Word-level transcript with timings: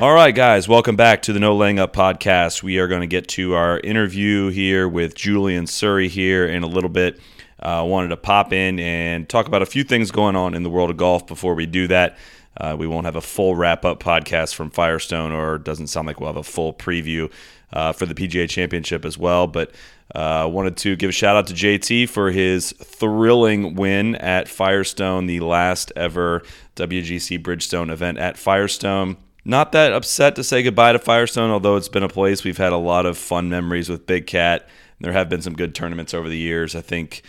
All 0.00 0.14
right, 0.14 0.34
guys, 0.34 0.66
welcome 0.66 0.96
back 0.96 1.20
to 1.22 1.34
the 1.34 1.40
No 1.40 1.54
Laying 1.54 1.78
Up 1.78 1.92
podcast. 1.92 2.62
We 2.62 2.78
are 2.78 2.88
going 2.88 3.02
to 3.02 3.06
get 3.06 3.28
to 3.28 3.52
our 3.52 3.78
interview 3.80 4.48
here 4.48 4.88
with 4.88 5.14
Julian 5.14 5.66
Suri 5.66 6.08
here 6.08 6.46
in 6.46 6.62
a 6.62 6.66
little 6.66 6.88
bit. 6.88 7.20
I 7.60 7.80
uh, 7.80 7.84
wanted 7.84 8.08
to 8.08 8.16
pop 8.16 8.54
in 8.54 8.80
and 8.80 9.28
talk 9.28 9.46
about 9.46 9.60
a 9.60 9.66
few 9.66 9.84
things 9.84 10.10
going 10.10 10.36
on 10.36 10.54
in 10.54 10.62
the 10.62 10.70
world 10.70 10.88
of 10.88 10.96
golf 10.96 11.26
before 11.26 11.54
we 11.54 11.66
do 11.66 11.86
that. 11.88 12.16
Uh, 12.56 12.76
we 12.78 12.86
won't 12.86 13.04
have 13.04 13.16
a 13.16 13.20
full 13.20 13.54
wrap 13.54 13.84
up 13.84 14.02
podcast 14.02 14.54
from 14.54 14.70
Firestone, 14.70 15.32
or 15.32 15.58
doesn't 15.58 15.88
sound 15.88 16.06
like 16.06 16.18
we'll 16.18 16.30
have 16.30 16.36
a 16.38 16.42
full 16.42 16.72
preview 16.72 17.30
uh, 17.74 17.92
for 17.92 18.06
the 18.06 18.14
PGA 18.14 18.48
Championship 18.48 19.04
as 19.04 19.18
well. 19.18 19.46
But 19.46 19.70
I 20.14 20.44
uh, 20.44 20.48
wanted 20.48 20.78
to 20.78 20.96
give 20.96 21.10
a 21.10 21.12
shout 21.12 21.36
out 21.36 21.46
to 21.48 21.52
JT 21.52 22.08
for 22.08 22.30
his 22.30 22.72
thrilling 22.72 23.74
win 23.74 24.16
at 24.16 24.48
Firestone, 24.48 25.26
the 25.26 25.40
last 25.40 25.92
ever 25.94 26.42
WGC 26.76 27.42
Bridgestone 27.42 27.90
event 27.92 28.16
at 28.16 28.38
Firestone. 28.38 29.18
Not 29.44 29.72
that 29.72 29.92
upset 29.92 30.36
to 30.36 30.44
say 30.44 30.62
goodbye 30.62 30.92
to 30.92 30.98
Firestone, 30.98 31.50
although 31.50 31.76
it's 31.76 31.88
been 31.88 32.02
a 32.02 32.08
place 32.08 32.44
we've 32.44 32.58
had 32.58 32.72
a 32.72 32.76
lot 32.76 33.06
of 33.06 33.16
fun 33.16 33.48
memories 33.48 33.88
with 33.88 34.06
Big 34.06 34.26
Cat. 34.26 34.68
There 35.00 35.12
have 35.12 35.28
been 35.28 35.40
some 35.42 35.54
good 35.54 35.74
tournaments 35.74 36.12
over 36.12 36.28
the 36.28 36.36
years. 36.36 36.74
I 36.74 36.82
think 36.82 37.22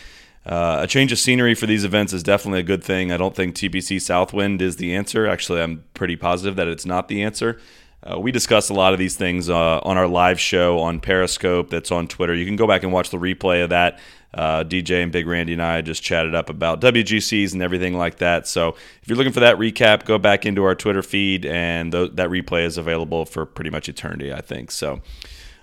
uh, 0.45 0.79
a 0.81 0.87
change 0.87 1.11
of 1.11 1.19
scenery 1.19 1.55
for 1.55 1.67
these 1.67 1.85
events 1.85 2.11
is 2.11 2.23
definitely 2.23 2.59
a 2.59 2.63
good 2.63 2.83
thing. 2.83 3.11
I 3.11 3.17
don't 3.17 3.35
think 3.35 3.55
TPC 3.55 4.01
Southwind 4.01 4.61
is 4.61 4.75
the 4.75 4.93
answer. 4.95 5.25
Actually, 5.25 5.61
I'm 5.61 5.83
pretty 5.93 6.15
positive 6.15 6.55
that 6.57 6.67
it's 6.67 6.85
not 6.85 7.07
the 7.07 7.23
answer. 7.23 7.59
Uh, 8.03 8.19
we 8.19 8.31
discuss 8.31 8.69
a 8.69 8.73
lot 8.73 8.93
of 8.93 8.99
these 8.99 9.15
things 9.15 9.49
uh, 9.49 9.79
on 9.79 9.97
our 9.97 10.07
live 10.07 10.39
show 10.39 10.79
on 10.79 10.99
Periscope 10.99 11.69
that's 11.69 11.91
on 11.91 12.07
Twitter. 12.07 12.33
You 12.33 12.45
can 12.45 12.55
go 12.55 12.65
back 12.65 12.81
and 12.83 12.91
watch 12.91 13.11
the 13.11 13.17
replay 13.17 13.63
of 13.63 13.69
that. 13.69 13.99
Uh, 14.33 14.63
DJ 14.63 15.03
and 15.03 15.11
Big 15.11 15.27
Randy 15.27 15.53
and 15.53 15.61
I 15.61 15.81
just 15.81 16.01
chatted 16.01 16.33
up 16.33 16.49
about 16.49 16.79
WGCs 16.79 17.53
and 17.53 17.61
everything 17.61 17.97
like 17.97 18.17
that. 18.17 18.47
So 18.47 18.69
if 19.01 19.07
you're 19.07 19.17
looking 19.17 19.33
for 19.33 19.41
that 19.41 19.57
recap, 19.57 20.05
go 20.05 20.17
back 20.17 20.45
into 20.45 20.63
our 20.63 20.75
Twitter 20.75 21.03
feed, 21.03 21.45
and 21.45 21.91
th- 21.91 22.11
that 22.13 22.29
replay 22.29 22.65
is 22.65 22.77
available 22.77 23.25
for 23.25 23.45
pretty 23.45 23.69
much 23.69 23.89
eternity, 23.89 24.33
I 24.33 24.41
think. 24.41 24.71
So. 24.71 25.01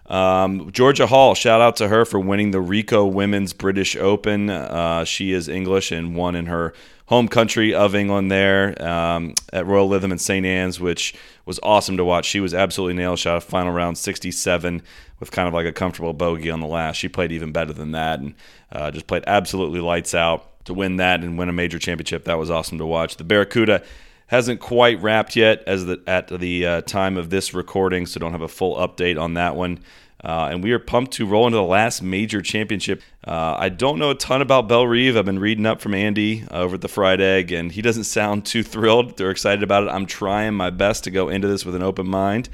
Um, 0.07 0.73
Georgia 0.73 1.07
Hall, 1.07 1.35
shout 1.35 1.61
out 1.61 1.77
to 1.77 1.89
her 1.89 2.07
for 2.07 2.19
winning 2.19 2.51
the 2.51 2.63
Ricoh 2.63 3.13
Women's 3.13 3.53
British 3.53 3.95
Open. 3.95 4.49
Uh, 4.49 5.05
she 5.05 5.33
is 5.33 5.51
English 5.51 5.93
and 5.93 6.17
won 6.17 6.35
in 6.35 6.47
her 6.47 6.73
home 7.09 7.27
country 7.27 7.75
of 7.75 7.95
England 7.95 8.31
there 8.31 8.81
um, 8.87 9.33
at 9.53 9.67
Royal 9.67 9.89
Lytham 9.89 10.13
in 10.13 10.19
St. 10.19 10.45
Anne's, 10.45 10.79
which 10.79 11.15
was 11.47 11.59
awesome 11.63 11.97
to 11.97 12.05
watch. 12.05 12.27
She 12.27 12.39
was 12.39 12.53
absolutely 12.53 12.95
nailed. 12.95 13.19
Shot 13.19 13.43
final 13.43 13.73
round 13.73 13.97
67 13.97 14.83
with 15.19 15.31
kind 15.31 15.49
of 15.49 15.55
like 15.55 15.65
a 15.65 15.73
comfortable 15.73 16.13
bogey 16.13 16.51
on 16.51 16.61
the 16.61 16.67
last. 16.67 16.97
She 16.97 17.09
played 17.09 17.33
even 17.33 17.51
better 17.51 17.73
than 17.73 17.93
that 17.93 18.21
and 18.21 18.35
uh, 18.71 18.91
just 18.91 19.07
played 19.07 19.25
absolutely 19.27 19.81
lights 19.81 20.15
out 20.15 20.65
to 20.67 20.75
win 20.75 20.97
that 20.97 21.21
and 21.25 21.39
win 21.39 21.49
a 21.49 21.53
major 21.53 21.79
championship. 21.79 22.25
That 22.25 22.39
was 22.39 22.51
awesome 22.51 22.77
to 22.77 22.87
watch. 22.87 23.17
The 23.17 23.25
Barracuda 23.25 23.83
hasn't 24.27 24.61
quite 24.61 25.01
wrapped 25.01 25.35
yet 25.35 25.63
as 25.67 25.87
the, 25.87 26.03
at 26.07 26.29
the 26.29 26.67
uh, 26.67 26.81
time 26.83 27.17
of 27.17 27.31
this 27.31 27.55
recording, 27.55 28.05
so 28.05 28.21
don't 28.21 28.33
have 28.33 28.43
a 28.43 28.49
full 28.49 28.77
update 28.77 29.19
on 29.19 29.33
that 29.35 29.57
one. 29.57 29.81
Uh, 30.23 30.49
and 30.51 30.65
we 30.65 30.73
are 30.73 30.81
pumped 30.81 31.13
to 31.13 31.27
roll 31.27 31.47
into 31.47 31.57
the 31.57 31.63
last 31.63 32.03
major 32.03 32.43
championship. 32.43 33.03
Uh, 33.27 33.57
I 33.59 33.69
don't 33.69 33.99
know 33.99 34.11
a 34.11 34.15
ton 34.17 34.43
about 34.43 34.67
Bellerive. 34.67 35.17
I've 35.17 35.25
been 35.25 35.39
reading 35.39 35.65
up 35.65 35.81
from 35.81 35.95
Andy 35.95 36.45
over 36.51 36.75
at 36.75 36.81
the 36.81 36.89
Fried 36.89 37.21
Egg, 37.21 37.53
and 37.53 37.71
he 37.71 37.83
doesn't 37.83 38.05
sound 38.05 38.45
too 38.45 38.65
thrilled. 38.65 39.17
They're 39.17 39.31
excited 39.31 39.63
about 39.63 39.85
it. 39.85 39.91
I'm 39.91 40.07
trying 40.07 40.55
my 40.55 40.71
best 40.71 41.05
to 41.05 41.13
go 41.13 41.29
into 41.29 41.47
this 41.47 41.65
with 41.65 41.77
an 41.77 41.85
open 41.85 42.09
mind 42.09 42.49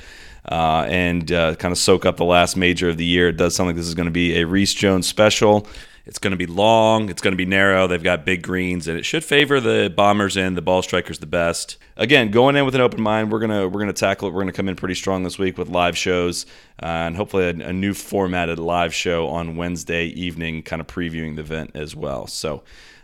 uh, 0.51 0.85
and 0.89 1.31
uh, 1.33 1.55
kind 1.55 1.73
of 1.73 1.79
soak 1.79 2.05
up 2.05 2.19
the 2.19 2.25
last 2.25 2.57
major 2.57 2.91
of 2.91 2.99
the 2.99 3.05
year. 3.05 3.29
It 3.29 3.39
does 3.39 3.55
sound 3.55 3.69
like 3.69 3.77
this 3.77 3.87
is 3.87 3.95
going 3.95 4.07
to 4.07 4.13
be 4.13 4.41
a 4.41 4.47
Rees 4.47 4.75
Jones 4.75 5.07
special. 5.07 5.67
It's 6.07 6.19
going 6.19 6.33
to 6.33 6.37
be 6.37 6.47
long. 6.47 7.09
It's 7.09 7.23
going 7.23 7.33
to 7.33 7.37
be 7.37 7.47
narrow. 7.47 7.87
They've 7.87 8.03
got 8.03 8.27
big 8.27 8.43
greens, 8.43 8.87
and 8.89 8.99
it 8.99 9.05
should 9.05 9.25
favor 9.25 9.59
the 9.59 9.93
bombers 9.95 10.37
and 10.37 10.57
The 10.57 10.63
ball 10.63 10.83
strikers 10.83 11.19
the 11.19 11.27
best. 11.27 11.79
Again, 11.97 12.31
going 12.31 12.57
in 12.57 12.65
with 12.67 12.75
an 12.75 12.81
open 12.81 13.01
mind, 13.01 13.33
we're 13.33 13.39
gonna 13.39 13.69
we're 13.69 13.81
gonna 13.81 13.93
tackle 13.93 14.29
it. 14.29 14.33
We're 14.33 14.43
gonna 14.43 14.53
come 14.53 14.69
in 14.69 14.77
pretty 14.77 14.97
strong 14.97 15.23
this 15.23 15.39
week 15.39 15.57
with 15.57 15.69
live 15.69 15.97
shows 15.97 16.45
uh, 16.83 16.87
and 16.87 17.17
hopefully 17.17 17.45
a, 17.45 17.69
a 17.69 17.73
new 17.73 17.95
formatted 17.95 18.59
live 18.59 18.93
show 18.93 19.29
on 19.29 19.57
Wednesday 19.57 20.07
evening, 20.07 20.63
kind 20.63 20.81
of 20.81 20.87
previewing 20.87 21.37
the 21.37 21.43
event 21.43 21.71
as 21.75 21.97
well. 21.97 22.27
So. 22.27 22.63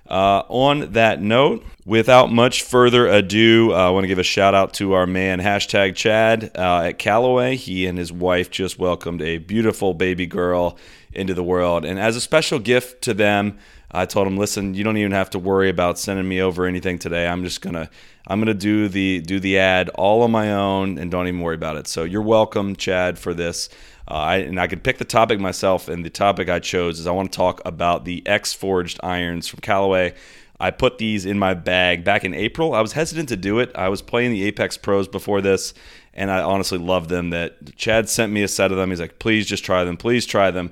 Uh, 0.08 0.42
on 0.48 0.90
that 0.94 1.22
note, 1.22 1.64
without 1.86 2.32
much 2.32 2.64
further 2.64 3.06
ado, 3.06 3.72
uh, 3.72 3.76
I 3.76 3.90
want 3.90 4.02
to 4.02 4.08
give 4.08 4.18
a 4.18 4.24
shout 4.24 4.56
out 4.56 4.74
to 4.74 4.94
our 4.94 5.06
man, 5.06 5.38
hashtag 5.38 5.94
Chad 5.94 6.50
uh, 6.56 6.80
at 6.86 6.98
Callaway. 6.98 7.54
He 7.54 7.86
and 7.86 7.96
his 7.96 8.12
wife 8.12 8.50
just 8.50 8.76
welcomed 8.76 9.22
a 9.22 9.38
beautiful 9.38 9.94
baby 9.94 10.26
girl 10.26 10.76
into 11.12 11.34
the 11.34 11.42
world. 11.42 11.84
And 11.84 11.98
as 11.98 12.16
a 12.16 12.20
special 12.20 12.58
gift 12.58 13.02
to 13.02 13.14
them, 13.14 13.58
I 13.92 14.06
told 14.06 14.26
them, 14.26 14.36
listen, 14.36 14.74
you 14.74 14.84
don't 14.84 14.96
even 14.96 15.12
have 15.12 15.30
to 15.30 15.38
worry 15.38 15.68
about 15.68 15.98
sending 15.98 16.28
me 16.28 16.40
over 16.40 16.64
anything 16.64 16.98
today. 16.98 17.26
I'm 17.26 17.42
just 17.42 17.60
gonna 17.60 17.90
I'm 18.26 18.38
gonna 18.38 18.54
do 18.54 18.88
the 18.88 19.20
do 19.20 19.40
the 19.40 19.58
ad 19.58 19.88
all 19.90 20.22
on 20.22 20.30
my 20.30 20.52
own 20.52 20.98
and 20.98 21.10
don't 21.10 21.26
even 21.26 21.40
worry 21.40 21.56
about 21.56 21.76
it. 21.76 21.88
So 21.88 22.04
you're 22.04 22.22
welcome, 22.22 22.76
Chad, 22.76 23.18
for 23.18 23.34
this. 23.34 23.68
Uh, 24.06 24.14
I, 24.14 24.36
and 24.38 24.60
I 24.60 24.66
could 24.66 24.82
pick 24.82 24.98
the 24.98 25.04
topic 25.04 25.38
myself, 25.38 25.88
and 25.88 26.04
the 26.04 26.10
topic 26.10 26.48
I 26.48 26.58
chose 26.58 26.98
is 26.98 27.06
I 27.06 27.12
want 27.12 27.32
to 27.32 27.36
talk 27.36 27.60
about 27.64 28.04
the 28.04 28.26
X 28.26 28.52
Forged 28.52 29.00
irons 29.02 29.48
from 29.48 29.60
Callaway. 29.60 30.14
I 30.58 30.70
put 30.70 30.98
these 30.98 31.24
in 31.24 31.38
my 31.38 31.54
bag 31.54 32.04
back 32.04 32.24
in 32.24 32.34
April. 32.34 32.74
I 32.74 32.82
was 32.82 32.92
hesitant 32.92 33.28
to 33.30 33.36
do 33.36 33.60
it. 33.60 33.72
I 33.74 33.88
was 33.88 34.02
playing 34.02 34.32
the 34.32 34.44
Apex 34.44 34.76
Pros 34.76 35.08
before 35.08 35.40
this, 35.40 35.74
and 36.12 36.30
I 36.30 36.42
honestly 36.42 36.78
loved 36.78 37.08
them. 37.08 37.30
That 37.30 37.76
Chad 37.76 38.08
sent 38.08 38.32
me 38.32 38.42
a 38.42 38.48
set 38.48 38.70
of 38.70 38.76
them. 38.76 38.90
He's 38.90 39.00
like, 39.00 39.18
please 39.18 39.46
just 39.46 39.64
try 39.64 39.84
them. 39.84 39.96
Please 39.96 40.26
try 40.26 40.50
them. 40.50 40.70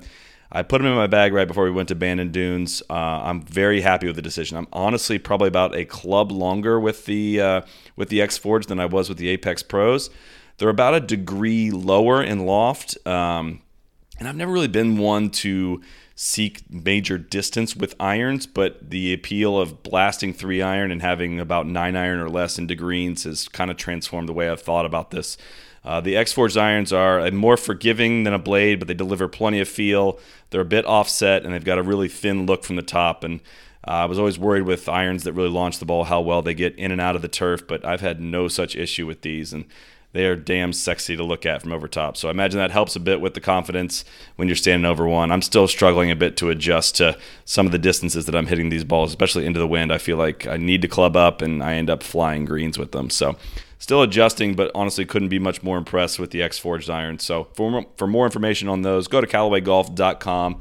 I 0.51 0.63
put 0.63 0.79
them 0.79 0.87
in 0.87 0.95
my 0.95 1.07
bag 1.07 1.31
right 1.31 1.47
before 1.47 1.63
we 1.63 1.71
went 1.71 1.89
to 1.89 1.95
Bandon 1.95 2.31
Dunes. 2.31 2.81
Uh, 2.89 2.93
I'm 2.93 3.41
very 3.41 3.81
happy 3.81 4.07
with 4.07 4.15
the 4.15 4.21
decision. 4.21 4.57
I'm 4.57 4.67
honestly 4.73 5.19
probably 5.19 5.47
about 5.47 5.75
a 5.75 5.85
club 5.85 6.31
longer 6.31 6.79
with 6.79 7.05
the 7.05 7.39
uh, 7.39 7.61
with 7.95 8.09
the 8.09 8.21
X 8.21 8.37
Forge 8.37 8.65
than 8.65 8.79
I 8.79 8.85
was 8.85 9.09
with 9.09 9.19
the 9.19 9.29
Apex 9.29 9.61
Pros. 9.61 10.09
They're 10.57 10.69
about 10.69 10.95
a 10.95 10.99
degree 10.99 11.71
lower 11.71 12.21
in 12.21 12.45
loft, 12.45 12.97
um, 13.07 13.61
and 14.17 14.27
I've 14.27 14.35
never 14.35 14.51
really 14.51 14.67
been 14.67 14.97
one 14.97 15.29
to 15.29 15.81
seek 16.15 16.69
major 16.69 17.17
distance 17.17 17.77
with 17.77 17.95
irons, 17.97 18.45
but 18.45 18.89
the 18.89 19.13
appeal 19.13 19.57
of 19.57 19.83
blasting 19.83 20.33
three 20.33 20.61
iron 20.61 20.91
and 20.91 21.01
having 21.01 21.39
about 21.39 21.65
nine 21.65 21.95
iron 21.95 22.19
or 22.19 22.29
less 22.29 22.59
into 22.59 22.75
greens 22.75 23.23
has 23.23 23.47
kind 23.47 23.71
of 23.71 23.77
transformed 23.77 24.27
the 24.27 24.33
way 24.33 24.49
I've 24.49 24.61
thought 24.61 24.85
about 24.85 25.11
this. 25.11 25.37
Uh, 25.83 26.01
the 26.01 26.15
X 26.15 26.33
Forged 26.33 26.57
irons 26.57 26.91
are 26.91 27.29
more 27.31 27.57
forgiving 27.57 28.23
than 28.23 28.33
a 28.33 28.39
blade, 28.39 28.79
but 28.79 28.87
they 28.87 28.93
deliver 28.93 29.27
plenty 29.27 29.59
of 29.59 29.67
feel. 29.67 30.19
They're 30.49 30.61
a 30.61 30.65
bit 30.65 30.85
offset, 30.85 31.43
and 31.43 31.53
they've 31.53 31.63
got 31.63 31.77
a 31.77 31.83
really 31.83 32.07
thin 32.07 32.45
look 32.45 32.63
from 32.63 32.75
the 32.75 32.81
top. 32.81 33.23
And 33.23 33.39
uh, 33.87 33.91
I 33.91 34.05
was 34.05 34.19
always 34.19 34.37
worried 34.37 34.63
with 34.63 34.89
irons 34.89 35.23
that 35.23 35.33
really 35.33 35.49
launch 35.49 35.79
the 35.79 35.85
ball 35.85 36.05
how 36.05 36.21
well 36.21 36.41
they 36.41 36.53
get 36.53 36.75
in 36.75 36.91
and 36.91 36.99
out 36.99 37.15
of 37.15 37.21
the 37.21 37.27
turf, 37.27 37.65
but 37.67 37.85
I've 37.85 38.01
had 38.01 38.19
no 38.19 38.47
such 38.47 38.75
issue 38.75 39.05
with 39.05 39.21
these. 39.21 39.53
And 39.53 39.65
they 40.11 40.25
are 40.25 40.35
damn 40.35 40.73
sexy 40.73 41.15
to 41.15 41.23
look 41.23 41.45
at 41.45 41.61
from 41.61 41.71
over 41.71 41.87
top. 41.87 42.17
So 42.17 42.27
I 42.27 42.31
imagine 42.31 42.57
that 42.59 42.71
helps 42.71 42.95
a 42.95 42.99
bit 42.99 43.21
with 43.21 43.35
the 43.35 43.41
confidence 43.41 44.03
when 44.37 44.47
you're 44.47 44.55
standing 44.55 44.89
over 44.89 45.07
one. 45.07 45.31
I'm 45.31 45.43
still 45.43 45.67
struggling 45.67 46.09
a 46.09 46.15
bit 46.15 46.35
to 46.37 46.49
adjust 46.49 46.95
to 46.95 47.17
some 47.45 47.67
of 47.67 47.71
the 47.71 47.77
distances 47.77 48.25
that 48.25 48.35
I'm 48.35 48.47
hitting 48.47 48.69
these 48.69 48.83
balls, 48.83 49.11
especially 49.11 49.45
into 49.45 49.59
the 49.59 49.67
wind. 49.67 49.93
I 49.93 49.99
feel 49.99 50.17
like 50.17 50.47
I 50.47 50.57
need 50.57 50.81
to 50.81 50.87
club 50.87 51.15
up 51.15 51.41
and 51.41 51.61
I 51.61 51.75
end 51.75 51.91
up 51.91 52.01
flying 52.01 52.45
greens 52.45 52.77
with 52.77 52.91
them. 52.91 53.11
So 53.11 53.37
still 53.79 54.03
adjusting, 54.03 54.53
but 54.53 54.69
honestly 54.75 55.05
couldn't 55.05 55.29
be 55.29 55.39
much 55.39 55.63
more 55.63 55.77
impressed 55.77 56.19
with 56.19 56.31
the 56.31 56.43
X 56.43 56.59
Forged 56.59 56.89
iron. 56.89 57.17
So 57.17 57.45
for 57.55 57.71
more, 57.71 57.85
for 57.97 58.05
more 58.05 58.25
information 58.25 58.67
on 58.67 58.83
those, 58.83 59.07
go 59.07 59.21
to 59.21 59.27
CallawayGolf.com. 59.27 60.59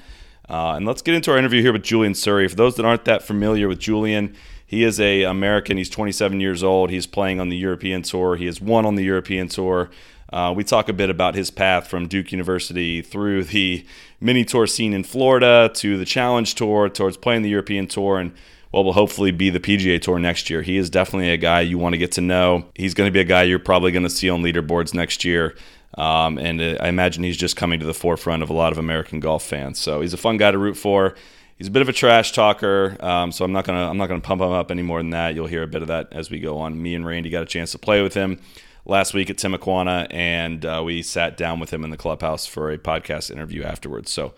Uh, 0.48 0.72
and 0.76 0.86
let's 0.86 1.02
get 1.02 1.14
into 1.14 1.30
our 1.30 1.36
interview 1.36 1.60
here 1.60 1.74
with 1.74 1.82
Julian 1.82 2.14
Suri. 2.14 2.48
For 2.48 2.56
those 2.56 2.76
that 2.76 2.86
aren't 2.86 3.04
that 3.04 3.22
familiar 3.22 3.68
with 3.68 3.78
Julian, 3.78 4.34
he 4.64 4.82
is 4.82 4.98
a 4.98 5.24
American. 5.24 5.76
He's 5.76 5.90
27 5.90 6.40
years 6.40 6.62
old. 6.62 6.88
He's 6.90 7.06
playing 7.06 7.38
on 7.38 7.50
the 7.50 7.56
European 7.56 8.02
Tour. 8.02 8.36
He 8.36 8.46
has 8.46 8.60
won 8.60 8.86
on 8.86 8.94
the 8.94 9.04
European 9.04 9.48
Tour. 9.48 9.90
Uh, 10.32 10.52
we 10.54 10.62
talk 10.62 10.88
a 10.88 10.92
bit 10.92 11.10
about 11.10 11.34
his 11.34 11.50
path 11.50 11.86
from 11.88 12.06
Duke 12.06 12.32
University 12.32 13.00
through 13.00 13.44
the 13.44 13.84
mini 14.20 14.44
tour 14.44 14.66
scene 14.66 14.92
in 14.92 15.02
Florida 15.04 15.70
to 15.74 15.96
the 15.96 16.04
Challenge 16.04 16.54
Tour 16.54 16.88
towards 16.90 17.16
playing 17.16 17.42
the 17.42 17.48
European 17.48 17.86
Tour 17.86 18.18
and 18.18 18.32
what 18.70 18.84
will 18.84 18.92
hopefully 18.92 19.30
be 19.30 19.50
the 19.50 19.60
PGA 19.60 20.00
Tour 20.00 20.18
next 20.18 20.50
year. 20.50 20.62
He 20.62 20.76
is 20.76 20.90
definitely 20.90 21.30
a 21.30 21.36
guy 21.36 21.62
you 21.62 21.78
want 21.78 21.94
to 21.94 21.98
get 21.98 22.12
to 22.12 22.20
know. 22.20 22.66
He's 22.74 22.94
going 22.94 23.08
to 23.08 23.12
be 23.12 23.20
a 23.20 23.24
guy 23.24 23.44
you're 23.44 23.58
probably 23.58 23.92
going 23.92 24.02
to 24.02 24.10
see 24.10 24.28
on 24.28 24.42
leaderboards 24.42 24.94
next 24.94 25.24
year. 25.24 25.56
Um, 25.96 26.38
and 26.38 26.60
uh, 26.60 26.76
I 26.80 26.88
imagine 26.88 27.24
he's 27.24 27.36
just 27.36 27.56
coming 27.56 27.80
to 27.80 27.86
the 27.86 27.94
forefront 27.94 28.42
of 28.42 28.50
a 28.50 28.52
lot 28.52 28.72
of 28.72 28.78
American 28.78 29.20
golf 29.20 29.42
fans. 29.42 29.78
So 29.78 30.02
he's 30.02 30.12
a 30.12 30.18
fun 30.18 30.36
guy 30.36 30.50
to 30.50 30.58
root 30.58 30.76
for 30.76 31.14
he's 31.58 31.68
a 31.68 31.70
bit 31.70 31.82
of 31.82 31.88
a 31.88 31.92
trash 31.92 32.32
talker, 32.32 32.96
um, 33.00 33.32
so 33.32 33.44
I'm 33.44 33.52
not 33.52 33.64
gonna 33.64 33.88
I'm 33.88 33.98
not 33.98 34.06
gonna 34.06 34.20
pump 34.20 34.40
him 34.40 34.52
up 34.52 34.70
any 34.70 34.82
more 34.82 35.00
than 35.00 35.10
that. 35.10 35.34
You'll 35.34 35.46
hear 35.46 35.62
a 35.62 35.66
bit 35.66 35.82
of 35.82 35.88
that 35.88 36.08
as 36.12 36.30
we 36.30 36.38
go 36.38 36.58
on. 36.58 36.80
Me 36.80 36.94
and 36.94 37.04
Randy 37.04 37.30
got 37.30 37.42
a 37.42 37.46
chance 37.46 37.72
to 37.72 37.78
play 37.78 38.00
with 38.00 38.14
him 38.14 38.40
last 38.86 39.12
week 39.12 39.28
at 39.28 39.36
Timuquana, 39.36 40.06
and 40.10 40.64
uh, 40.64 40.82
we 40.84 41.02
sat 41.02 41.36
down 41.36 41.60
with 41.60 41.72
him 41.72 41.84
in 41.84 41.90
the 41.90 41.96
clubhouse 41.96 42.46
for 42.46 42.70
a 42.70 42.78
podcast 42.78 43.30
interview 43.30 43.62
afterwards. 43.62 44.10
So, 44.10 44.34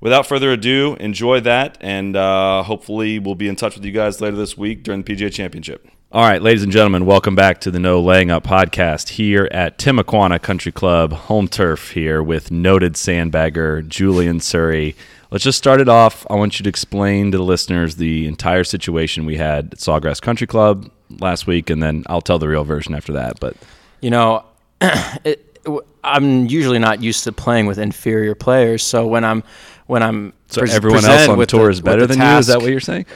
without 0.00 0.26
further 0.26 0.52
ado, 0.52 0.96
enjoy 1.00 1.40
that, 1.40 1.78
and 1.80 2.16
uh, 2.16 2.62
hopefully, 2.62 3.18
we'll 3.18 3.34
be 3.34 3.48
in 3.48 3.56
touch 3.56 3.74
with 3.74 3.84
you 3.84 3.92
guys 3.92 4.20
later 4.20 4.36
this 4.36 4.56
week 4.56 4.82
during 4.82 5.02
the 5.02 5.14
PGA 5.14 5.32
Championship. 5.32 5.88
All 6.14 6.22
right, 6.22 6.40
ladies 6.40 6.62
and 6.62 6.70
gentlemen, 6.70 7.06
welcome 7.06 7.34
back 7.34 7.60
to 7.62 7.72
the 7.72 7.80
No 7.80 8.00
Laying 8.00 8.30
Up 8.30 8.44
podcast 8.44 9.08
here 9.08 9.48
at 9.50 9.78
Timuquana 9.78 10.40
Country 10.40 10.70
Club, 10.70 11.12
home 11.12 11.48
turf 11.48 11.90
here 11.90 12.22
with 12.22 12.52
noted 12.52 12.92
sandbagger 12.94 13.84
Julian 13.88 14.38
Suri. 14.38 14.94
Let's 15.32 15.42
just 15.42 15.58
start 15.58 15.80
it 15.80 15.88
off. 15.88 16.24
I 16.30 16.36
want 16.36 16.60
you 16.60 16.62
to 16.62 16.68
explain 16.68 17.32
to 17.32 17.38
the 17.38 17.42
listeners 17.42 17.96
the 17.96 18.28
entire 18.28 18.62
situation 18.62 19.26
we 19.26 19.36
had 19.38 19.72
at 19.72 19.80
Sawgrass 19.80 20.22
Country 20.22 20.46
Club 20.46 20.88
last 21.18 21.48
week, 21.48 21.68
and 21.68 21.82
then 21.82 22.04
I'll 22.06 22.20
tell 22.20 22.38
the 22.38 22.48
real 22.48 22.62
version 22.62 22.94
after 22.94 23.14
that. 23.14 23.40
But 23.40 23.56
you 24.00 24.10
know, 24.10 24.44
it, 24.80 25.58
I'm 26.04 26.46
usually 26.46 26.78
not 26.78 27.02
used 27.02 27.24
to 27.24 27.32
playing 27.32 27.66
with 27.66 27.80
inferior 27.80 28.36
players, 28.36 28.84
so 28.84 29.04
when 29.04 29.24
I'm 29.24 29.42
when 29.86 30.02
I'm 30.02 30.32
so 30.48 30.60
pres- 30.60 30.74
everyone 30.74 31.04
else 31.04 31.28
on 31.28 31.38
the 31.38 31.46
tour 31.46 31.70
is 31.70 31.80
better 31.80 32.06
than 32.06 32.18
task, 32.18 32.32
you. 32.32 32.38
Is 32.38 32.46
that 32.48 32.60
what 32.60 32.70
you're 32.70 32.80
saying? 32.80 33.06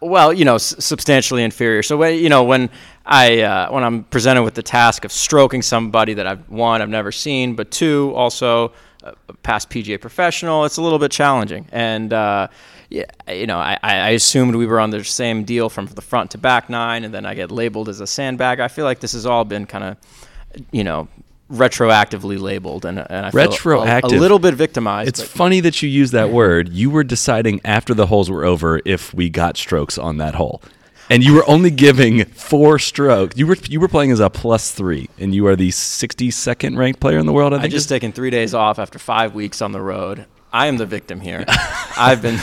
Well, 0.00 0.32
you 0.32 0.44
know, 0.44 0.56
s- 0.56 0.74
substantially 0.78 1.42
inferior. 1.42 1.82
So 1.82 1.96
when 1.96 2.18
you 2.18 2.28
know 2.28 2.44
when 2.44 2.70
I 3.04 3.40
uh, 3.42 3.72
when 3.72 3.84
I'm 3.84 4.04
presented 4.04 4.42
with 4.42 4.54
the 4.54 4.62
task 4.62 5.04
of 5.04 5.12
stroking 5.12 5.62
somebody 5.62 6.14
that 6.14 6.26
I've 6.26 6.48
one 6.48 6.82
I've 6.82 6.88
never 6.88 7.12
seen, 7.12 7.54
but 7.54 7.70
two 7.70 8.12
also 8.14 8.72
a 9.02 9.14
past 9.42 9.70
PGA 9.70 10.00
professional, 10.00 10.64
it's 10.64 10.76
a 10.76 10.82
little 10.82 10.98
bit 10.98 11.10
challenging. 11.10 11.66
And 11.72 12.12
uh, 12.12 12.48
yeah, 12.90 13.04
you 13.28 13.46
know, 13.46 13.58
I, 13.58 13.78
I 13.82 14.10
assumed 14.10 14.54
we 14.54 14.66
were 14.66 14.80
on 14.80 14.90
the 14.90 15.04
same 15.04 15.44
deal 15.44 15.68
from 15.68 15.86
the 15.86 16.02
front 16.02 16.32
to 16.32 16.38
back 16.38 16.68
nine, 16.70 17.04
and 17.04 17.12
then 17.12 17.26
I 17.26 17.34
get 17.34 17.50
labeled 17.50 17.88
as 17.88 18.00
a 18.00 18.06
sandbag. 18.06 18.60
I 18.60 18.68
feel 18.68 18.84
like 18.84 19.00
this 19.00 19.12
has 19.12 19.26
all 19.26 19.44
been 19.44 19.66
kind 19.66 19.84
of, 19.84 19.96
you 20.72 20.84
know, 20.84 21.08
retroactively 21.50 22.38
labeled, 22.38 22.84
and, 22.84 22.98
and 22.98 23.26
I 23.26 23.30
feel 23.30 23.82
a, 23.82 24.00
a, 24.02 24.06
little 24.06 24.38
bit 24.38 24.54
victimized. 24.54 25.08
It's 25.08 25.22
funny 25.22 25.60
that 25.60 25.82
you 25.82 25.88
use 25.88 26.10
that 26.10 26.30
word. 26.30 26.68
You 26.70 26.90
were 26.90 27.04
deciding 27.04 27.60
after 27.64 27.94
the 27.94 28.06
holes 28.06 28.30
were 28.30 28.44
over 28.44 28.80
if 28.84 29.14
we 29.14 29.30
got 29.30 29.56
strokes 29.56 29.98
on 29.98 30.18
that 30.18 30.34
hole 30.34 30.62
and 31.10 31.24
you 31.24 31.34
were 31.34 31.48
only 31.48 31.70
giving 31.70 32.24
four 32.26 32.78
strokes. 32.78 33.36
You 33.36 33.46
were 33.46 33.56
you 33.68 33.80
were 33.80 33.88
playing 33.88 34.10
as 34.10 34.20
a 34.20 34.30
plus 34.30 34.72
three, 34.72 35.08
and 35.18 35.34
you 35.34 35.46
are 35.46 35.56
the 35.56 35.70
62nd 35.70 36.76
ranked 36.76 37.00
player 37.00 37.18
in 37.18 37.26
the 37.26 37.32
world. 37.32 37.54
I, 37.54 37.62
I 37.62 37.68
just 37.68 37.88
taken 37.88 38.12
three 38.12 38.30
days 38.30 38.54
off 38.54 38.78
after 38.78 38.98
five 38.98 39.34
weeks 39.34 39.62
on 39.62 39.72
the 39.72 39.80
road. 39.80 40.26
I 40.58 40.66
am 40.66 40.76
the 40.76 40.86
victim 40.86 41.20
here. 41.20 41.44
I've 41.96 42.20
been. 42.20 42.40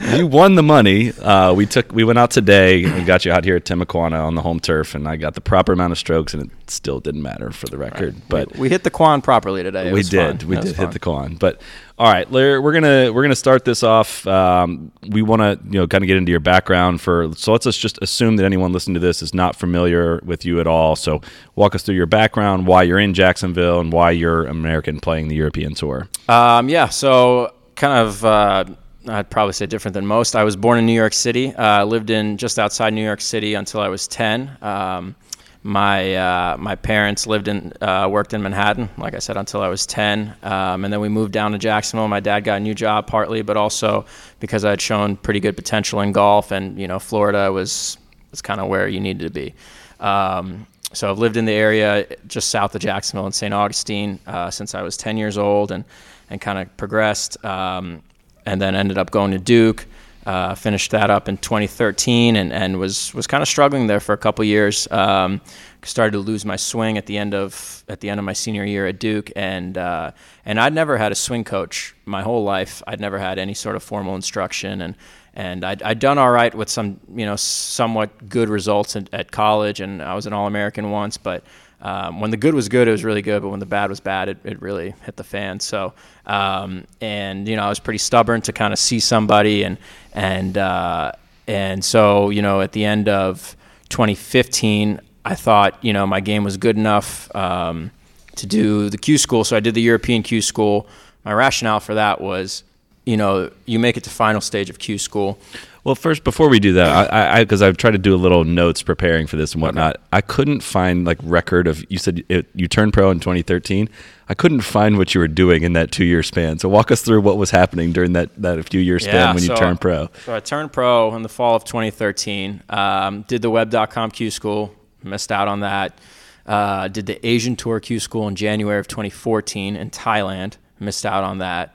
you 0.16 0.26
won 0.26 0.54
the 0.54 0.62
money. 0.62 1.12
Uh, 1.12 1.52
we 1.52 1.66
took. 1.66 1.92
We 1.92 2.02
went 2.02 2.18
out 2.18 2.30
today 2.30 2.84
and 2.84 3.06
got 3.06 3.26
you 3.26 3.32
out 3.32 3.44
here 3.44 3.56
at 3.56 3.66
Timuquana 3.66 4.24
on 4.24 4.36
the 4.36 4.40
home 4.40 4.58
turf, 4.58 4.94
and 4.94 5.06
I 5.06 5.16
got 5.16 5.34
the 5.34 5.42
proper 5.42 5.74
amount 5.74 5.92
of 5.92 5.98
strokes, 5.98 6.32
and 6.32 6.44
it 6.44 6.70
still 6.70 6.98
didn't 6.98 7.20
matter 7.20 7.50
for 7.50 7.66
the 7.66 7.76
record. 7.76 8.14
Right. 8.14 8.28
But 8.30 8.52
we, 8.54 8.60
we, 8.60 8.68
hit 8.70 8.84
the 8.84 8.90
quan 8.90 9.20
properly 9.20 9.62
today. 9.62 9.88
It 9.88 9.92
we 9.92 10.02
did. 10.02 10.40
Fun. 10.40 10.48
We 10.48 10.56
did 10.56 10.76
hit 10.76 10.92
the 10.92 10.98
quan. 10.98 11.34
But 11.34 11.60
all 12.00 12.10
right, 12.10 12.32
Larry, 12.32 12.58
we're 12.58 12.72
gonna 12.72 13.12
we're 13.12 13.20
gonna 13.20 13.36
start 13.36 13.66
this 13.66 13.82
off. 13.82 14.26
Um, 14.26 14.90
we 15.10 15.20
want 15.20 15.42
to 15.42 15.60
you 15.66 15.78
know 15.78 15.86
kind 15.86 16.02
of 16.02 16.08
get 16.08 16.16
into 16.16 16.30
your 16.30 16.40
background 16.40 17.02
for. 17.02 17.30
So 17.36 17.52
let's 17.52 17.66
just 17.76 17.98
assume 18.00 18.36
that 18.36 18.46
anyone 18.46 18.72
listening 18.72 18.94
to 18.94 19.00
this 19.00 19.20
is 19.20 19.34
not 19.34 19.54
familiar 19.54 20.18
with 20.24 20.46
you 20.46 20.60
at 20.60 20.66
all. 20.66 20.96
So 20.96 21.20
walk 21.56 21.74
us 21.74 21.82
through 21.82 21.96
your 21.96 22.06
background, 22.06 22.66
why 22.66 22.84
you're 22.84 22.98
in 22.98 23.12
Jacksonville, 23.12 23.80
and 23.80 23.92
why 23.92 24.12
you're 24.12 24.46
American 24.46 24.98
playing 24.98 25.28
the 25.28 25.36
European 25.36 25.74
Tour. 25.74 26.08
Um, 26.26 26.70
yeah. 26.70 26.88
So 26.88 27.52
kind 27.76 28.08
of. 28.08 28.24
Uh, 28.24 28.64
I'd 29.06 29.30
probably 29.30 29.54
say 29.54 29.66
different 29.66 29.94
than 29.94 30.06
most. 30.06 30.36
I 30.36 30.44
was 30.44 30.56
born 30.56 30.78
in 30.78 30.86
New 30.86 30.92
York 30.92 31.14
City. 31.14 31.54
I 31.54 31.80
uh, 31.80 31.84
lived 31.84 32.10
in 32.10 32.36
just 32.36 32.58
outside 32.58 32.92
New 32.92 33.04
York 33.04 33.22
City 33.22 33.54
until 33.54 33.80
I 33.80 33.88
was 33.88 34.06
10. 34.06 34.58
Um, 34.60 35.16
my 35.62 36.14
uh, 36.14 36.56
my 36.58 36.74
parents 36.74 37.26
lived 37.26 37.48
in 37.48 37.72
uh, 37.80 38.08
worked 38.10 38.32
in 38.32 38.42
Manhattan, 38.42 38.88
like 38.96 39.14
I 39.14 39.18
said, 39.18 39.36
until 39.36 39.60
I 39.60 39.68
was 39.68 39.84
10, 39.86 40.34
um, 40.42 40.84
and 40.84 40.92
then 40.92 41.00
we 41.00 41.08
moved 41.08 41.32
down 41.32 41.52
to 41.52 41.58
Jacksonville. 41.58 42.08
My 42.08 42.20
dad 42.20 42.44
got 42.44 42.56
a 42.56 42.60
new 42.60 42.74
job, 42.74 43.06
partly, 43.06 43.42
but 43.42 43.56
also 43.56 44.06
because 44.40 44.64
I 44.64 44.70
had 44.70 44.80
shown 44.80 45.16
pretty 45.16 45.40
good 45.40 45.56
potential 45.56 46.00
in 46.00 46.12
golf, 46.12 46.50
and 46.50 46.78
you 46.78 46.88
know, 46.88 46.98
Florida 46.98 47.52
was 47.52 47.98
was 48.30 48.40
kind 48.40 48.60
of 48.60 48.68
where 48.68 48.88
you 48.88 49.00
needed 49.00 49.26
to 49.26 49.30
be. 49.30 49.54
Um, 50.00 50.66
so 50.92 51.10
I've 51.10 51.18
lived 51.18 51.36
in 51.36 51.44
the 51.44 51.52
area 51.52 52.06
just 52.26 52.48
south 52.48 52.74
of 52.74 52.80
Jacksonville 52.80 53.26
in 53.26 53.32
St. 53.32 53.54
Augustine 53.54 54.18
uh, 54.26 54.50
since 54.50 54.74
I 54.74 54.82
was 54.82 54.96
10 54.96 55.18
years 55.18 55.36
old, 55.36 55.72
and 55.72 55.84
and 56.30 56.40
kind 56.40 56.58
of 56.58 56.74
progressed. 56.76 57.44
Um, 57.44 58.02
and 58.46 58.60
then 58.60 58.74
ended 58.74 58.98
up 58.98 59.10
going 59.10 59.30
to 59.32 59.38
Duke. 59.38 59.86
Uh, 60.30 60.54
finished 60.54 60.92
that 60.92 61.10
up 61.10 61.28
in 61.28 61.36
2013 61.38 62.36
and, 62.36 62.52
and 62.52 62.78
was 62.78 63.12
was 63.14 63.26
kind 63.26 63.42
of 63.42 63.48
struggling 63.48 63.88
there 63.88 63.98
for 63.98 64.12
a 64.12 64.16
couple 64.16 64.44
years. 64.44 64.86
Um, 64.92 65.40
started 65.82 66.12
to 66.12 66.20
lose 66.20 66.44
my 66.44 66.54
swing 66.54 66.96
at 66.96 67.06
the 67.06 67.18
end 67.18 67.34
of 67.34 67.82
at 67.88 67.98
the 67.98 68.08
end 68.08 68.20
of 68.20 68.24
my 68.24 68.32
senior 68.32 68.64
year 68.64 68.86
at 68.86 69.00
Duke, 69.00 69.32
and 69.34 69.76
uh, 69.76 70.12
and 70.44 70.60
I'd 70.60 70.72
never 70.72 70.96
had 70.96 71.10
a 71.10 71.16
swing 71.16 71.42
coach 71.42 71.96
my 72.04 72.22
whole 72.22 72.44
life. 72.44 72.80
I'd 72.86 73.00
never 73.00 73.18
had 73.18 73.40
any 73.40 73.54
sort 73.54 73.74
of 73.74 73.82
formal 73.82 74.14
instruction, 74.14 74.82
and 74.82 74.94
and 75.34 75.64
I'd, 75.64 75.82
I'd 75.82 75.98
done 75.98 76.16
all 76.16 76.30
right 76.30 76.54
with 76.54 76.68
some 76.68 77.00
you 77.12 77.26
know 77.26 77.34
somewhat 77.34 78.28
good 78.28 78.48
results 78.48 78.94
at, 78.94 79.12
at 79.12 79.32
college, 79.32 79.80
and 79.80 80.00
I 80.00 80.14
was 80.14 80.26
an 80.26 80.32
All 80.32 80.46
American 80.46 80.92
once, 80.92 81.16
but 81.16 81.42
um, 81.82 82.20
when 82.20 82.30
the 82.30 82.36
good 82.36 82.54
was 82.54 82.68
good, 82.68 82.88
it 82.88 82.90
was 82.90 83.04
really 83.04 83.22
good, 83.22 83.42
but 83.42 83.48
when 83.48 83.60
the 83.60 83.66
bad 83.66 83.88
was 83.88 84.00
bad, 84.00 84.28
it, 84.28 84.38
it 84.44 84.60
really 84.60 84.94
hit 85.04 85.16
the 85.16 85.24
fan. 85.24 85.60
So, 85.60 85.94
um, 86.26 86.84
and 87.00 87.48
you 87.48 87.56
know, 87.56 87.62
I 87.62 87.68
was 87.68 87.80
pretty 87.80 87.98
stubborn 87.98 88.42
to 88.42 88.52
kind 88.52 88.72
of 88.72 88.78
see 88.78 89.00
somebody, 89.00 89.62
and 89.62 89.78
and 90.12 90.58
uh, 90.58 91.12
and 91.46 91.84
so 91.84 92.30
you 92.30 92.42
know, 92.42 92.60
at 92.60 92.72
the 92.72 92.84
end 92.84 93.08
of 93.08 93.56
2015, 93.88 95.00
I 95.24 95.34
thought 95.34 95.82
you 95.82 95.92
know 95.92 96.06
my 96.06 96.20
game 96.20 96.44
was 96.44 96.58
good 96.58 96.76
enough 96.76 97.34
um, 97.34 97.90
to 98.36 98.46
do 98.46 98.90
the 98.90 98.98
Q 98.98 99.16
school, 99.16 99.44
so 99.44 99.56
I 99.56 99.60
did 99.60 99.74
the 99.74 99.82
European 99.82 100.22
Q 100.22 100.42
school. 100.42 100.86
My 101.24 101.32
rationale 101.32 101.80
for 101.80 101.94
that 101.94 102.20
was, 102.20 102.62
you 103.04 103.16
know, 103.16 103.50
you 103.66 103.78
make 103.78 103.96
it 103.96 104.04
to 104.04 104.10
final 104.10 104.40
stage 104.40 104.70
of 104.70 104.78
Q 104.78 104.98
school. 104.98 105.38
Well, 105.82 105.94
first, 105.94 106.24
before 106.24 106.50
we 106.50 106.60
do 106.60 106.74
that, 106.74 107.12
I 107.12 107.42
because 107.42 107.62
I've 107.62 107.78
tried 107.78 107.92
to 107.92 107.98
do 107.98 108.14
a 108.14 108.16
little 108.16 108.44
notes 108.44 108.82
preparing 108.82 109.26
for 109.26 109.36
this 109.36 109.54
and 109.54 109.62
whatnot. 109.62 109.96
Okay. 109.96 110.04
I 110.12 110.20
couldn't 110.20 110.60
find 110.60 111.06
like 111.06 111.18
record 111.22 111.66
of 111.66 111.82
you 111.90 111.96
said 111.96 112.22
it, 112.28 112.46
you 112.54 112.68
turned 112.68 112.92
pro 112.92 113.10
in 113.10 113.18
2013. 113.18 113.88
I 114.28 114.34
couldn't 114.34 114.60
find 114.60 114.98
what 114.98 115.14
you 115.14 115.20
were 115.20 115.28
doing 115.28 115.62
in 115.62 115.72
that 115.72 115.90
two 115.90 116.04
year 116.04 116.22
span. 116.22 116.58
So 116.58 116.68
walk 116.68 116.90
us 116.90 117.00
through 117.00 117.22
what 117.22 117.38
was 117.38 117.50
happening 117.50 117.92
during 117.92 118.12
that 118.12 118.30
that 118.42 118.68
few 118.68 118.80
year 118.80 118.98
span 118.98 119.14
yeah, 119.14 119.34
when 119.34 119.42
you 119.42 119.56
turned 119.56 119.80
pro. 119.80 120.10
So 120.26 120.34
I 120.34 120.40
turned 120.40 120.72
pro 120.72 121.14
in 121.16 121.22
the 121.22 121.30
fall 121.30 121.56
of 121.56 121.64
2013. 121.64 122.62
Um, 122.68 123.22
did 123.22 123.40
the 123.40 123.50
Web.com 123.50 124.10
Q 124.10 124.30
school, 124.30 124.74
missed 125.02 125.32
out 125.32 125.48
on 125.48 125.60
that. 125.60 125.98
Uh, 126.44 126.88
did 126.88 127.06
the 127.06 127.26
Asian 127.26 127.56
Tour 127.56 127.80
Q 127.80 128.00
school 128.00 128.28
in 128.28 128.34
January 128.34 128.80
of 128.80 128.86
2014 128.86 129.76
in 129.76 129.90
Thailand, 129.90 130.56
missed 130.78 131.06
out 131.06 131.24
on 131.24 131.38
that. 131.38 131.74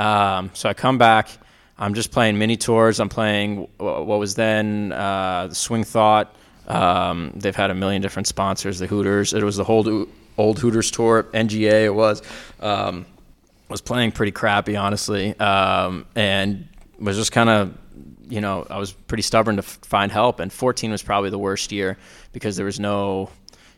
Um, 0.00 0.50
so 0.54 0.68
I 0.68 0.74
come 0.74 0.98
back 0.98 1.28
I'm 1.80 1.94
just 1.94 2.12
playing 2.12 2.38
mini 2.38 2.58
tours. 2.58 3.00
I'm 3.00 3.08
playing 3.08 3.66
what 3.78 4.06
was 4.06 4.34
then 4.34 4.92
uh, 4.92 5.46
the 5.48 5.54
Swing 5.54 5.82
Thought. 5.82 6.36
Um, 6.68 7.32
they've 7.34 7.56
had 7.56 7.70
a 7.70 7.74
million 7.74 8.02
different 8.02 8.26
sponsors. 8.26 8.78
The 8.78 8.86
Hooters. 8.86 9.32
It 9.32 9.42
was 9.42 9.56
the 9.56 9.64
whole 9.64 10.06
old 10.36 10.58
Hooters 10.58 10.90
tour. 10.90 11.22
NGA. 11.32 11.86
It 11.86 11.94
was. 11.94 12.22
Um, 12.60 13.06
was 13.70 13.80
playing 13.80 14.12
pretty 14.12 14.32
crappy, 14.32 14.76
honestly, 14.76 15.38
um, 15.40 16.04
and 16.14 16.68
was 16.98 17.16
just 17.16 17.32
kind 17.32 17.48
of, 17.48 17.78
you 18.28 18.40
know, 18.40 18.66
I 18.68 18.78
was 18.78 18.92
pretty 18.92 19.22
stubborn 19.22 19.56
to 19.56 19.62
f- 19.62 19.78
find 19.82 20.12
help. 20.12 20.40
And 20.40 20.52
14 20.52 20.90
was 20.90 21.02
probably 21.02 21.30
the 21.30 21.38
worst 21.38 21.72
year 21.72 21.96
because 22.32 22.56
there 22.56 22.66
was 22.66 22.78
no 22.80 23.30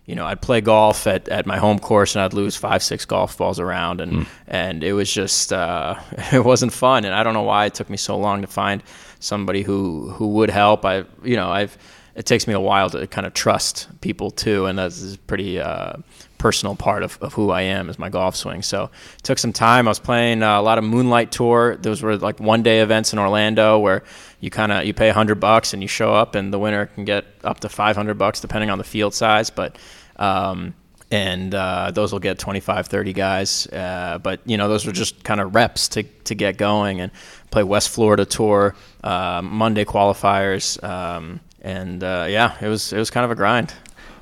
you 0.04 0.16
know, 0.16 0.26
I'd 0.26 0.42
play 0.42 0.60
golf 0.60 1.06
at, 1.06 1.28
at 1.28 1.46
my 1.46 1.58
home 1.58 1.78
course 1.78 2.16
and 2.16 2.24
I'd 2.24 2.34
lose 2.34 2.56
five, 2.56 2.82
six 2.82 3.04
golf 3.04 3.38
balls 3.38 3.60
around, 3.60 4.00
and 4.00 4.12
mm. 4.12 4.26
and 4.48 4.82
it 4.82 4.94
was 4.94 5.12
just 5.12 5.52
uh, 5.52 5.94
it 6.32 6.44
wasn't 6.44 6.72
fun. 6.72 7.04
And 7.04 7.14
I 7.14 7.22
don't 7.22 7.34
know 7.34 7.42
why 7.42 7.66
it 7.66 7.74
took 7.74 7.88
me 7.88 7.96
so 7.96 8.18
long 8.18 8.42
to 8.42 8.48
find 8.48 8.82
somebody 9.20 9.62
who 9.62 10.10
who 10.10 10.28
would 10.28 10.50
help. 10.50 10.84
I 10.84 11.04
you 11.22 11.36
know 11.36 11.50
I've 11.50 11.78
it 12.14 12.26
takes 12.26 12.46
me 12.46 12.52
a 12.52 12.60
while 12.60 12.90
to 12.90 13.06
kind 13.06 13.26
of 13.26 13.34
trust 13.34 13.88
people 14.00 14.30
too, 14.30 14.66
and 14.66 14.78
that's 14.78 15.16
pretty 15.16 15.60
uh, 15.60 15.94
personal 16.42 16.74
part 16.74 17.04
of, 17.04 17.16
of 17.22 17.32
who 17.32 17.52
I 17.52 17.62
am 17.62 17.88
is 17.88 18.00
my 18.00 18.08
golf 18.08 18.34
swing. 18.34 18.62
So 18.62 18.90
it 19.16 19.22
took 19.22 19.38
some 19.38 19.52
time. 19.52 19.86
I 19.86 19.92
was 19.92 20.00
playing 20.00 20.42
uh, 20.42 20.60
a 20.60 20.62
lot 20.62 20.76
of 20.76 20.82
Moonlight 20.82 21.30
Tour. 21.30 21.76
Those 21.76 22.02
were 22.02 22.16
like 22.16 22.40
one 22.40 22.64
day 22.64 22.80
events 22.80 23.12
in 23.12 23.20
Orlando 23.20 23.78
where 23.78 24.02
you 24.40 24.50
kind 24.50 24.72
of 24.72 24.84
you 24.84 24.92
pay 24.92 25.10
hundred 25.10 25.38
bucks 25.38 25.72
and 25.72 25.80
you 25.80 25.88
show 25.88 26.12
up, 26.12 26.34
and 26.34 26.52
the 26.52 26.58
winner 26.58 26.86
can 26.86 27.04
get 27.04 27.26
up 27.44 27.60
to 27.60 27.68
five 27.68 27.94
hundred 27.94 28.18
bucks 28.18 28.40
depending 28.40 28.70
on 28.70 28.78
the 28.78 28.84
field 28.84 29.14
size. 29.14 29.50
But 29.50 29.78
um, 30.16 30.74
and 31.12 31.54
uh, 31.54 31.92
those 31.92 32.10
will 32.10 32.18
get 32.18 32.40
25, 32.40 32.86
30 32.88 33.12
guys. 33.12 33.68
Uh, 33.68 34.18
but 34.20 34.40
you 34.44 34.56
know, 34.56 34.68
those 34.68 34.84
were 34.84 34.92
just 34.92 35.22
kind 35.22 35.40
of 35.40 35.54
reps 35.54 35.88
to 35.90 36.02
to 36.02 36.34
get 36.34 36.56
going 36.56 37.00
and 37.00 37.12
play 37.52 37.62
West 37.62 37.88
Florida 37.90 38.24
tour, 38.24 38.74
uh, 39.04 39.42
Monday 39.44 39.84
qualifiers, 39.84 40.82
um, 40.82 41.38
and 41.60 42.02
uh, 42.02 42.26
yeah, 42.28 42.56
it 42.60 42.66
was 42.66 42.92
it 42.92 42.98
was 42.98 43.10
kind 43.10 43.24
of 43.24 43.30
a 43.30 43.36
grind. 43.36 43.72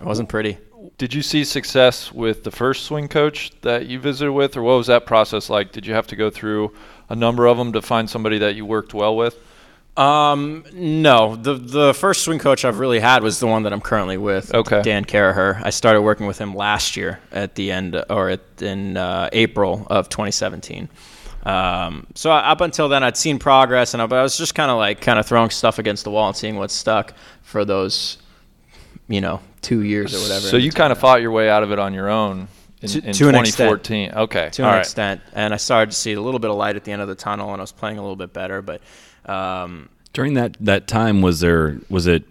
It 0.02 0.06
wasn't 0.06 0.28
pretty. 0.28 0.58
Did 1.00 1.14
you 1.14 1.22
see 1.22 1.44
success 1.44 2.12
with 2.12 2.44
the 2.44 2.50
first 2.50 2.84
swing 2.84 3.08
coach 3.08 3.52
that 3.62 3.86
you 3.86 3.98
visited 3.98 4.32
with, 4.32 4.54
or 4.54 4.62
what 4.62 4.76
was 4.76 4.88
that 4.88 5.06
process 5.06 5.48
like? 5.48 5.72
Did 5.72 5.86
you 5.86 5.94
have 5.94 6.06
to 6.08 6.14
go 6.14 6.28
through 6.28 6.74
a 7.08 7.16
number 7.16 7.46
of 7.46 7.56
them 7.56 7.72
to 7.72 7.80
find 7.80 8.10
somebody 8.10 8.36
that 8.36 8.54
you 8.54 8.66
worked 8.66 8.92
well 8.92 9.16
with? 9.16 9.38
Um, 9.96 10.62
no. 10.74 11.36
The 11.36 11.54
the 11.54 11.94
first 11.94 12.22
swing 12.22 12.38
coach 12.38 12.66
I've 12.66 12.78
really 12.78 13.00
had 13.00 13.22
was 13.22 13.40
the 13.40 13.46
one 13.46 13.62
that 13.62 13.72
I'm 13.72 13.80
currently 13.80 14.18
with. 14.18 14.54
Okay. 14.54 14.82
Dan 14.82 15.06
Caraher. 15.06 15.62
I 15.64 15.70
started 15.70 16.02
working 16.02 16.26
with 16.26 16.36
him 16.36 16.54
last 16.54 16.98
year 16.98 17.18
at 17.32 17.54
the 17.54 17.72
end 17.72 18.04
or 18.10 18.28
at, 18.28 18.60
in 18.60 18.98
uh, 18.98 19.30
April 19.32 19.86
of 19.88 20.10
2017. 20.10 20.86
Um, 21.44 22.08
so 22.14 22.30
up 22.30 22.60
until 22.60 22.90
then, 22.90 23.02
I'd 23.02 23.16
seen 23.16 23.38
progress, 23.38 23.94
and 23.94 24.02
I, 24.02 24.04
I 24.04 24.22
was 24.22 24.36
just 24.36 24.54
kind 24.54 24.70
of 24.70 24.76
like 24.76 25.00
kind 25.00 25.18
of 25.18 25.24
throwing 25.24 25.48
stuff 25.48 25.78
against 25.78 26.04
the 26.04 26.10
wall 26.10 26.28
and 26.28 26.36
seeing 26.36 26.56
what 26.56 26.70
stuck 26.70 27.14
for 27.40 27.64
those, 27.64 28.18
you 29.08 29.22
know, 29.22 29.40
two 29.62 29.82
years 29.82 30.14
or 30.14 30.18
whatever. 30.20 30.46
So 30.46 30.56
you 30.56 30.70
kind 30.72 30.92
of 30.92 30.98
fought 30.98 31.20
your 31.22 31.30
way 31.30 31.48
out 31.50 31.62
of 31.62 31.70
it 31.72 31.78
on 31.78 31.92
your 31.94 32.08
own 32.08 32.48
in, 32.82 32.88
To- 32.88 32.98
in 33.06 33.12
to 33.14 33.28
an 33.28 33.34
extent. 33.36 33.84
2014. 33.84 34.12
Okay. 34.14 34.50
to 34.52 34.62
All 34.62 34.68
an 34.68 34.74
right. 34.76 34.80
extent, 34.80 35.20
and 35.34 35.52
I 35.52 35.56
started 35.58 35.90
to 35.92 35.96
see 35.96 36.12
a 36.14 36.20
little 36.20 36.40
bit 36.40 36.50
of 36.50 36.56
light 36.56 36.76
at 36.76 36.84
the 36.84 36.92
end 36.92 37.02
of 37.02 37.08
the 37.08 37.14
tunnel, 37.14 37.52
and 37.52 37.60
I 37.60 37.62
was 37.62 37.72
playing 37.72 37.98
a 37.98 38.00
little 38.02 38.16
bit 38.16 38.32
better. 38.32 38.62
But 38.62 38.80
um, 39.26 39.88
During 40.12 40.34
that 40.34 40.56
that 40.60 40.86
time, 40.88 41.22
was 41.22 41.40
there 41.40 41.78
was 41.88 42.06
it 42.06 42.24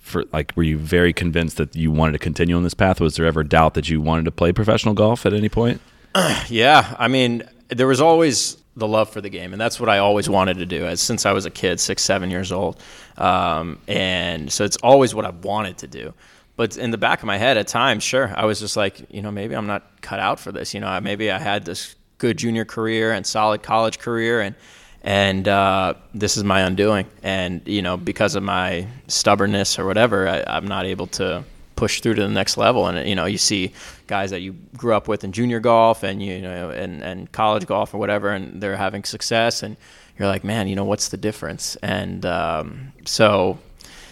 for 0.00 0.24
like 0.32 0.52
were 0.56 0.62
you 0.62 0.76
very 0.76 1.12
convinced 1.14 1.56
that 1.56 1.74
you 1.74 1.90
wanted 1.90 2.12
to 2.12 2.18
continue 2.18 2.56
on 2.56 2.62
this 2.62 2.74
path? 2.74 3.00
Was 3.00 3.16
there 3.16 3.24
ever 3.26 3.42
doubt 3.42 3.74
that 3.74 3.88
you 3.88 4.00
wanted 4.00 4.26
to 4.26 4.30
play 4.30 4.52
professional 4.52 4.92
golf 4.94 5.24
at 5.26 5.32
any 5.32 5.48
point? 5.48 5.80
Yeah, 6.48 6.94
I 6.98 7.08
mean, 7.08 7.42
there 7.70 7.86
was 7.88 8.00
always 8.00 8.56
the 8.76 8.86
love 8.86 9.08
for 9.10 9.20
the 9.20 9.28
game, 9.30 9.52
and 9.52 9.60
that's 9.60 9.80
what 9.80 9.88
I 9.88 9.98
always 9.98 10.28
wanted 10.28 10.58
to 10.58 10.66
do 10.66 10.84
as 10.86 11.00
since 11.00 11.26
I 11.26 11.32
was 11.32 11.44
a 11.46 11.50
kid, 11.50 11.80
six, 11.80 12.02
seven 12.02 12.30
years 12.30 12.52
old, 12.52 12.80
um, 13.18 13.78
and 13.88 14.52
so 14.52 14.64
it's 14.64 14.76
always 14.78 15.14
what 15.14 15.24
I 15.24 15.30
wanted 15.30 15.78
to 15.78 15.86
do. 15.88 16.12
But 16.56 16.76
in 16.76 16.90
the 16.90 16.98
back 16.98 17.20
of 17.20 17.26
my 17.26 17.36
head, 17.36 17.56
at 17.56 17.66
times, 17.66 18.04
sure, 18.04 18.32
I 18.36 18.44
was 18.44 18.60
just 18.60 18.76
like, 18.76 19.10
you 19.10 19.22
know, 19.22 19.30
maybe 19.30 19.56
I'm 19.56 19.66
not 19.66 20.00
cut 20.02 20.20
out 20.20 20.38
for 20.38 20.52
this. 20.52 20.72
You 20.72 20.80
know, 20.80 21.00
maybe 21.00 21.30
I 21.30 21.38
had 21.38 21.64
this 21.64 21.96
good 22.18 22.36
junior 22.36 22.64
career 22.64 23.12
and 23.12 23.26
solid 23.26 23.62
college 23.62 23.98
career, 23.98 24.40
and 24.40 24.54
and 25.02 25.46
uh, 25.48 25.94
this 26.14 26.36
is 26.36 26.44
my 26.44 26.60
undoing. 26.60 27.06
And 27.22 27.66
you 27.66 27.82
know, 27.82 27.96
because 27.96 28.36
of 28.36 28.42
my 28.42 28.86
stubbornness 29.08 29.78
or 29.78 29.84
whatever, 29.84 30.28
I, 30.28 30.44
I'm 30.46 30.66
not 30.66 30.86
able 30.86 31.08
to 31.08 31.44
push 31.76 32.00
through 32.00 32.14
to 32.14 32.22
the 32.22 32.28
next 32.28 32.56
level. 32.56 32.86
And 32.86 33.08
you 33.08 33.16
know, 33.16 33.26
you 33.26 33.38
see 33.38 33.72
guys 34.06 34.30
that 34.30 34.40
you 34.40 34.54
grew 34.76 34.94
up 34.94 35.08
with 35.08 35.24
in 35.24 35.32
junior 35.32 35.60
golf 35.60 36.02
and 36.02 36.22
you 36.22 36.40
know 36.40 36.70
and, 36.70 37.02
and 37.02 37.30
college 37.32 37.66
golf 37.66 37.94
or 37.94 37.98
whatever, 37.98 38.30
and 38.30 38.62
they're 38.62 38.76
having 38.76 39.04
success, 39.04 39.62
and 39.62 39.76
you're 40.18 40.28
like, 40.28 40.44
man, 40.44 40.68
you 40.68 40.76
know, 40.76 40.84
what's 40.84 41.08
the 41.08 41.16
difference? 41.16 41.76
And 41.82 42.24
um, 42.24 42.92
so 43.04 43.58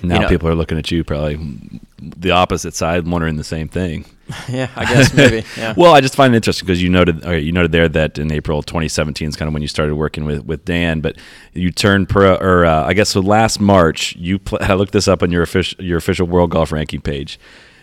Now 0.03 0.15
You 0.17 0.21
know- 0.23 0.29
people 0.29 0.49
are 0.49 0.55
looking 0.55 0.79
at 0.79 0.91
you 0.91 1.05
probably 1.05 1.39
the 2.01 2.33
opposite 2.33 2.75
side, 2.75 3.07
wondering 3.07 3.37
the 3.37 3.45
same 3.45 3.69
thing. 3.69 4.05
yeah, 4.49 4.69
I 4.75 4.85
guess 4.85 5.15
maybe. 5.15 5.45
Yeah. 5.57 5.75
Well, 5.77 5.95
I 5.95 6.01
just 6.01 6.17
find 6.17 6.35
it 6.35 6.37
interesting 6.37 6.67
because 6.67 6.83
you 6.83 6.89
noted 6.89 7.25
you 7.45 7.53
noted 7.53 7.71
there 7.73 7.89
that 7.89 8.19
in 8.19 8.33
April 8.33 8.63
2017 8.63 9.29
is 9.29 9.37
kind 9.37 9.47
of 9.49 9.53
when 9.53 9.63
you 9.63 9.69
started 9.69 9.95
working 9.95 10.25
with, 10.25 10.45
with 10.45 10.65
Dan, 10.65 11.01
but 11.01 11.17
you 11.53 11.71
turned 11.71 12.09
pro 12.09 12.35
or 12.37 12.65
uh, 12.65 12.85
I 12.85 12.95
guess 12.95 13.11
so 13.11 13.21
last 13.21 13.61
March 13.61 14.17
you 14.17 14.39
pl- 14.39 14.59
I 14.63 14.75
looked 14.75 14.93
this 14.93 15.07
up 15.07 15.23
on 15.23 15.31
your 15.31 15.43
official 15.43 15.83
your 15.85 15.99
official 15.99 16.27
World 16.27 16.51
Golf 16.51 16.73
Ranking 16.73 17.01
page. 17.01 17.39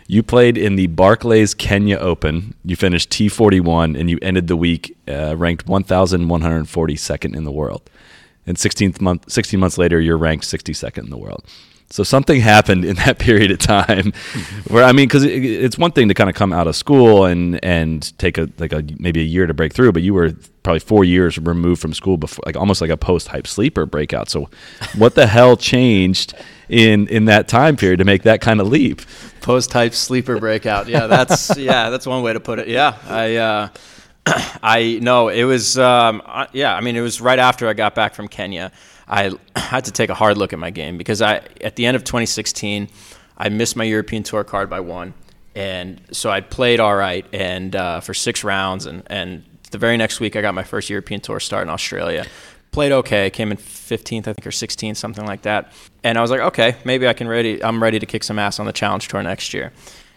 You 0.07 0.23
played 0.23 0.57
in 0.57 0.75
the 0.75 0.87
Barclays 0.87 1.53
Kenya 1.53 1.97
Open. 1.97 2.55
You 2.65 2.75
finished 2.75 3.11
T41 3.11 3.97
and 3.99 4.09
you 4.09 4.17
ended 4.23 4.47
the 4.47 4.57
week 4.57 4.97
uh, 5.07 5.37
ranked 5.37 5.67
1,142nd 5.67 7.35
in 7.35 7.43
the 7.43 7.51
world. 7.51 7.89
And 8.47 8.57
16th 8.57 8.99
month, 9.01 9.31
16 9.31 9.59
months 9.59 9.77
later, 9.77 9.99
you're 10.01 10.17
ranked 10.17 10.45
62nd 10.45 10.97
in 11.03 11.09
the 11.11 11.17
world. 11.17 11.45
So 11.89 12.03
something 12.03 12.39
happened 12.55 12.85
in 12.85 12.95
that 12.97 13.19
period 13.19 13.51
of 13.51 13.59
time, 13.59 14.13
where 14.67 14.83
I 14.83 14.91
mean, 14.91 15.07
because 15.07 15.23
it, 15.23 15.43
it's 15.43 15.77
one 15.77 15.91
thing 15.91 16.07
to 16.07 16.13
kind 16.13 16.29
of 16.29 16.35
come 16.35 16.53
out 16.53 16.67
of 16.67 16.75
school 16.75 17.25
and 17.25 17.63
and 17.63 18.17
take 18.17 18.37
a 18.37 18.49
like 18.57 18.73
a 18.73 18.83
maybe 18.97 19.21
a 19.21 19.25
year 19.25 19.47
to 19.47 19.53
break 19.53 19.73
through, 19.73 19.91
but 19.91 20.01
you 20.01 20.13
were 20.13 20.33
probably 20.63 20.79
four 20.79 21.03
years 21.03 21.37
removed 21.37 21.81
from 21.81 21.93
school 21.93 22.17
before, 22.17 22.43
like 22.45 22.55
almost 22.55 22.81
like 22.81 22.89
a 22.89 22.97
post 22.97 23.29
hype 23.29 23.47
sleeper 23.47 23.85
breakout. 23.85 24.29
So, 24.29 24.49
what 24.95 25.15
the 25.15 25.27
hell 25.27 25.57
changed 25.57 26.33
in 26.67 27.07
in 27.07 27.25
that 27.25 27.47
time 27.47 27.75
period 27.75 27.97
to 27.97 28.05
make 28.05 28.23
that 28.23 28.41
kind 28.41 28.61
of 28.61 28.67
leap? 28.67 29.01
post 29.49 29.71
type 29.71 29.93
sleeper 29.93 30.39
breakout. 30.39 30.87
Yeah, 30.87 31.07
that's 31.07 31.57
yeah, 31.57 31.89
that's 31.89 32.05
one 32.05 32.21
way 32.23 32.33
to 32.33 32.39
put 32.39 32.59
it. 32.59 32.67
Yeah, 32.67 32.95
I 33.07 33.35
uh, 33.37 33.69
I 34.61 34.99
know 35.01 35.29
it 35.29 35.43
was 35.43 35.77
um, 35.77 36.21
yeah. 36.53 36.75
I 36.75 36.81
mean, 36.81 36.95
it 36.95 37.01
was 37.01 37.19
right 37.21 37.39
after 37.39 37.67
I 37.67 37.73
got 37.73 37.95
back 37.95 38.13
from 38.13 38.27
Kenya. 38.27 38.71
I 39.55 39.59
had 39.59 39.85
to 39.85 39.91
take 39.91 40.09
a 40.09 40.13
hard 40.13 40.37
look 40.37 40.53
at 40.53 40.59
my 40.59 40.69
game 40.69 40.97
because 40.97 41.21
I 41.21 41.41
at 41.61 41.75
the 41.75 41.85
end 41.85 41.95
of 41.95 42.03
2016, 42.03 42.89
I 43.37 43.49
missed 43.49 43.75
my 43.75 43.83
European 43.83 44.23
Tour 44.23 44.43
card 44.43 44.69
by 44.69 44.79
one, 44.79 45.13
and 45.55 46.01
so 46.11 46.29
I 46.29 46.41
played 46.41 46.79
all 46.79 46.95
right 46.95 47.25
and 47.33 47.75
uh, 47.75 47.99
for 47.99 48.13
six 48.13 48.43
rounds, 48.43 48.85
and 48.85 49.03
and 49.07 49.43
the 49.71 49.77
very 49.77 49.97
next 49.97 50.19
week 50.19 50.35
I 50.35 50.41
got 50.41 50.53
my 50.53 50.63
first 50.63 50.89
European 50.89 51.21
Tour 51.21 51.39
start 51.39 51.63
in 51.63 51.69
Australia. 51.69 52.25
Played 52.71 52.91
okay, 52.91 53.31
came 53.31 53.51
in 53.51 53.57
15th, 53.57 54.27
I 54.27 54.33
think, 54.33 54.45
or 54.45 54.51
16th, 54.51 54.95
something 54.95 55.25
like 55.25 55.41
that. 55.41 55.73
And 56.03 56.19
I 56.19 56.21
was 56.21 56.29
like, 56.29 56.41
okay, 56.41 56.75
maybe 56.85 57.07
I 57.07 57.13
can 57.13 57.27
ready. 57.27 57.63
I'm 57.63 57.81
ready 57.81 57.97
to 57.97 58.05
kick 58.05 58.23
some 58.23 58.37
ass 58.37 58.59
on 58.59 58.67
the 58.67 58.71
Challenge 58.71 59.07
Tour 59.07 59.23
next 59.23 59.55
year. 59.55 59.73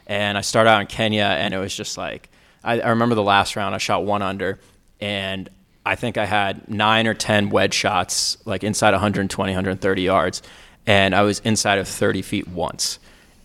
And 0.07 0.37
I 0.37 0.43
started 0.43 0.69
out 0.69 0.83
in 0.83 0.87
Kenya, 0.87 1.25
and 1.25 1.55
it 1.55 1.59
was 1.59 1.75
just 1.75 1.97
like, 1.97 2.29
I, 2.63 2.81
I 2.81 2.91
remember 2.91 3.15
the 3.15 3.23
last 3.23 3.57
round, 3.57 3.75
I 3.75 3.79
shot 3.79 4.05
one 4.05 4.21
under, 4.21 4.61
and 5.01 5.49
I 5.85 5.95
think 5.97 6.17
I 6.17 6.27
had 6.27 6.69
nine 6.69 7.07
or 7.07 7.15
10 7.15 7.51
wedge 7.51 7.75
shots, 7.75 8.39
like 8.45 8.63
inside 8.63 8.93
120, 8.93 9.51
130 9.53 10.03
yards, 10.03 10.43
and 10.87 11.15
I 11.15 11.23
was 11.23 11.41
inside 11.41 11.79
of 11.79 11.89
30 11.89 12.23
feet 12.23 12.49
once. 12.49 12.99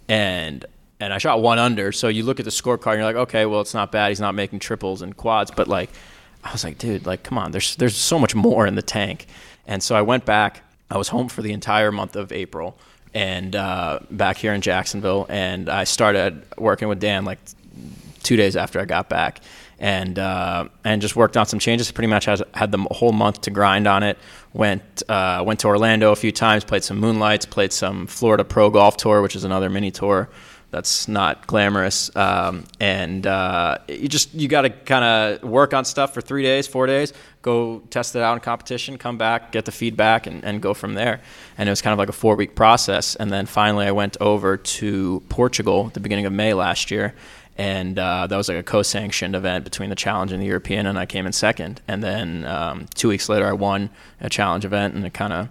And 0.08 0.66
and 1.00 1.14
I 1.14 1.20
shot 1.20 1.42
one 1.42 1.60
under. 1.60 1.92
So 1.92 2.08
you 2.08 2.24
look 2.24 2.40
at 2.40 2.46
the 2.46 2.52
scorecard 2.52 2.94
and 2.94 2.98
you're 2.98 3.06
like, 3.06 3.16
okay, 3.16 3.46
well, 3.46 3.62
it's 3.62 3.76
not 3.76 3.92
bad. 3.92 4.10
He's 4.10 4.20
not 4.20 4.34
making 4.34 4.60
triples 4.60 5.04
and 5.04 5.16
quads, 5.16 5.52
but 5.52 5.68
like, 5.68 5.92
I 6.44 6.52
was 6.52 6.64
like, 6.64 6.80
dude, 6.80 7.06
like, 7.06 7.22
come 7.24 7.38
on, 7.38 7.52
there's 7.52 7.76
there's 7.76 7.96
so 7.96 8.18
much 8.18 8.34
more 8.34 8.66
in 8.66 8.76
the 8.76 8.82
tank. 8.82 9.28
And 9.68 9.84
so 9.84 9.96
I 9.96 10.02
went 10.02 10.26
back. 10.26 10.64
I 10.90 10.98
was 10.98 11.10
home 11.10 11.28
for 11.28 11.42
the 11.42 11.52
entire 11.52 11.92
month 11.92 12.16
of 12.16 12.32
April 12.32 12.78
and 13.14 13.56
uh, 13.56 14.00
back 14.12 14.38
here 14.38 14.54
in 14.54 14.62
Jacksonville, 14.62 15.26
and 15.30 15.70
I 15.70 15.86
started 15.86 16.44
working 16.58 16.88
with 16.88 17.00
Dan 17.00 17.26
like 17.26 17.40
two 18.24 18.36
days 18.36 18.56
after 18.56 18.80
I 18.80 18.86
got 18.86 19.10
back, 19.10 19.42
and 19.80 20.18
uh, 20.18 20.68
and 20.84 21.02
just 21.02 21.16
worked 21.16 21.38
on 21.38 21.46
some 21.46 21.60
changes. 21.60 21.92
Pretty 21.92 22.08
much 22.08 22.26
has, 22.26 22.42
had 22.54 22.72
the 22.72 22.80
whole 22.92 23.12
month 23.12 23.42
to 23.42 23.52
grind 23.52 23.88
on 23.88 24.04
it. 24.04 24.18
Went 24.54 25.04
uh, 25.10 25.44
went 25.46 25.60
to 25.62 25.68
Orlando 25.68 26.12
a 26.12 26.16
few 26.16 26.32
times, 26.32 26.64
played 26.64 26.84
some 26.84 27.00
moonlights, 27.00 27.46
played 27.46 27.74
some 27.74 28.08
Florida 28.08 28.44
Pro 28.44 28.70
Golf 28.70 28.98
Tour, 28.98 29.22
which 29.22 29.36
is 29.36 29.44
another 29.44 29.70
mini 29.70 29.92
tour 29.92 30.30
that's 30.70 31.08
not 31.08 31.48
glamorous. 31.48 32.14
Um, 32.16 32.66
and 32.80 33.26
uh, 33.26 33.78
you 33.88 34.08
just 34.08 34.34
you 34.34 34.48
got 34.48 34.62
to 34.62 34.70
kind 34.70 35.04
of 35.04 35.50
work 35.50 35.74
on 35.74 35.86
stuff 35.86 36.14
for 36.14 36.22
three 36.22 36.44
days, 36.44 36.68
four 36.68 36.88
days, 36.88 37.14
go 37.42 37.80
test 37.90 38.16
it 38.16 38.22
out 38.22 38.34
in 38.34 38.40
competition, 38.42 38.98
come 38.98 39.18
back, 39.18 39.52
get 39.52 39.66
the 39.66 39.72
feedback, 39.72 40.28
and, 40.28 40.44
and 40.44 40.62
go 40.62 40.74
from 40.74 40.94
there. 40.94 41.22
And 41.58 41.70
it 41.70 41.72
was 41.72 41.82
kind 41.82 41.94
of 41.94 42.00
like 42.00 42.10
a 42.10 42.14
four 42.14 42.36
week 42.36 42.56
process. 42.56 43.16
And 43.16 43.32
then 43.32 43.46
finally, 43.46 43.86
I 43.86 43.92
went 43.92 44.18
over 44.20 44.58
to 44.58 45.24
Portugal 45.30 45.86
at 45.88 45.94
the 45.94 46.00
beginning 46.00 46.26
of 46.26 46.34
May 46.34 46.54
last 46.54 46.92
year. 46.92 47.16
And 47.58 47.98
uh, 47.98 48.28
that 48.28 48.38
was 48.38 48.50
like 48.50 48.58
a 48.58 48.64
co-sanctioned 48.64 49.36
event 49.36 49.64
between 49.64 49.90
the 49.90 49.96
challenge 49.96 50.32
and 50.32 50.42
the 50.42 50.46
European, 50.46 50.86
and 50.86 50.98
I 50.98 51.08
came 51.08 51.26
in 51.26 51.34
second. 51.34 51.82
And 51.88 52.04
then 52.04 52.46
um, 52.46 52.86
two 52.94 53.08
weeks 53.10 53.30
later, 53.30 53.48
I 53.48 53.54
won 53.54 53.90
a 54.22 54.30
challenge 54.30 54.64
event, 54.64 54.94
and 54.94 55.04
it 55.04 55.14
kind 55.14 55.34
of 55.34 55.50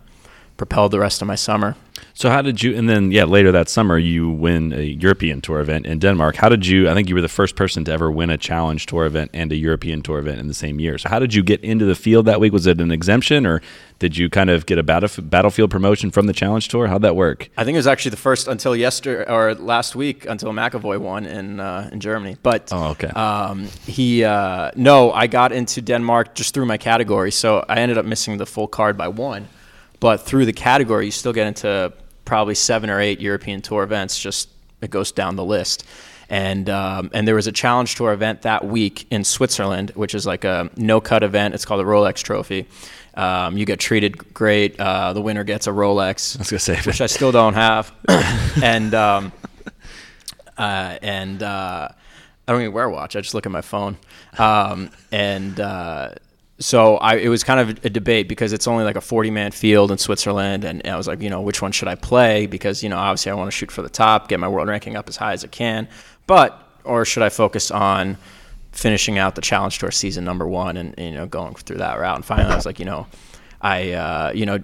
propelled 0.57 0.91
the 0.93 0.99
rest 1.01 1.23
of 1.23 1.29
my 1.29 1.37
summer. 1.37 1.75
So 2.13 2.31
how 2.31 2.43
did 2.43 2.63
you? 2.63 2.75
And 2.77 2.89
then 2.89 3.11
yeah, 3.11 3.25
later 3.25 3.53
that 3.53 3.69
summer 3.69 3.99
you 3.99 4.31
win 4.31 4.73
a 4.73 4.83
European 4.83 5.41
Tour 5.41 5.61
event 5.61 5.87
in 5.87 5.99
Denmark. 5.99 6.37
How 6.37 6.49
did 6.49 6.67
you? 6.67 6.89
I 6.89 6.95
think 6.95 7.09
you 7.09 7.15
were 7.15 7.21
the 7.23 7.29
first 7.29 7.57
person 7.57 7.85
to 7.85 7.93
ever 7.93 8.11
win 8.11 8.31
a 8.31 8.39
Challenge 8.39 8.85
Tour 8.87 9.05
event 9.07 9.31
and 9.35 9.53
a 9.53 9.57
European 9.57 10.03
Tour 10.03 10.19
event 10.19 10.39
in 10.41 10.49
the 10.49 10.55
same 10.55 10.81
year. 10.81 10.99
So 10.99 11.09
how 11.11 11.19
did 11.19 11.35
you 11.35 11.43
get 11.43 11.61
into 11.63 11.85
the 11.85 11.95
field 11.95 12.27
that 12.27 12.41
week? 12.41 12.53
Was 12.53 12.67
it 12.67 12.81
an 12.81 12.91
exemption, 12.91 13.47
or 13.47 13.61
did 13.99 14.17
you 14.17 14.29
kind 14.31 14.51
of 14.51 14.65
get 14.67 14.79
a 14.79 14.83
battlef- 14.83 15.29
battlefield 15.31 15.71
promotion 15.71 16.11
from 16.11 16.27
the 16.27 16.33
Challenge 16.33 16.67
Tour? 16.69 16.87
How'd 16.87 17.03
that 17.03 17.17
work? 17.17 17.49
I 17.57 17.65
think 17.65 17.75
it 17.75 17.79
was 17.79 17.87
actually 17.87 18.11
the 18.13 18.23
first 18.23 18.49
until 18.49 18.75
yesterday 18.77 19.25
or 19.31 19.55
last 19.55 19.95
week 19.97 20.27
until 20.29 20.53
McEvoy 20.53 20.99
won 20.99 21.27
in 21.27 21.61
uh, 21.61 21.91
in 21.93 22.01
Germany. 22.01 22.37
But 22.43 22.73
Oh, 22.73 22.91
okay. 22.93 23.09
um, 23.09 23.69
he 23.87 24.25
uh, 24.25 24.71
no, 24.75 25.13
I 25.13 25.27
got 25.29 25.53
into 25.53 25.81
Denmark 25.83 26.35
just 26.35 26.55
through 26.55 26.67
my 26.67 26.79
category, 26.79 27.31
so 27.31 27.65
I 27.69 27.81
ended 27.81 27.99
up 27.99 28.05
missing 28.07 28.39
the 28.39 28.47
full 28.47 28.69
card 28.69 28.97
by 28.97 29.09
one. 29.09 29.49
But 30.01 30.19
through 30.19 30.47
the 30.47 30.53
category, 30.53 31.07
you 31.07 31.11
still 31.11 31.33
get 31.33 31.47
into 31.47 31.93
probably 32.25 32.55
seven 32.55 32.91
or 32.91 33.01
eight 33.01 33.21
European 33.21 33.63
Tour 33.63 33.83
events. 33.83 34.19
Just 34.19 34.51
it 34.81 34.91
goes 34.91 35.13
down 35.13 35.37
the 35.37 35.45
list. 35.45 35.85
And 36.29 36.69
um, 36.69 37.11
and 37.15 37.27
there 37.27 37.37
was 37.37 37.47
a 37.47 37.53
Challenge 37.53 37.95
Tour 37.95 38.13
event 38.13 38.43
that 38.43 38.67
week 38.67 39.07
in 39.11 39.23
Switzerland, 39.23 39.93
which 39.95 40.15
is 40.15 40.27
like 40.27 40.45
a 40.45 40.71
no 40.77 41.01
cut 41.01 41.23
event. 41.23 41.55
It's 41.55 41.65
called 41.65 41.81
the 41.81 41.85
Rolex 41.85 42.23
Trophy. 42.23 42.67
Um, 43.15 43.57
you 43.57 43.65
get 43.65 43.79
treated 43.79 44.35
great. 44.35 44.79
Uh, 44.79 45.13
the 45.13 45.23
winner 45.23 45.45
gets 45.45 45.67
a 45.67 45.71
Rolex 45.71 46.37
I 46.37 46.41
was 46.41 46.51
gonna 46.51 46.59
say 46.59 46.77
which 46.83 47.01
I 47.01 47.07
still 47.07 47.33
don't 47.33 47.55
have, 47.55 47.93
and 48.63 48.93
um, 48.93 49.33
uh, 50.59 50.99
and 51.01 51.43
uh, 51.43 51.89
I 52.49 52.53
don't 52.53 52.61
even 52.61 52.73
wear 52.73 52.87
a 52.87 52.91
watch. 52.91 53.15
I 53.15 53.21
just 53.21 53.33
look 53.33 53.47
at 53.47 53.53
my 53.53 53.63
phone, 53.63 53.97
um, 54.37 54.91
and 55.13 55.59
uh, 55.61 56.11
so 56.59 56.97
I 56.97 57.17
it 57.17 57.29
was 57.29 57.45
kind 57.45 57.61
of 57.61 57.85
a 57.85 57.91
debate 57.91 58.29
because 58.29 58.53
it's 58.53 58.67
only 58.67 58.85
like 58.85 58.97
a 58.97 59.01
forty 59.01 59.31
man 59.31 59.51
field 59.51 59.91
in 59.91 59.99
Switzerland, 59.99 60.65
and 60.65 60.87
I 60.87 60.97
was 60.97 61.07
like, 61.07 61.21
you 61.21 61.31
know, 61.31 61.41
which 61.41 61.61
one 61.61 61.73
should 61.73 61.89
I 61.89 61.95
play? 61.95 62.47
Because 62.47 62.83
you 62.83 62.89
know, 62.89 62.97
obviously, 62.97 63.33
I 63.33 63.35
want 63.35 63.49
to 63.49 63.57
shoot 63.57 63.71
for 63.71 63.83
the 63.83 63.89
top, 63.89 64.29
get 64.29 64.41
my 64.41 64.49
world 64.49 64.69
ranking 64.69 64.97
up 64.97 65.09
as 65.09 65.17
high 65.17 65.33
as 65.33 65.45
I 65.45 65.49
can, 65.49 65.89
but 66.27 66.63
or 66.85 67.05
should 67.05 67.23
I 67.23 67.29
focus 67.29 67.71
on 67.71 68.17
finishing 68.77 69.19
out 69.19 69.35
the 69.35 69.41
challenge 69.41 69.79
tour 69.79 69.91
season 69.91 70.25
number 70.25 70.47
one 70.47 70.77
and 70.77 70.95
you 70.99 71.13
know 71.13 71.27
going 71.27 71.55
through 71.55 71.79
that 71.79 71.99
route 71.99 72.15
and 72.15 72.27
finally 72.27 72.53
i 72.53 72.55
was 72.55 72.67
like 72.67 72.79
you 72.79 72.85
know 72.85 73.07
i 73.63 73.93
uh, 73.93 74.31
you 74.35 74.45
know 74.45 74.59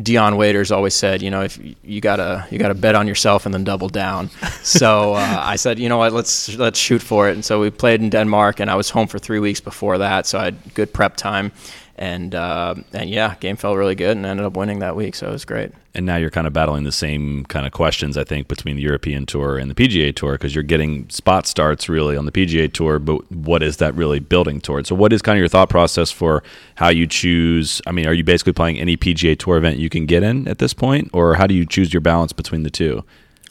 Dion 0.00 0.36
Waiters 0.36 0.70
always 0.70 0.94
said, 0.94 1.22
you 1.22 1.30
know, 1.30 1.42
if 1.42 1.58
you 1.82 2.00
gotta 2.00 2.46
you 2.50 2.58
gotta 2.58 2.74
bet 2.74 2.94
on 2.94 3.08
yourself 3.08 3.46
and 3.46 3.54
then 3.54 3.64
double 3.64 3.88
down. 3.88 4.30
so 4.62 5.14
uh, 5.14 5.42
I 5.44 5.56
said, 5.56 5.78
you 5.78 5.88
know 5.88 5.98
what, 5.98 6.12
let's 6.12 6.54
let's 6.56 6.78
shoot 6.78 7.02
for 7.02 7.28
it. 7.28 7.32
And 7.34 7.44
so 7.44 7.60
we 7.60 7.70
played 7.70 8.00
in 8.00 8.10
Denmark, 8.10 8.60
and 8.60 8.70
I 8.70 8.76
was 8.76 8.90
home 8.90 9.08
for 9.08 9.18
three 9.18 9.40
weeks 9.40 9.60
before 9.60 9.98
that, 9.98 10.26
so 10.26 10.38
I 10.38 10.44
had 10.44 10.74
good 10.74 10.92
prep 10.92 11.16
time 11.16 11.52
and 11.98 12.34
uh, 12.34 12.76
and 12.92 13.10
yeah, 13.10 13.34
game 13.40 13.56
felt 13.56 13.76
really 13.76 13.94
good 13.94 14.16
and 14.16 14.24
ended 14.24 14.46
up 14.46 14.56
winning 14.56 14.78
that 14.78 14.96
week, 14.96 15.14
so 15.14 15.28
it 15.28 15.32
was 15.32 15.44
great. 15.44 15.72
And 15.94 16.06
now 16.06 16.16
you're 16.16 16.30
kind 16.30 16.46
of 16.46 16.52
battling 16.52 16.84
the 16.84 16.92
same 16.92 17.44
kind 17.46 17.66
of 17.66 17.72
questions, 17.72 18.16
I 18.16 18.22
think, 18.22 18.46
between 18.46 18.76
the 18.76 18.82
European 18.82 19.26
Tour 19.26 19.58
and 19.58 19.68
the 19.68 19.74
PGA 19.74 20.14
Tour 20.14 20.32
because 20.32 20.54
you're 20.54 20.62
getting 20.62 21.10
spot 21.10 21.46
starts 21.46 21.88
really 21.88 22.16
on 22.16 22.24
the 22.24 22.30
PGA 22.30 22.72
Tour, 22.72 23.00
but 23.00 23.30
what 23.32 23.62
is 23.64 23.78
that 23.78 23.94
really 23.96 24.20
building 24.20 24.60
towards? 24.60 24.88
So, 24.88 24.94
what 24.94 25.12
is 25.12 25.22
kind 25.22 25.36
of 25.36 25.40
your 25.40 25.48
thought 25.48 25.68
process 25.68 26.10
for 26.10 26.42
how 26.76 26.88
you 26.88 27.06
choose? 27.06 27.82
I 27.86 27.92
mean, 27.92 28.06
are 28.06 28.14
you 28.14 28.22
basically 28.22 28.52
playing 28.52 28.78
any 28.78 28.96
PGA 28.96 29.36
Tour 29.36 29.56
event 29.56 29.78
you 29.78 29.90
can 29.90 30.06
get 30.06 30.22
in 30.22 30.46
at 30.46 30.58
this 30.58 30.72
point, 30.72 31.10
or 31.12 31.34
how 31.34 31.46
do 31.46 31.54
you 31.54 31.66
choose 31.66 31.92
your 31.92 32.00
balance 32.00 32.32
between 32.32 32.62
the 32.62 32.70
two? 32.70 33.04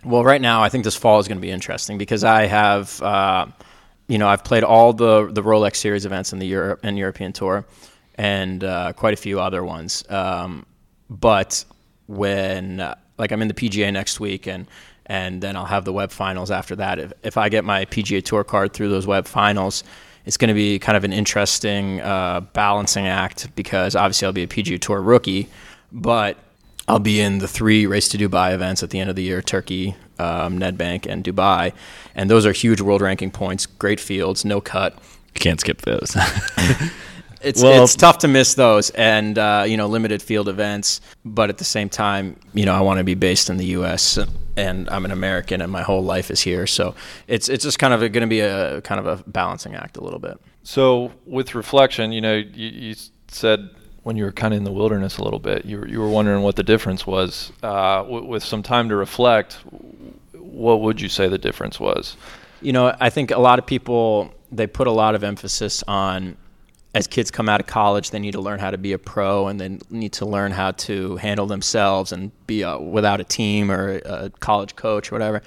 Well, 0.06 0.24
right 0.24 0.42
now, 0.42 0.64
I 0.64 0.70
think 0.70 0.86
this 0.86 0.96
fall 0.96 1.20
is 1.20 1.28
going 1.28 1.38
to 1.38 1.42
be 1.42 1.52
interesting 1.52 1.98
because 1.98 2.24
I 2.24 2.46
have. 2.46 3.02
Uh, 3.02 3.48
you 4.10 4.18
know, 4.18 4.30
I've 4.30 4.46
played 4.46 4.64
all 4.64 4.94
the 4.94 5.30
the 5.30 5.44
Rolex 5.44 5.76
Series 5.76 6.06
events 6.06 6.32
in 6.32 6.40
the 6.40 6.48
Europe 6.48 6.80
and 6.82 6.98
European 6.98 7.34
Tour 7.34 7.66
and 8.18 8.64
uh, 8.64 8.94
quite 8.94 9.14
a 9.14 9.18
few 9.18 9.40
other 9.40 9.64
ones. 9.64 10.04
Um, 10.10 10.66
but 11.10 11.64
when 12.08 12.80
uh, 12.80 12.96
like 13.18 13.32
I'm 13.32 13.42
in 13.42 13.48
the 13.48 13.54
PGA 13.54 13.92
next 13.92 14.20
week 14.20 14.48
and 14.48 14.68
and 15.06 15.42
then 15.42 15.56
I'll 15.56 15.66
have 15.66 15.86
the 15.86 15.94
web 15.94 16.12
finals 16.12 16.52
after 16.52 16.76
that. 16.76 17.00
If, 17.00 17.14
if 17.24 17.38
I 17.38 17.48
get 17.48 17.64
my 17.64 17.86
PGA 17.86 18.24
Tour 18.24 18.44
card 18.44 18.74
through 18.74 18.90
those 18.90 19.08
web 19.08 19.26
finals, 19.26 19.86
it's 20.26 20.36
going 20.36 20.50
to 20.50 20.54
be 20.54 20.80
kind 20.80 20.98
of 20.98 21.06
an 21.06 21.14
interesting 21.14 22.02
uh, 22.02 22.42
balancing 22.42 23.08
act 23.08 23.56
because 23.56 23.96
obviously 23.96 24.26
I'll 24.26 24.34
be 24.34 24.44
a 24.44 24.48
PGA 24.48 24.80
Tour 24.80 25.02
rookie, 25.02 25.48
but 25.94 26.38
I'll 26.90 27.00
be 27.00 27.22
in 27.22 27.38
the 27.38 27.48
three 27.48 27.86
Race 27.86 28.10
to 28.10 28.18
Dubai 28.18 28.54
events 28.54 28.84
at 28.84 28.90
the 28.90 29.00
end 29.00 29.10
of 29.10 29.16
the 29.16 29.24
year 29.24 29.42
Turkey, 29.42 29.96
um, 30.20 30.60
Nedbank, 30.60 31.06
and 31.06 31.24
Dubai. 31.24 31.72
And 32.14 32.30
those 32.30 32.46
are 32.46 32.52
huge 32.52 32.82
world 32.82 33.02
ranking 33.02 33.32
points, 33.32 33.66
great 33.66 34.02
fields, 34.02 34.44
no 34.44 34.60
cut. 34.60 34.94
You 35.34 35.40
can't 35.40 35.62
skip 35.62 35.84
those. 35.84 36.18
it's 37.48 37.64
well, 37.64 37.84
it's 37.84 37.96
tough 37.96 38.20
to 38.20 38.28
miss 38.28 38.54
those 38.56 38.90
and 38.92 39.38
uh, 39.38 39.64
you 39.66 39.78
know 39.78 39.88
limited 39.88 40.22
field 40.22 40.50
events 40.50 41.02
but 41.24 41.50
at 41.50 41.58
the 41.58 41.64
same 41.64 41.90
time 41.90 42.36
you 42.54 42.66
know 42.66 42.74
I 42.74 42.82
want 42.82 42.98
to 42.98 43.04
be 43.04 43.16
based 43.16 43.50
in 43.50 43.58
the 43.58 43.66
US 43.78 44.20
and 44.56 44.90
I'm 44.90 45.06
an 45.06 45.12
American 45.12 45.62
and 45.62 45.72
my 45.72 45.84
whole 45.84 46.04
life 46.04 46.30
is 46.30 46.42
here. 46.42 46.68
So 46.68 46.96
it's 47.28 47.48
it's 47.48 47.64
just 47.64 47.80
kind 47.80 47.94
of 47.94 48.00
going 48.00 48.22
to 48.22 48.28
be 48.28 48.42
a 48.42 48.82
kind 48.82 49.00
of 49.00 49.08
a 49.08 49.24
balancing 49.30 49.76
act 49.76 49.98
a 49.98 50.04
little 50.04 50.20
bit. 50.20 50.40
So 50.64 51.12
with 51.26 51.56
reflection 51.56 52.12
you 52.12 52.22
know 52.22 52.36
you, 52.36 52.68
you 52.68 52.96
said 53.30 53.70
when 54.04 54.18
you 54.18 54.24
were 54.26 54.32
kind 54.32 54.54
of 54.54 54.58
in 54.58 54.64
the 54.64 54.72
wilderness 54.72 55.18
a 55.18 55.24
little 55.24 55.40
bit 55.40 55.66
you 55.66 55.80
were, 55.80 55.88
you 55.88 56.00
were 56.00 56.10
wondering 56.10 56.44
what 56.44 56.56
the 56.58 56.64
difference 56.64 57.08
was. 57.08 57.52
Uh, 57.64 58.04
w- 58.04 58.26
with 58.26 58.44
some 58.44 58.62
time 58.62 58.90
to 58.90 58.96
reflect 58.96 59.54
what 60.34 60.82
would 60.82 61.00
you 61.00 61.10
say 61.10 61.28
the 61.28 61.38
difference 61.38 61.80
was? 61.80 62.18
You 62.62 62.74
know 62.74 62.96
I 63.00 63.10
think 63.10 63.32
a 63.32 63.40
lot 63.40 63.58
of 63.58 63.66
people 63.66 64.34
they 64.52 64.68
put 64.68 64.88
a 64.88 64.92
lot 64.92 65.16
of 65.16 65.24
emphasis 65.24 65.84
on 65.88 66.38
as 66.98 67.06
kids 67.06 67.30
come 67.30 67.48
out 67.48 67.60
of 67.60 67.68
college, 67.68 68.10
they 68.10 68.18
need 68.18 68.32
to 68.32 68.42
learn 68.42 68.60
how 68.60 68.72
to 68.72 68.78
be 68.78 68.92
a 68.92 68.98
pro 68.98 69.48
and 69.48 69.60
then 69.60 69.80
need 69.92 70.14
to 70.14 70.26
learn 70.26 70.52
how 70.52 70.72
to 70.72 71.16
handle 71.18 71.46
themselves 71.46 72.12
and 72.12 72.32
be 72.48 72.64
a, 72.64 72.78
without 72.78 73.22
a 73.22 73.24
team 73.24 73.70
or 73.72 74.02
a 74.04 74.32
college 74.40 74.76
coach 74.76 75.12
or 75.12 75.16
whatever. 75.16 75.44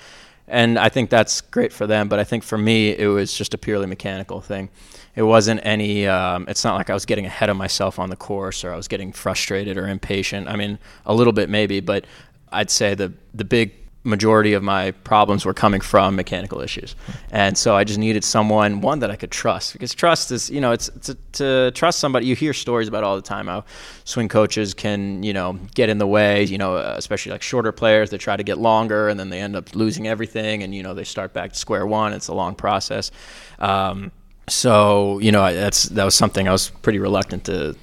And 0.47 0.79
I 0.79 0.89
think 0.89 1.11
that's 1.11 1.41
great 1.41 1.73
for 1.73 1.89
them. 1.89 2.09
But 2.09 2.21
I 2.21 2.25
think 2.25 2.45
for 2.45 2.57
me, 2.57 2.97
it 2.97 3.09
was 3.09 3.33
just 3.33 3.53
a 3.53 3.59
purely 3.59 3.87
mechanical 3.87 4.41
thing. 4.41 4.69
It 5.17 5.23
wasn't 5.23 5.61
any, 5.65 6.07
um, 6.07 6.47
it's 6.49 6.63
not 6.63 6.77
like 6.77 6.89
I 6.89 6.95
was 6.95 7.05
getting 7.05 7.27
ahead 7.27 7.51
of 7.51 7.57
myself 7.57 7.99
on 7.99 8.11
the 8.11 8.17
course 8.17 8.63
or 8.65 8.73
I 8.73 8.77
was 8.77 8.87
getting 8.87 9.13
frustrated 9.13 9.77
or 9.77 9.89
impatient. 9.89 10.47
I 10.49 10.55
mean, 10.55 10.79
a 11.05 11.15
little 11.15 11.33
bit 11.33 11.49
maybe, 11.49 11.81
but 11.81 12.05
I'd 12.53 12.71
say 12.71 12.95
the, 12.95 13.13
the 13.35 13.45
big 13.45 13.73
majority 14.03 14.55
of 14.55 14.63
my 14.63 14.93
problems 14.93 15.45
were 15.45 15.53
coming 15.53 15.81
from 15.81 16.17
mechanical 16.17 16.61
issues. 16.61 16.97
And 17.31 17.57
so 17.57 17.77
I 17.77 17.85
just 17.85 17.99
needed 17.99 18.25
someone, 18.25 18.81
one 18.81 19.01
that 19.01 19.11
I 19.11 19.17
could 19.17 19.31
trust, 19.31 19.75
because 19.75 19.95
trust 19.95 20.31
is, 20.31 20.49
you 20.49 20.61
know, 20.61 20.73
it's, 20.73 20.89
it's 20.89 21.11
a, 21.11 21.15
to 21.33 21.71
trust 21.73 21.99
somebody. 21.99 22.27
You 22.27 22.35
hear 22.35 22.55
stories 22.55 22.89
about 22.89 23.05
all 23.05 23.17
the 23.17 23.23
time 23.23 23.47
how 23.47 23.65
swing 24.05 24.29
coaches 24.29 24.73
can, 24.73 25.23
you 25.23 25.35
know, 25.35 25.59
get 25.75 25.91
in 25.91 25.99
the 25.99 26.07
way, 26.07 26.45
you 26.45 26.57
know, 26.57 26.77
especially 26.77 27.33
like 27.33 27.43
shorter 27.43 27.73
players 27.73 28.09
that 28.11 28.19
try 28.19 28.37
to 28.37 28.43
get 28.43 28.57
longer 28.59 29.09
and 29.09 29.21
then 29.21 29.29
they 29.29 29.41
end 29.41 29.55
up 29.55 29.75
losing 29.75 30.09
everything 30.09 30.63
and, 30.63 30.75
you 30.75 30.83
know, 30.83 30.95
they 30.95 31.05
start 31.05 31.35
back 31.35 31.53
to 31.53 31.59
square 31.59 31.87
one. 31.87 32.15
It's 32.15 32.29
a 32.29 32.35
long 32.35 32.55
process. 32.55 33.11
Um, 33.59 34.13
so, 34.49 35.19
you 35.19 35.31
know, 35.31 35.53
that's, 35.53 35.85
that 35.91 36.05
was 36.05 36.15
something 36.15 36.49
I 36.49 36.53
was 36.53 36.71
pretty 36.71 36.99
reluctant 36.99 37.45
to 37.45 37.77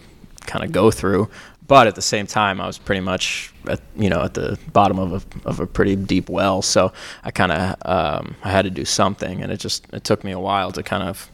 kind 0.47 0.65
of 0.65 0.71
go 0.71 0.89
through 0.89 1.29
but 1.67 1.87
at 1.87 1.95
the 1.95 2.01
same 2.01 2.27
time, 2.27 2.61
I 2.61 2.67
was 2.67 2.77
pretty 2.77 3.01
much 3.01 3.53
at 3.67 3.81
you 3.95 4.09
know 4.09 4.21
at 4.21 4.33
the 4.33 4.57
bottom 4.71 4.99
of 4.99 5.13
a 5.13 5.47
of 5.47 5.59
a 5.59 5.67
pretty 5.67 5.95
deep 5.95 6.29
well. 6.29 6.61
So 6.61 6.93
I 7.23 7.31
kind 7.31 7.51
of 7.51 7.75
um, 7.85 8.35
I 8.43 8.51
had 8.51 8.63
to 8.63 8.71
do 8.71 8.85
something, 8.85 9.41
and 9.41 9.51
it 9.51 9.59
just 9.59 9.85
it 9.93 10.03
took 10.03 10.23
me 10.23 10.31
a 10.31 10.39
while 10.39 10.71
to 10.71 10.83
kind 10.83 11.03
of 11.03 11.29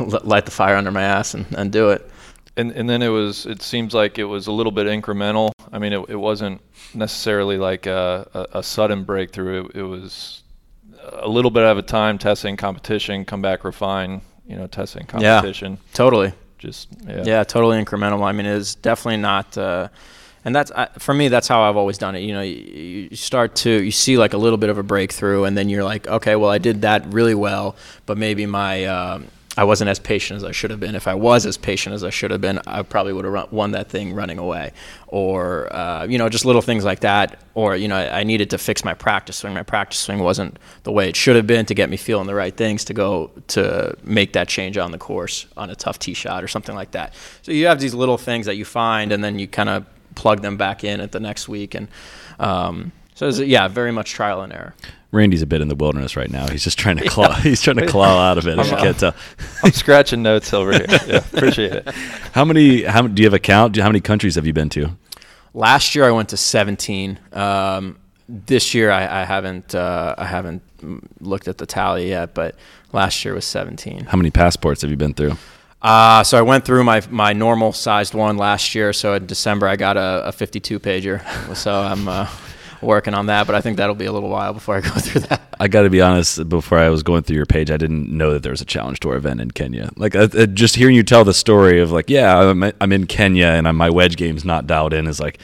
light 0.24 0.46
the 0.46 0.50
fire 0.50 0.76
under 0.76 0.90
my 0.90 1.02
ass 1.02 1.34
and, 1.34 1.46
and 1.56 1.70
do 1.70 1.90
it. 1.90 2.10
And 2.56 2.72
and 2.72 2.88
then 2.88 3.02
it 3.02 3.08
was 3.08 3.44
it 3.46 3.62
seems 3.62 3.92
like 3.94 4.18
it 4.18 4.24
was 4.24 4.46
a 4.46 4.52
little 4.52 4.72
bit 4.72 4.86
incremental. 4.86 5.52
I 5.70 5.78
mean, 5.78 5.92
it, 5.92 6.08
it 6.08 6.16
wasn't 6.16 6.62
necessarily 6.94 7.58
like 7.58 7.86
a, 7.86 8.28
a, 8.34 8.58
a 8.58 8.62
sudden 8.62 9.04
breakthrough. 9.04 9.66
It, 9.66 9.76
it 9.76 9.82
was 9.82 10.42
a 11.12 11.28
little 11.28 11.50
bit 11.50 11.62
at 11.62 11.76
a 11.76 11.82
time, 11.82 12.18
testing 12.18 12.56
competition, 12.56 13.24
come 13.24 13.42
back, 13.42 13.64
refine. 13.64 14.22
You 14.46 14.56
know, 14.56 14.66
testing 14.66 15.06
competition. 15.06 15.72
Yeah, 15.72 15.94
totally 15.94 16.32
just 16.60 16.88
yeah. 17.06 17.24
yeah, 17.24 17.44
totally 17.44 17.82
incremental. 17.82 18.22
I 18.22 18.32
mean, 18.32 18.46
it's 18.46 18.76
definitely 18.76 19.16
not. 19.16 19.58
Uh, 19.58 19.88
and 20.44 20.54
that's 20.54 20.70
uh, 20.70 20.86
for 20.98 21.12
me. 21.12 21.28
That's 21.28 21.48
how 21.48 21.62
I've 21.62 21.76
always 21.76 21.98
done 21.98 22.14
it. 22.14 22.20
You 22.20 22.34
know, 22.34 22.42
you, 22.42 23.08
you, 23.10 23.16
start 23.16 23.56
to 23.56 23.70
you 23.70 23.90
see 23.90 24.16
like 24.16 24.32
a 24.32 24.38
little 24.38 24.58
bit 24.58 24.70
of 24.70 24.78
a 24.78 24.82
breakthrough, 24.82 25.44
and 25.44 25.56
then 25.56 25.68
you're 25.68 25.84
like, 25.84 26.06
okay, 26.06 26.36
well, 26.36 26.50
I 26.50 26.58
did 26.58 26.82
that 26.82 27.12
really 27.12 27.34
well, 27.34 27.76
but 28.06 28.16
maybe 28.16 28.46
my 28.46 28.84
um, 28.84 29.26
I 29.56 29.64
wasn't 29.64 29.90
as 29.90 29.98
patient 29.98 30.36
as 30.36 30.44
I 30.44 30.52
should 30.52 30.70
have 30.70 30.78
been. 30.78 30.94
If 30.94 31.08
I 31.08 31.14
was 31.14 31.44
as 31.44 31.56
patient 31.56 31.94
as 31.94 32.04
I 32.04 32.10
should 32.10 32.30
have 32.30 32.40
been, 32.40 32.60
I 32.68 32.82
probably 32.82 33.12
would 33.12 33.24
have 33.24 33.52
won 33.52 33.72
that 33.72 33.88
thing 33.88 34.14
running 34.14 34.38
away. 34.38 34.72
Or, 35.08 35.74
uh, 35.74 36.06
you 36.06 36.18
know, 36.18 36.28
just 36.28 36.44
little 36.44 36.62
things 36.62 36.84
like 36.84 37.00
that. 37.00 37.40
Or, 37.54 37.74
you 37.74 37.88
know, 37.88 37.96
I, 37.96 38.20
I, 38.20 38.24
needed 38.24 38.50
to 38.50 38.58
fix 38.58 38.84
my 38.84 38.94
practice 38.94 39.38
swing. 39.38 39.54
My 39.54 39.64
practice 39.64 39.98
swing 39.98 40.20
wasn't 40.20 40.56
the 40.84 40.92
way 40.92 41.08
it 41.08 41.16
should 41.16 41.34
have 41.34 41.48
been 41.48 41.66
to 41.66 41.74
get 41.74 41.90
me 41.90 41.96
feeling 41.96 42.28
the 42.28 42.34
right 42.34 42.56
things 42.56 42.84
to 42.84 42.94
go 42.94 43.32
to 43.48 43.96
make 44.04 44.34
that 44.34 44.46
change 44.46 44.78
on 44.78 44.92
the 44.92 44.98
course 44.98 45.46
on 45.56 45.68
a 45.68 45.74
tough 45.74 45.98
tee 45.98 46.14
shot 46.14 46.44
or 46.44 46.48
something 46.48 46.76
like 46.76 46.92
that. 46.92 47.12
So 47.42 47.50
you 47.50 47.66
have 47.66 47.80
these 47.80 47.92
little 47.92 48.18
things 48.18 48.46
that 48.46 48.54
you 48.54 48.64
find 48.64 49.10
and 49.10 49.22
then 49.22 49.40
you 49.40 49.48
kind 49.48 49.68
of 49.68 49.84
plug 50.14 50.42
them 50.42 50.58
back 50.58 50.84
in 50.84 51.00
at 51.00 51.10
the 51.10 51.20
next 51.20 51.48
week. 51.48 51.74
And 51.74 51.88
um, 52.38 52.92
so, 53.16 53.26
was, 53.26 53.40
yeah, 53.40 53.66
very 53.66 53.90
much 53.90 54.12
trial 54.12 54.42
and 54.42 54.52
error. 54.52 54.74
Randy's 55.12 55.42
a 55.42 55.46
bit 55.46 55.60
in 55.60 55.68
the 55.68 55.74
wilderness 55.74 56.16
right 56.16 56.30
now. 56.30 56.48
He's 56.48 56.62
just 56.62 56.78
trying 56.78 56.96
to 56.98 57.04
claw. 57.08 57.28
Yeah. 57.28 57.40
He's 57.40 57.60
trying 57.62 57.78
to 57.78 57.86
claw 57.86 58.20
out 58.20 58.38
of 58.38 58.46
it. 58.46 58.58
As 58.58 58.70
you 58.70 58.76
can't 58.76 58.98
tell. 58.98 59.14
I'm 59.64 59.72
scratching 59.72 60.22
notes 60.22 60.52
over 60.54 60.72
here. 60.72 60.86
Yeah, 60.88 61.16
appreciate 61.16 61.72
it. 61.72 61.88
How 62.32 62.44
many? 62.44 62.82
How 62.82 63.02
do 63.02 63.20
you 63.20 63.26
have 63.26 63.34
a 63.34 63.40
count? 63.40 63.76
How 63.76 63.88
many 63.88 64.00
countries 64.00 64.36
have 64.36 64.46
you 64.46 64.52
been 64.52 64.68
to? 64.70 64.90
Last 65.52 65.96
year 65.96 66.04
I 66.04 66.12
went 66.12 66.28
to 66.28 66.36
17. 66.36 67.18
Um, 67.32 67.98
this 68.28 68.72
year 68.72 68.92
I, 68.92 69.22
I 69.22 69.24
haven't. 69.24 69.74
Uh, 69.74 70.14
I 70.16 70.26
haven't 70.26 70.62
looked 71.20 71.48
at 71.48 71.58
the 71.58 71.66
tally 71.66 72.08
yet, 72.08 72.32
but 72.34 72.54
last 72.92 73.24
year 73.24 73.34
was 73.34 73.44
17. 73.44 74.04
How 74.04 74.16
many 74.16 74.30
passports 74.30 74.82
have 74.82 74.90
you 74.90 74.96
been 74.96 75.14
through? 75.14 75.36
Uh, 75.82 76.22
so 76.22 76.38
I 76.38 76.42
went 76.42 76.64
through 76.64 76.84
my 76.84 77.02
my 77.10 77.32
normal 77.32 77.72
sized 77.72 78.14
one 78.14 78.36
last 78.36 78.76
year. 78.76 78.92
So 78.92 79.14
in 79.14 79.26
December 79.26 79.66
I 79.66 79.74
got 79.74 79.96
a, 79.96 80.28
a 80.28 80.32
52 80.32 80.78
pager. 80.78 81.56
So 81.56 81.74
I'm. 81.74 82.06
Uh, 82.06 82.28
working 82.82 83.14
on 83.14 83.26
that, 83.26 83.46
but 83.46 83.54
I 83.54 83.60
think 83.60 83.76
that'll 83.76 83.94
be 83.94 84.06
a 84.06 84.12
little 84.12 84.28
while 84.28 84.52
before 84.52 84.76
I 84.76 84.80
go 84.80 84.90
through 84.98 85.22
that. 85.22 85.42
I 85.58 85.68
got 85.68 85.82
to 85.82 85.90
be 85.90 86.00
honest. 86.00 86.48
Before 86.48 86.78
I 86.78 86.88
was 86.88 87.02
going 87.02 87.22
through 87.22 87.36
your 87.36 87.46
page, 87.46 87.70
I 87.70 87.76
didn't 87.76 88.10
know 88.10 88.32
that 88.32 88.42
there 88.42 88.52
was 88.52 88.60
a 88.60 88.66
challenge 88.66 89.00
tour 89.00 89.16
event 89.16 89.40
in 89.40 89.50
Kenya. 89.50 89.90
Like 89.96 90.14
uh, 90.14 90.28
uh, 90.32 90.46
just 90.46 90.76
hearing 90.76 90.94
you 90.94 91.02
tell 91.02 91.24
the 91.24 91.34
story 91.34 91.80
of 91.80 91.92
like, 91.92 92.08
yeah, 92.08 92.38
I'm, 92.38 92.72
I'm 92.80 92.92
in 92.92 93.06
Kenya 93.06 93.46
and 93.46 93.68
I'm, 93.68 93.76
my 93.76 93.90
wedge 93.90 94.16
game's 94.16 94.44
not 94.44 94.66
dialed 94.66 94.92
in 94.94 95.06
is 95.06 95.20
like, 95.20 95.38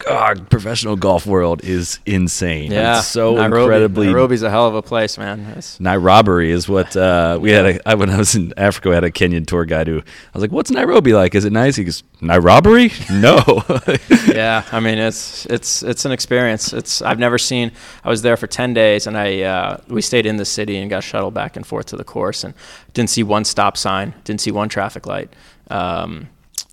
God, 0.00 0.48
professional 0.48 0.96
golf 0.96 1.26
world 1.26 1.62
is 1.62 1.98
insane. 2.06 2.72
Yeah, 2.72 2.98
it's 2.98 3.06
so 3.06 3.34
Nairobi, 3.34 3.62
incredibly. 3.62 4.06
Nairobi's 4.06 4.42
a 4.42 4.50
hell 4.50 4.66
of 4.66 4.74
a 4.74 4.82
place, 4.82 5.18
man. 5.18 5.40
It's... 5.56 5.78
Nairobi 5.78 6.50
is 6.50 6.68
what 6.68 6.96
uh, 6.96 7.38
we 7.40 7.50
yeah. 7.50 7.56
had. 7.56 7.66
A, 7.66 7.88
I, 7.90 7.94
when 7.94 8.08
I 8.08 8.16
was 8.16 8.34
in 8.34 8.54
Africa, 8.56 8.88
we 8.88 8.94
had 8.94 9.04
a 9.04 9.10
Kenyan 9.10 9.46
tour 9.46 9.64
guide 9.64 9.88
who 9.88 9.98
I 9.98 10.02
was 10.32 10.42
like, 10.42 10.52
"What's 10.52 10.70
Nairobi 10.70 11.12
like? 11.12 11.34
Is 11.34 11.44
it 11.44 11.52
nice?" 11.52 11.76
He 11.76 11.84
goes, 11.84 12.02
"Nairobi? 12.20 12.92
No." 13.10 13.62
yeah, 14.26 14.64
I 14.72 14.80
mean 14.80 14.98
it's 14.98 15.44
it's 15.46 15.82
it's 15.82 16.04
an 16.04 16.12
experience. 16.12 16.72
It's 16.72 17.02
I've 17.02 17.18
never 17.18 17.38
seen. 17.38 17.70
I 18.02 18.08
was 18.08 18.22
there 18.22 18.36
for 18.36 18.46
ten 18.46 18.72
days, 18.72 19.06
and 19.06 19.18
I 19.18 19.42
uh, 19.42 19.80
we 19.88 20.00
stayed 20.00 20.24
in 20.24 20.36
the 20.36 20.46
city 20.46 20.78
and 20.78 20.88
got 20.88 21.04
shuttled 21.04 21.34
back 21.34 21.56
and 21.56 21.66
forth 21.66 21.86
to 21.86 21.96
the 21.96 22.04
course, 22.04 22.42
and 22.42 22.54
didn't 22.94 23.10
see 23.10 23.22
one 23.22 23.44
stop 23.44 23.76
sign, 23.76 24.14
didn't 24.24 24.40
see 24.40 24.50
one 24.50 24.70
traffic 24.70 25.06
light. 25.06 25.30
Um, 25.70 26.28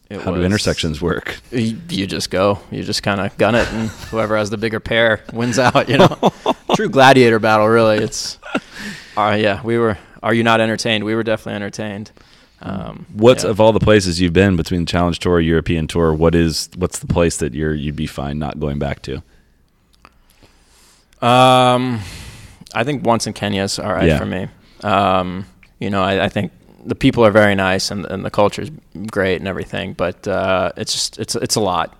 it 0.09 0.21
How 0.21 0.31
was, 0.31 0.39
do 0.41 0.45
intersections 0.45 1.01
work? 1.01 1.37
You, 1.51 1.77
you 1.89 2.07
just 2.07 2.29
go, 2.29 2.59
you 2.71 2.83
just 2.83 3.03
kind 3.03 3.19
of 3.19 3.37
gun 3.37 3.55
it, 3.55 3.67
and 3.73 3.89
whoever 3.89 4.37
has 4.37 4.49
the 4.49 4.57
bigger 4.57 4.79
pair 4.79 5.23
wins 5.33 5.59
out. 5.59 5.89
You 5.89 5.97
know, 5.97 6.33
true 6.75 6.89
gladiator 6.89 7.39
battle. 7.39 7.67
Really, 7.67 7.97
it's. 7.97 8.39
Uh, 9.17 9.37
yeah, 9.39 9.61
we 9.63 9.77
were. 9.77 9.97
Are 10.23 10.33
you 10.33 10.43
not 10.43 10.61
entertained? 10.61 11.03
We 11.03 11.13
were 11.15 11.23
definitely 11.23 11.55
entertained. 11.55 12.11
Um, 12.61 13.05
What's 13.13 13.43
yeah. 13.43 13.51
of 13.51 13.59
all 13.61 13.71
the 13.71 13.79
places 13.79 14.19
you've 14.19 14.33
been 14.33 14.55
between 14.55 14.81
the 14.81 14.85
Challenge 14.91 15.19
Tour, 15.19 15.39
European 15.39 15.87
Tour? 15.87 16.13
What 16.13 16.33
is 16.35 16.69
what's 16.75 16.99
the 16.99 17.07
place 17.07 17.37
that 17.37 17.53
you're 17.53 17.73
you'd 17.75 17.95
be 17.95 18.07
fine 18.07 18.39
not 18.39 18.59
going 18.59 18.79
back 18.79 19.01
to? 19.03 19.21
Um, 21.21 21.99
I 22.73 22.83
think 22.83 23.05
once 23.05 23.27
in 23.27 23.33
Kenya 23.33 23.63
is 23.63 23.79
all 23.79 23.91
right 23.93 24.07
Yeah. 24.07 24.17
for 24.17 24.25
me. 24.25 24.47
Um, 24.83 25.45
you 25.79 25.89
know, 25.89 26.03
I, 26.03 26.25
I 26.25 26.29
think 26.29 26.51
the 26.85 26.95
people 26.95 27.25
are 27.25 27.31
very 27.31 27.55
nice 27.55 27.91
and, 27.91 28.05
and 28.05 28.23
the 28.23 28.29
culture 28.29 28.61
is 28.61 28.71
great 29.07 29.37
and 29.37 29.47
everything, 29.47 29.93
but 29.93 30.27
uh, 30.27 30.71
it's 30.77 30.93
just 30.93 31.19
it's 31.19 31.35
it's 31.35 31.55
a 31.55 31.61
lot. 31.61 31.95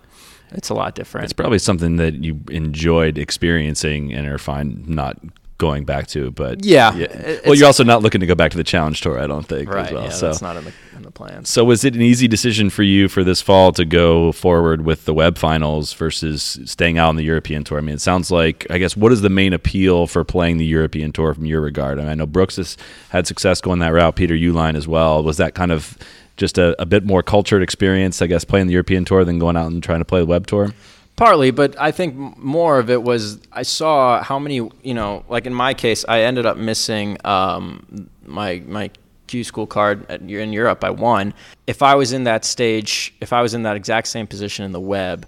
It's 0.52 0.70
a 0.70 0.74
lot 0.74 0.94
different. 0.94 1.24
It's 1.24 1.34
probably 1.34 1.58
something 1.58 1.96
that 1.96 2.14
you 2.14 2.40
enjoyed 2.50 3.18
experiencing 3.18 4.14
and 4.14 4.26
are 4.26 4.38
fine 4.38 4.82
not 4.86 5.18
going 5.58 5.84
back 5.84 6.06
to. 6.08 6.30
But 6.30 6.64
Yeah, 6.64 7.38
well, 7.44 7.54
you're 7.54 7.66
also 7.66 7.84
not 7.84 8.02
looking 8.02 8.20
to 8.20 8.26
go 8.26 8.34
back 8.34 8.52
to 8.52 8.56
the 8.56 8.64
Challenge 8.64 9.00
Tour, 9.00 9.18
I 9.18 9.26
don't 9.26 9.46
think, 9.46 9.68
right. 9.68 9.86
as 9.86 9.92
well. 9.92 10.04
yeah, 10.04 10.10
so. 10.10 10.26
that's 10.26 10.40
not 10.40 10.56
in 10.56 10.64
the 10.64 10.72
in 10.96 11.02
the 11.02 11.10
plans. 11.10 11.48
So 11.48 11.64
was 11.64 11.84
it 11.84 11.94
an 11.94 12.02
easy 12.02 12.28
decision 12.28 12.70
for 12.70 12.82
you 12.82 13.08
for 13.08 13.24
this 13.24 13.42
fall 13.42 13.72
to 13.72 13.84
go 13.84 14.32
forward 14.32 14.84
with 14.84 15.04
the 15.04 15.14
web 15.14 15.38
finals 15.38 15.92
versus 15.92 16.58
staying 16.64 16.98
out 16.98 17.08
on 17.08 17.16
the 17.16 17.24
European 17.24 17.64
tour? 17.64 17.78
I 17.78 17.80
mean, 17.80 17.96
it 17.96 18.00
sounds 18.00 18.30
like 18.30 18.66
I 18.70 18.78
guess 18.78 18.96
what 18.96 19.12
is 19.12 19.20
the 19.20 19.30
main 19.30 19.52
appeal 19.52 20.06
for 20.06 20.24
playing 20.24 20.58
the 20.58 20.66
European 20.66 21.12
tour 21.12 21.34
from 21.34 21.44
your 21.44 21.60
regard? 21.60 21.98
I, 21.98 22.02
mean, 22.02 22.10
I 22.10 22.14
know 22.14 22.26
Brooks 22.26 22.56
has 22.56 22.76
had 23.10 23.26
success 23.26 23.60
going 23.60 23.80
that 23.80 23.92
route. 23.92 24.16
Peter 24.16 24.34
Uihlein 24.34 24.74
as 24.74 24.88
well. 24.88 25.22
Was 25.22 25.36
that 25.36 25.54
kind 25.54 25.72
of 25.72 25.98
just 26.36 26.56
a, 26.56 26.80
a 26.80 26.86
bit 26.86 27.04
more 27.04 27.22
cultured 27.22 27.62
experience, 27.62 28.22
I 28.22 28.26
guess, 28.26 28.44
playing 28.44 28.68
the 28.68 28.72
European 28.72 29.04
tour 29.04 29.24
than 29.24 29.38
going 29.38 29.56
out 29.56 29.70
and 29.70 29.82
trying 29.82 29.98
to 29.98 30.04
play 30.04 30.20
the 30.20 30.26
web 30.26 30.46
tour? 30.46 30.72
Partly, 31.18 31.50
but 31.50 31.74
I 31.80 31.90
think 31.90 32.14
more 32.38 32.78
of 32.78 32.90
it 32.90 33.02
was 33.02 33.40
I 33.52 33.64
saw 33.64 34.22
how 34.22 34.38
many, 34.38 34.54
you 34.54 34.94
know, 34.94 35.24
like 35.28 35.46
in 35.46 35.52
my 35.52 35.74
case, 35.74 36.04
I 36.08 36.22
ended 36.22 36.46
up 36.46 36.56
missing 36.56 37.18
um, 37.24 38.08
my 38.24 38.62
my 38.66 38.90
Q 39.26 39.42
school 39.42 39.66
card 39.66 40.08
at, 40.08 40.20
in 40.20 40.52
Europe. 40.52 40.84
I 40.84 40.90
won. 40.90 41.34
If 41.66 41.82
I 41.82 41.96
was 41.96 42.12
in 42.12 42.22
that 42.24 42.44
stage, 42.44 43.12
if 43.20 43.32
I 43.32 43.42
was 43.42 43.52
in 43.52 43.64
that 43.64 43.74
exact 43.74 44.06
same 44.06 44.28
position 44.28 44.64
in 44.64 44.70
the 44.70 44.80
web, 44.80 45.26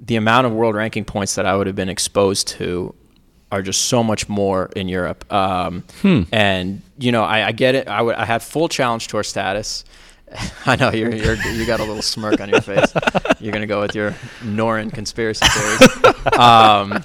the 0.00 0.14
amount 0.14 0.46
of 0.46 0.52
world 0.52 0.76
ranking 0.76 1.04
points 1.04 1.34
that 1.34 1.44
I 1.44 1.56
would 1.56 1.66
have 1.66 1.76
been 1.76 1.88
exposed 1.88 2.46
to 2.58 2.94
are 3.50 3.62
just 3.62 3.86
so 3.86 4.04
much 4.04 4.28
more 4.28 4.70
in 4.76 4.88
Europe. 4.88 5.30
Um, 5.32 5.82
And 6.32 6.82
you 6.98 7.10
know, 7.10 7.24
I, 7.24 7.48
I 7.48 7.52
get 7.52 7.74
it. 7.74 7.88
I, 7.88 8.00
would, 8.00 8.14
I 8.14 8.24
had 8.24 8.44
full 8.44 8.68
challenge 8.68 9.08
tour 9.08 9.24
status. 9.24 9.84
I 10.66 10.76
know 10.76 10.90
you're, 10.90 11.14
you're 11.14 11.34
you 11.34 11.66
got 11.66 11.80
a 11.80 11.84
little 11.84 12.02
smirk 12.02 12.40
on 12.40 12.48
your 12.48 12.60
face. 12.60 12.92
You're 13.40 13.52
gonna 13.52 13.66
go 13.66 13.80
with 13.80 13.94
your 13.94 14.12
Noren 14.40 14.92
conspiracy 14.92 15.44
theories. 15.46 16.38
Um, 16.38 17.04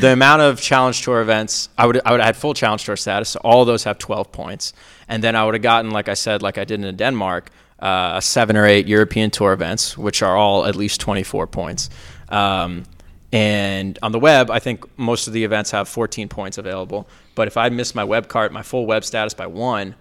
the 0.00 0.12
amount 0.12 0.42
of 0.42 0.60
challenge 0.60 1.02
tour 1.02 1.20
events, 1.20 1.70
I 1.78 1.86
would 1.86 2.00
I 2.04 2.12
would 2.12 2.20
have 2.20 2.26
had 2.26 2.36
full 2.36 2.54
challenge 2.54 2.84
tour 2.84 2.96
status. 2.96 3.30
So 3.30 3.40
all 3.42 3.62
of 3.62 3.66
those 3.66 3.84
have 3.84 3.98
12 3.98 4.32
points, 4.32 4.72
and 5.08 5.22
then 5.22 5.34
I 5.34 5.44
would 5.44 5.54
have 5.54 5.62
gotten, 5.62 5.90
like 5.90 6.08
I 6.08 6.14
said, 6.14 6.42
like 6.42 6.58
I 6.58 6.64
did 6.64 6.84
in 6.84 6.96
Denmark, 6.96 7.50
uh, 7.78 8.20
seven 8.20 8.56
or 8.56 8.66
eight 8.66 8.86
European 8.86 9.30
tour 9.30 9.52
events, 9.52 9.96
which 9.96 10.22
are 10.22 10.36
all 10.36 10.66
at 10.66 10.76
least 10.76 11.00
24 11.00 11.46
points. 11.46 11.90
Um, 12.28 12.84
and 13.32 13.98
on 14.02 14.12
the 14.12 14.20
web, 14.20 14.50
I 14.50 14.58
think 14.60 14.86
most 14.96 15.26
of 15.26 15.32
the 15.32 15.42
events 15.44 15.72
have 15.72 15.88
14 15.88 16.28
points 16.28 16.56
available. 16.56 17.08
But 17.34 17.48
if 17.48 17.56
I 17.56 17.68
missed 17.68 17.94
my 17.94 18.04
web 18.04 18.28
cart, 18.28 18.52
my 18.52 18.62
full 18.62 18.86
web 18.86 19.04
status 19.04 19.34
by 19.34 19.48
one, 19.48 19.96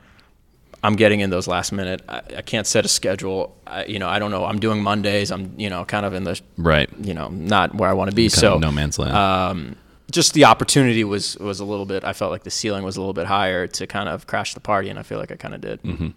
I'm 0.83 0.95
getting 0.95 1.21
in 1.21 1.29
those 1.29 1.47
last 1.47 1.71
minute. 1.71 2.01
I, 2.09 2.21
I 2.37 2.41
can't 2.41 2.67
set 2.67 2.83
a 2.83 2.87
schedule. 2.89 3.55
I, 3.65 3.85
you 3.85 3.99
know, 3.99 4.09
I 4.09 4.19
don't 4.19 4.31
know. 4.31 4.43
I'm 4.45 4.59
doing 4.59 4.83
Mondays. 4.83 5.31
I'm, 5.31 5.53
you 5.57 5.69
know, 5.69 5.85
kind 5.85 6.05
of 6.05 6.13
in 6.13 6.23
the, 6.25 6.39
Right. 6.57 6.89
you 7.01 7.13
know, 7.13 7.29
not 7.29 7.73
where 7.75 7.89
I 7.89 7.93
want 7.93 8.09
to 8.09 8.15
be. 8.15 8.23
Kind 8.23 8.33
so 8.33 8.57
no 8.59 8.71
man's 8.71 8.99
land. 8.99 9.15
um, 9.15 9.75
just 10.11 10.33
the 10.33 10.45
opportunity 10.45 11.03
was 11.03 11.37
was 11.37 11.59
a 11.59 11.65
little 11.65 11.85
bit. 11.85 12.03
I 12.03 12.13
felt 12.13 12.31
like 12.31 12.43
the 12.43 12.51
ceiling 12.51 12.83
was 12.83 12.97
a 12.97 12.99
little 13.01 13.13
bit 13.13 13.25
higher 13.25 13.65
to 13.67 13.87
kind 13.87 14.09
of 14.09 14.27
crash 14.27 14.53
the 14.53 14.59
party, 14.59 14.89
and 14.89 14.99
I 14.99 15.03
feel 15.03 15.17
like 15.17 15.31
I 15.31 15.35
kind 15.35 15.55
of 15.55 15.61
did. 15.61 15.81
Mm-hmm. 15.81 16.09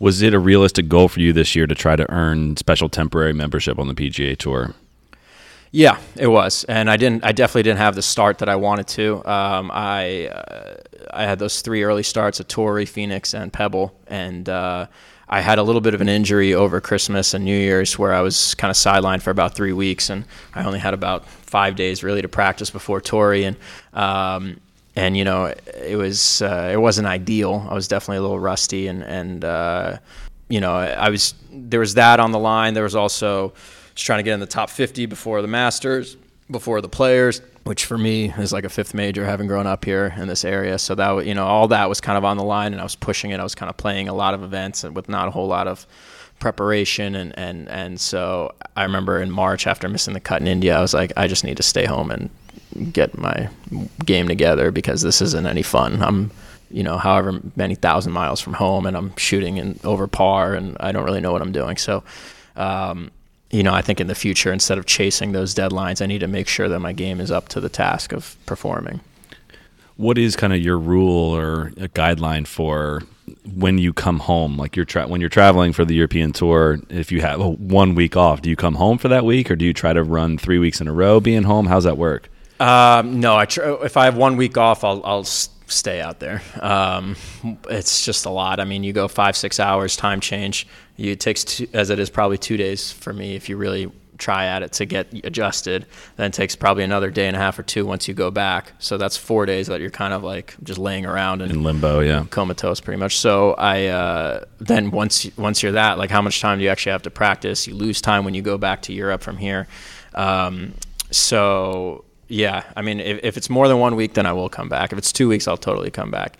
Was 0.00 0.20
it 0.20 0.34
a 0.34 0.38
realistic 0.38 0.88
goal 0.88 1.08
for 1.08 1.20
you 1.20 1.32
this 1.32 1.54
year 1.56 1.66
to 1.66 1.74
try 1.74 1.96
to 1.96 2.10
earn 2.10 2.56
special 2.58 2.88
temporary 2.90 3.32
membership 3.32 3.78
on 3.78 3.86
the 3.88 3.94
PGA 3.94 4.36
Tour? 4.36 4.74
Yeah, 5.70 5.98
it 6.16 6.28
was, 6.28 6.64
and 6.64 6.90
I 6.90 6.96
didn't. 6.96 7.24
I 7.24 7.32
definitely 7.32 7.64
didn't 7.64 7.78
have 7.78 7.94
the 7.94 8.02
start 8.02 8.38
that 8.38 8.48
I 8.48 8.56
wanted 8.56 8.88
to. 8.88 9.16
Um, 9.28 9.70
I 9.72 10.28
uh, 10.28 10.76
I 11.10 11.24
had 11.24 11.38
those 11.38 11.60
three 11.60 11.82
early 11.82 12.02
starts 12.02 12.40
at 12.40 12.48
Torrey, 12.48 12.86
Phoenix, 12.86 13.34
and 13.34 13.52
Pebble, 13.52 13.94
and 14.06 14.48
uh, 14.48 14.86
I 15.28 15.40
had 15.42 15.58
a 15.58 15.62
little 15.62 15.82
bit 15.82 15.92
of 15.92 16.00
an 16.00 16.08
injury 16.08 16.54
over 16.54 16.80
Christmas 16.80 17.34
and 17.34 17.44
New 17.44 17.58
Year's 17.58 17.98
where 17.98 18.14
I 18.14 18.22
was 18.22 18.54
kind 18.54 18.70
of 18.70 18.76
sidelined 18.76 19.20
for 19.20 19.30
about 19.30 19.54
three 19.54 19.74
weeks, 19.74 20.08
and 20.08 20.24
I 20.54 20.64
only 20.64 20.78
had 20.78 20.94
about 20.94 21.26
five 21.26 21.76
days 21.76 22.02
really 22.02 22.22
to 22.22 22.28
practice 22.28 22.70
before 22.70 23.02
Torrey, 23.02 23.44
and 23.44 23.56
um, 23.92 24.60
and 24.96 25.18
you 25.18 25.24
know 25.24 25.52
it 25.76 25.96
was 25.96 26.40
uh, 26.40 26.70
it 26.72 26.78
wasn't 26.78 27.08
ideal. 27.08 27.66
I 27.68 27.74
was 27.74 27.88
definitely 27.88 28.18
a 28.18 28.22
little 28.22 28.40
rusty, 28.40 28.86
and 28.86 29.02
and 29.02 29.44
uh, 29.44 29.98
you 30.48 30.60
know 30.62 30.74
I 30.74 31.10
was 31.10 31.34
there 31.52 31.80
was 31.80 31.94
that 31.94 32.20
on 32.20 32.32
the 32.32 32.38
line. 32.38 32.72
There 32.72 32.84
was 32.84 32.96
also 32.96 33.52
just 33.98 34.06
trying 34.06 34.20
to 34.20 34.22
get 34.22 34.32
in 34.32 34.38
the 34.38 34.46
top 34.46 34.70
50 34.70 35.06
before 35.06 35.42
the 35.42 35.48
Masters, 35.48 36.16
before 36.48 36.80
the 36.80 36.88
Players, 36.88 37.42
which 37.64 37.84
for 37.84 37.98
me 37.98 38.32
is 38.38 38.52
like 38.52 38.62
a 38.62 38.68
fifth 38.68 38.94
major, 38.94 39.24
having 39.24 39.48
grown 39.48 39.66
up 39.66 39.84
here 39.84 40.14
in 40.16 40.28
this 40.28 40.44
area. 40.44 40.78
So 40.78 40.94
that 40.94 41.26
you 41.26 41.34
know 41.34 41.44
all 41.44 41.66
that 41.68 41.88
was 41.88 42.00
kind 42.00 42.16
of 42.16 42.24
on 42.24 42.36
the 42.36 42.44
line, 42.44 42.72
and 42.72 42.80
I 42.80 42.84
was 42.84 42.94
pushing 42.94 43.32
it. 43.32 43.40
I 43.40 43.42
was 43.42 43.56
kind 43.56 43.68
of 43.68 43.76
playing 43.76 44.08
a 44.08 44.14
lot 44.14 44.34
of 44.34 44.44
events 44.44 44.84
and 44.84 44.94
with 44.94 45.08
not 45.08 45.26
a 45.26 45.32
whole 45.32 45.48
lot 45.48 45.66
of 45.66 45.84
preparation 46.38 47.16
and 47.16 47.36
and 47.36 47.68
and 47.68 48.00
so 48.00 48.54
I 48.76 48.84
remember 48.84 49.20
in 49.20 49.32
March 49.32 49.66
after 49.66 49.88
missing 49.88 50.14
the 50.14 50.20
cut 50.20 50.40
in 50.40 50.46
India, 50.46 50.78
I 50.78 50.80
was 50.80 50.94
like, 50.94 51.12
I 51.16 51.26
just 51.26 51.42
need 51.42 51.56
to 51.56 51.64
stay 51.64 51.84
home 51.84 52.12
and 52.12 52.30
get 52.92 53.18
my 53.18 53.48
game 54.04 54.28
together 54.28 54.70
because 54.70 55.02
this 55.02 55.20
isn't 55.20 55.46
any 55.46 55.62
fun. 55.62 56.00
I'm 56.00 56.30
you 56.70 56.82
know, 56.82 56.98
however 56.98 57.40
many 57.56 57.74
thousand 57.74 58.12
miles 58.12 58.40
from 58.40 58.52
home, 58.52 58.86
and 58.86 58.96
I'm 58.96 59.16
shooting 59.16 59.56
in 59.56 59.80
over 59.82 60.06
par, 60.06 60.54
and 60.54 60.76
I 60.78 60.92
don't 60.92 61.04
really 61.04 61.20
know 61.20 61.32
what 61.32 61.42
I'm 61.42 61.52
doing. 61.52 61.78
So, 61.78 62.04
um, 62.56 63.10
you 63.50 63.62
know, 63.62 63.72
I 63.72 63.82
think 63.82 64.00
in 64.00 64.06
the 64.06 64.14
future, 64.14 64.52
instead 64.52 64.78
of 64.78 64.86
chasing 64.86 65.32
those 65.32 65.54
deadlines, 65.54 66.02
I 66.02 66.06
need 66.06 66.18
to 66.20 66.26
make 66.28 66.48
sure 66.48 66.68
that 66.68 66.80
my 66.80 66.92
game 66.92 67.20
is 67.20 67.30
up 67.30 67.48
to 67.50 67.60
the 67.60 67.68
task 67.68 68.12
of 68.12 68.36
performing. 68.46 69.00
What 69.96 70.16
is 70.18 70.36
kind 70.36 70.52
of 70.52 70.60
your 70.60 70.78
rule 70.78 71.34
or 71.34 71.68
a 71.78 71.88
guideline 71.88 72.46
for 72.46 73.02
when 73.56 73.78
you 73.78 73.92
come 73.92 74.20
home? 74.20 74.56
Like 74.56 74.76
you're 74.76 74.84
tra- 74.84 75.08
when 75.08 75.20
you're 75.20 75.28
traveling 75.30 75.72
for 75.72 75.84
the 75.84 75.94
European 75.94 76.32
tour, 76.32 76.78
if 76.88 77.10
you 77.10 77.20
have 77.20 77.40
one 77.40 77.94
week 77.96 78.16
off, 78.16 78.42
do 78.42 78.48
you 78.50 78.54
come 78.54 78.76
home 78.76 78.98
for 78.98 79.08
that 79.08 79.24
week, 79.24 79.50
or 79.50 79.56
do 79.56 79.64
you 79.64 79.72
try 79.72 79.92
to 79.92 80.04
run 80.04 80.38
three 80.38 80.58
weeks 80.58 80.80
in 80.80 80.86
a 80.86 80.92
row 80.92 81.18
being 81.18 81.42
home? 81.42 81.66
How's 81.66 81.84
that 81.84 81.98
work? 81.98 82.30
Um, 82.60 83.18
no, 83.20 83.36
I 83.36 83.46
tr- 83.46 83.62
if 83.84 83.96
I 83.96 84.04
have 84.04 84.16
one 84.16 84.36
week 84.36 84.56
off, 84.56 84.84
I'll 84.84 85.00
I'll 85.04 85.20
s- 85.20 85.48
stay 85.68 86.00
out 86.00 86.18
there. 86.18 86.42
Um, 86.60 87.16
it's 87.68 88.04
just 88.04 88.26
a 88.26 88.30
lot. 88.30 88.60
I 88.60 88.64
mean, 88.64 88.82
you 88.82 88.92
go 88.92 89.08
five 89.08 89.36
six 89.36 89.60
hours 89.60 89.96
time 89.96 90.20
change. 90.20 90.66
You, 90.96 91.12
it 91.12 91.20
takes 91.20 91.44
two, 91.44 91.68
as 91.72 91.90
it 91.90 91.98
is 91.98 92.10
probably 92.10 92.38
two 92.38 92.56
days 92.56 92.90
for 92.90 93.12
me 93.12 93.36
if 93.36 93.48
you 93.48 93.56
really 93.56 93.90
try 94.18 94.46
at 94.46 94.64
it 94.64 94.72
to 94.72 94.84
get 94.84 95.12
adjusted. 95.24 95.86
Then 96.16 96.26
it 96.26 96.32
takes 96.32 96.56
probably 96.56 96.82
another 96.82 97.10
day 97.10 97.28
and 97.28 97.36
a 97.36 97.38
half 97.38 97.58
or 97.58 97.62
two 97.62 97.86
once 97.86 98.08
you 98.08 98.14
go 98.14 98.30
back. 98.30 98.72
So 98.80 98.98
that's 98.98 99.16
four 99.16 99.46
days 99.46 99.68
that 99.68 99.80
you're 99.80 99.90
kind 99.90 100.12
of 100.12 100.24
like 100.24 100.56
just 100.64 100.78
laying 100.78 101.06
around 101.06 101.40
and 101.40 101.52
In 101.52 101.62
limbo, 101.62 102.00
yeah. 102.00 102.24
comatose 102.30 102.80
pretty 102.80 102.98
much. 102.98 103.16
So 103.16 103.52
I 103.54 103.86
uh, 103.86 104.44
then 104.58 104.90
once 104.90 105.30
once 105.36 105.62
you're 105.62 105.72
that, 105.72 105.98
like 105.98 106.10
how 106.10 106.20
much 106.22 106.40
time 106.40 106.58
do 106.58 106.64
you 106.64 106.70
actually 106.70 106.92
have 106.92 107.02
to 107.02 107.10
practice? 107.10 107.66
You 107.66 107.74
lose 107.74 108.00
time 108.00 108.24
when 108.24 108.34
you 108.34 108.42
go 108.42 108.58
back 108.58 108.82
to 108.82 108.92
Europe 108.92 109.22
from 109.22 109.36
here. 109.36 109.68
Um, 110.14 110.74
so 111.10 112.04
yeah, 112.28 112.64
I 112.76 112.82
mean, 112.82 113.00
if, 113.00 113.20
if 113.22 113.36
it's 113.36 113.50
more 113.50 113.68
than 113.68 113.78
one 113.78 113.96
week, 113.96 114.14
then 114.14 114.26
I 114.26 114.32
will 114.32 114.48
come 114.48 114.68
back. 114.68 114.92
If 114.92 114.98
it's 114.98 115.12
two 115.12 115.28
weeks, 115.28 115.48
I'll 115.48 115.56
totally 115.56 115.90
come 115.90 116.10
back. 116.10 116.36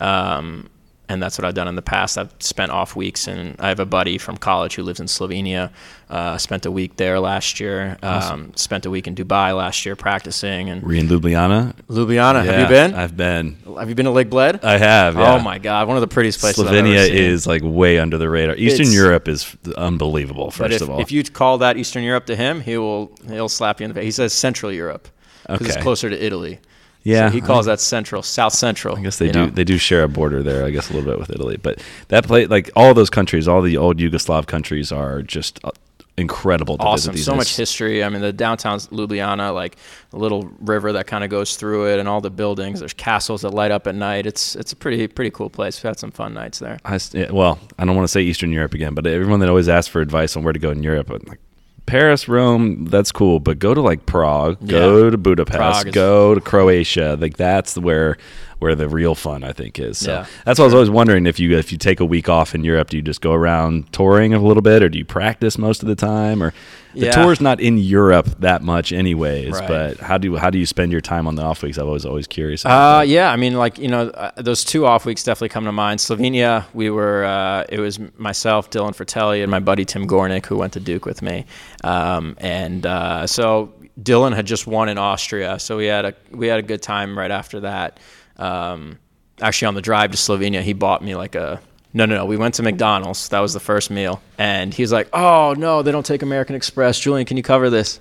Um, 0.00 0.68
and 1.10 1.20
that's 1.20 1.36
what 1.36 1.44
I've 1.44 1.54
done 1.54 1.66
in 1.66 1.74
the 1.74 1.82
past. 1.82 2.16
I've 2.16 2.32
spent 2.38 2.70
off 2.70 2.94
weeks, 2.94 3.26
and 3.26 3.56
I 3.58 3.68
have 3.68 3.80
a 3.80 3.84
buddy 3.84 4.16
from 4.16 4.36
college 4.36 4.76
who 4.76 4.84
lives 4.84 5.00
in 5.00 5.06
Slovenia. 5.06 5.72
Uh, 6.08 6.38
spent 6.38 6.66
a 6.66 6.70
week 6.70 6.96
there 6.96 7.18
last 7.18 7.58
year. 7.58 7.98
Um, 8.00 8.52
Spent 8.54 8.86
a 8.86 8.90
week 8.90 9.08
in 9.08 9.16
Dubai 9.16 9.56
last 9.56 9.84
year 9.84 9.96
practicing. 9.96 10.70
And 10.70 10.84
Were 10.84 10.92
you 10.92 11.00
in 11.00 11.08
Ljubljana? 11.08 11.74
Ljubljana, 11.88 12.44
have 12.44 12.60
you 12.60 12.68
been? 12.68 12.94
I've 12.94 13.16
been. 13.16 13.56
have 13.76 13.88
you 13.88 13.96
been 13.96 14.04
to 14.06 14.12
Lake 14.12 14.30
Bled? 14.30 14.64
I 14.64 14.78
have. 14.78 15.16
Yeah. 15.16 15.34
Oh 15.34 15.40
my 15.40 15.58
God, 15.58 15.88
one 15.88 15.96
of 15.96 16.00
the 16.00 16.06
prettiest 16.06 16.38
places. 16.38 16.64
Slovenia 16.64 17.08
is 17.08 17.44
like 17.44 17.62
way 17.64 17.98
under 17.98 18.16
the 18.16 18.28
radar. 18.28 18.54
Eastern 18.54 18.82
It's- 18.82 18.94
Europe 18.94 19.26
is 19.26 19.56
unbelievable. 19.76 20.52
First 20.52 20.76
if, 20.76 20.82
of 20.82 20.90
all, 20.90 21.00
if 21.00 21.10
you 21.10 21.24
call 21.24 21.58
that 21.58 21.76
Eastern 21.76 22.04
Europe 22.04 22.26
to 22.26 22.36
him, 22.36 22.60
he 22.60 22.78
will 22.78 23.10
he'll 23.26 23.48
slap 23.48 23.80
you 23.80 23.84
in 23.84 23.90
the 23.90 23.94
face. 23.94 24.04
He 24.04 24.12
says 24.12 24.32
Central 24.32 24.70
Europe 24.70 25.08
because 25.42 25.60
Okay. 25.62 25.74
it's 25.74 25.82
closer 25.82 26.10
to 26.10 26.24
Italy. 26.24 26.60
yeah, 27.02 27.28
so 27.28 27.32
he 27.34 27.40
calls 27.40 27.66
that 27.66 27.80
Central, 27.80 28.22
South 28.22 28.52
Central. 28.52 28.96
I 28.96 29.02
guess 29.02 29.18
they 29.18 29.30
do. 29.30 29.46
know? 29.46 29.50
They 29.50 29.64
do 29.64 29.78
share 29.78 30.02
a 30.02 30.08
border 30.08 30.42
there. 30.42 30.64
I 30.66 30.70
guess 30.70 30.90
a 30.90 30.92
little 30.94 31.10
bit 31.10 31.18
with 31.18 31.30
Italy, 31.30 31.56
but 31.56 31.82
that 32.08 32.26
place, 32.26 32.48
like 32.48 32.70
all 32.76 32.92
those 32.94 33.10
countries, 33.10 33.48
all 33.48 33.62
the 33.62 33.76
old 33.76 33.98
Yugoslav 33.98 34.46
countries, 34.46 34.92
are 34.92 35.22
just 35.22 35.58
uh, 35.64 35.70
incredible 36.18 36.76
to 36.76 36.82
awesome. 36.84 37.12
visit. 37.12 37.16
These 37.20 37.24
So 37.24 37.34
much 37.34 37.56
history. 37.56 38.04
I 38.04 38.10
mean, 38.10 38.20
the 38.20 38.32
downtown's 38.34 38.88
Ljubljana, 38.88 39.54
like 39.54 39.76
a 40.12 40.18
little 40.18 40.50
river 40.60 40.92
that 40.92 41.06
kind 41.06 41.24
of 41.24 41.30
goes 41.30 41.56
through 41.56 41.86
it, 41.94 41.98
and 41.98 42.06
all 42.06 42.20
the 42.20 42.28
buildings. 42.30 42.80
There's 42.80 42.92
castles 42.92 43.40
that 43.42 43.54
light 43.54 43.70
up 43.70 43.86
at 43.86 43.94
night. 43.94 44.26
It's 44.26 44.54
it's 44.54 44.72
a 44.72 44.76
pretty 44.76 45.06
pretty 45.08 45.30
cool 45.30 45.48
place. 45.48 45.78
We've 45.82 45.88
had 45.88 45.98
some 45.98 46.10
fun 46.10 46.34
nights 46.34 46.58
there. 46.58 46.78
I 46.84 46.98
yeah, 47.12 47.30
well, 47.30 47.58
I 47.78 47.86
don't 47.86 47.96
want 47.96 48.04
to 48.04 48.12
say 48.12 48.20
Eastern 48.20 48.52
Europe 48.52 48.74
again, 48.74 48.92
but 48.94 49.06
everyone 49.06 49.40
that 49.40 49.48
always 49.48 49.70
asks 49.70 49.88
for 49.88 50.02
advice 50.02 50.36
on 50.36 50.44
where 50.44 50.52
to 50.52 50.58
go 50.58 50.70
in 50.70 50.82
Europe, 50.82 51.08
I'm 51.08 51.22
like 51.26 51.40
Paris, 51.86 52.28
Rome, 52.28 52.84
that's 52.86 53.10
cool, 53.12 53.40
but 53.40 53.58
go 53.58 53.74
to 53.74 53.80
like 53.80 54.06
Prague, 54.06 54.64
go 54.66 55.04
Yeah. 55.04 55.10
to 55.10 55.18
Budapest, 55.18 55.92
go 55.92 56.34
to 56.34 56.40
Croatia. 56.40 57.16
Like 57.20 57.36
that's 57.36 57.76
where 57.76 58.16
where 58.60 58.74
the 58.74 58.88
real 58.88 59.14
fun 59.14 59.42
I 59.44 59.52
think 59.52 59.78
is. 59.78 59.98
So 59.98 60.12
Yeah. 60.12 60.26
that's 60.44 60.58
why 60.58 60.64
I 60.64 60.66
was 60.66 60.74
always 60.74 60.90
wondering 60.90 61.26
if 61.26 61.40
you 61.40 61.56
if 61.58 61.72
you 61.72 61.78
take 61.78 61.98
a 62.00 62.04
week 62.04 62.28
off 62.28 62.54
in 62.54 62.62
Europe, 62.64 62.90
do 62.90 62.96
you 62.96 63.02
just 63.02 63.20
go 63.20 63.32
around 63.32 63.92
touring 63.92 64.32
a 64.32 64.38
little 64.38 64.62
bit, 64.62 64.82
or 64.82 64.88
do 64.88 64.98
you 64.98 65.04
practice 65.04 65.58
most 65.58 65.82
of 65.82 65.88
the 65.88 65.96
time, 65.96 66.42
or 66.42 66.52
the 66.94 67.06
Yeah. 67.06 67.12
tour's 67.12 67.40
not 67.40 67.60
in 67.60 67.78
Europe 67.78 68.28
that 68.40 68.62
much 68.62 68.92
anyways. 68.92 69.52
Right. 69.52 69.68
But 69.68 69.98
how 70.00 70.18
do 70.18 70.36
how 70.36 70.50
do 70.50 70.58
you 70.58 70.66
spend 70.66 70.90
your 70.92 71.00
time 71.00 71.26
on 71.26 71.34
the 71.36 71.42
off 71.42 71.62
weeks? 71.62 71.78
I 71.78 71.82
was 71.84 72.04
always 72.06 72.26
curious. 72.26 72.64
about 72.64 72.98
Uh, 72.98 73.02
yeah, 73.02 73.30
I 73.32 73.36
mean, 73.36 73.54
like 73.54 73.78
you 73.78 73.88
know, 73.88 74.08
uh, 74.08 74.30
those 74.36 74.64
two 74.64 74.86
off 74.86 75.04
weeks 75.06 75.22
definitely 75.24 75.50
come 75.50 75.64
to 75.64 75.72
mind. 75.72 76.00
Slovenia, 76.00 76.64
we 76.74 76.90
were. 76.90 77.24
Uh, 77.24 77.64
it 77.68 77.78
was 77.80 77.98
myself, 78.18 78.70
Dylan 78.70 78.94
Frittelli, 78.94 79.42
and 79.42 79.50
my 79.50 79.60
buddy 79.60 79.84
Tim 79.84 80.06
Gornick, 80.06 80.46
who 80.46 80.56
went 80.56 80.72
to 80.74 80.80
Duke 80.80 81.06
with 81.06 81.22
me. 81.22 81.46
Um, 81.84 82.36
and 82.38 82.84
uh, 82.84 83.26
so 83.26 83.72
Dylan 84.00 84.34
had 84.34 84.46
just 84.46 84.66
won 84.66 84.88
in 84.88 84.98
Austria, 84.98 85.58
so 85.58 85.76
we 85.76 85.86
had 85.86 86.04
a 86.04 86.14
we 86.32 86.48
had 86.48 86.58
a 86.58 86.62
good 86.62 86.82
time 86.82 87.16
right 87.16 87.30
after 87.30 87.60
that. 87.60 87.98
Um, 88.40 88.98
actually, 89.40 89.66
on 89.66 89.74
the 89.74 89.82
drive 89.82 90.10
to 90.12 90.16
Slovenia, 90.16 90.62
he 90.62 90.72
bought 90.72 91.02
me 91.02 91.14
like 91.14 91.34
a. 91.34 91.60
No, 91.92 92.06
no, 92.06 92.14
no. 92.14 92.24
We 92.24 92.36
went 92.36 92.54
to 92.54 92.62
McDonald's. 92.62 93.28
That 93.30 93.40
was 93.40 93.52
the 93.52 93.60
first 93.60 93.90
meal, 93.90 94.22
and 94.38 94.72
he's 94.72 94.92
like, 94.92 95.08
"Oh 95.12 95.54
no, 95.56 95.82
they 95.82 95.92
don't 95.92 96.06
take 96.06 96.22
American 96.22 96.54
Express." 96.54 96.98
Julian, 96.98 97.26
can 97.26 97.36
you 97.36 97.42
cover 97.42 97.68
this? 97.68 98.00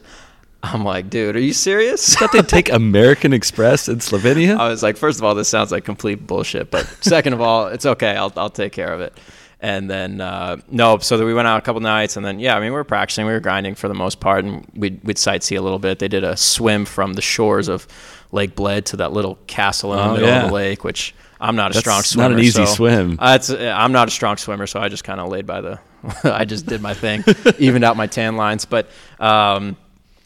I'm 0.62 0.84
like, 0.84 1.10
dude, 1.10 1.36
are 1.36 1.39
you 1.39 1.54
serious? 1.54 2.15
thought 2.15 2.34
they'd 2.34 2.47
take 2.47 2.69
American 2.69 3.32
Express 3.32 3.88
in 3.88 3.99
Slovenia. 3.99 4.58
I 4.58 4.67
was 4.67 4.84
like, 4.84 4.97
first 4.97 5.17
of 5.17 5.23
all, 5.23 5.34
this 5.34 5.47
sounds 5.47 5.71
like 5.71 5.86
complete 5.86 6.28
bullshit. 6.28 6.69
But 6.69 6.86
second 7.02 7.34
of 7.34 7.41
all, 7.41 7.67
it's 7.67 7.86
okay. 7.86 8.12
I'll, 8.12 8.34
I'll 8.36 8.49
take 8.49 8.73
care 8.73 8.93
of 8.93 8.99
it. 8.99 9.17
And 9.62 9.89
then 9.89 10.21
uh, 10.21 10.58
no, 10.69 10.97
so 10.99 11.17
that 11.17 11.25
we 11.25 11.34
went 11.34 11.47
out 11.47 11.58
a 11.58 11.62
couple 11.62 11.82
nights, 11.82 12.15
and 12.15 12.25
then 12.25 12.39
yeah, 12.39 12.56
I 12.56 12.60
mean 12.62 12.71
we 12.71 12.78
were 12.78 12.86
practicing, 12.86 13.25
we 13.25 13.34
were 13.34 13.41
grinding 13.41 13.75
for 13.75 13.89
the 13.89 13.93
most 13.93 14.21
part, 14.21 14.45
and 14.45 14.65
we'd 14.73 15.04
we'd 15.04 15.17
sightsee 15.17 15.58
a 15.58 15.62
little 15.62 15.80
bit. 15.80 15.99
They 15.99 16.08
did 16.08 16.23
a 16.23 16.38
swim 16.38 16.86
from 16.86 17.13
the 17.13 17.21
shores 17.21 17.67
of 17.67 17.86
Lake 18.32 18.56
Bled 18.56 18.86
to 18.88 18.98
that 18.98 19.12
little 19.13 19.36
castle 19.48 19.94
in 19.94 19.98
the 20.00 20.04
Oh, 20.06 20.13
middle 20.13 20.28
yeah. 20.30 20.42
of 20.44 20.48
the 20.50 20.54
lake, 20.54 20.84
which 20.84 21.15
I'm 21.42 21.56
not 21.56 21.72
a 21.72 21.74
That's 21.74 21.80
strong 21.80 22.02
swimmer. 22.04 22.30
not 22.30 22.39
an 22.39 22.44
easy 22.46 22.65
so- 22.65 22.74
swim. 22.74 23.18
Uh, 23.20 23.34
it's, 23.39 23.50
uh, 23.50 23.74
I'm 23.76 23.92
not 23.92 24.08
a 24.08 24.12
strong 24.12 24.38
swimmer, 24.38 24.68
so 24.68 24.80
I 24.80 24.89
just 24.89 25.04
kind 25.04 25.20
of 25.20 25.30
laid 25.30 25.46
by 25.46 25.62
the. 25.62 25.80
I 26.24 26.46
just 26.46 26.65
did 26.65 26.82
my 26.82 26.94
thing, 26.94 27.24
evened 27.60 27.84
out 27.84 27.98
my 27.98 28.08
tan 28.08 28.36
lines, 28.38 28.65
but. 28.65 28.89
Um, 29.20 29.76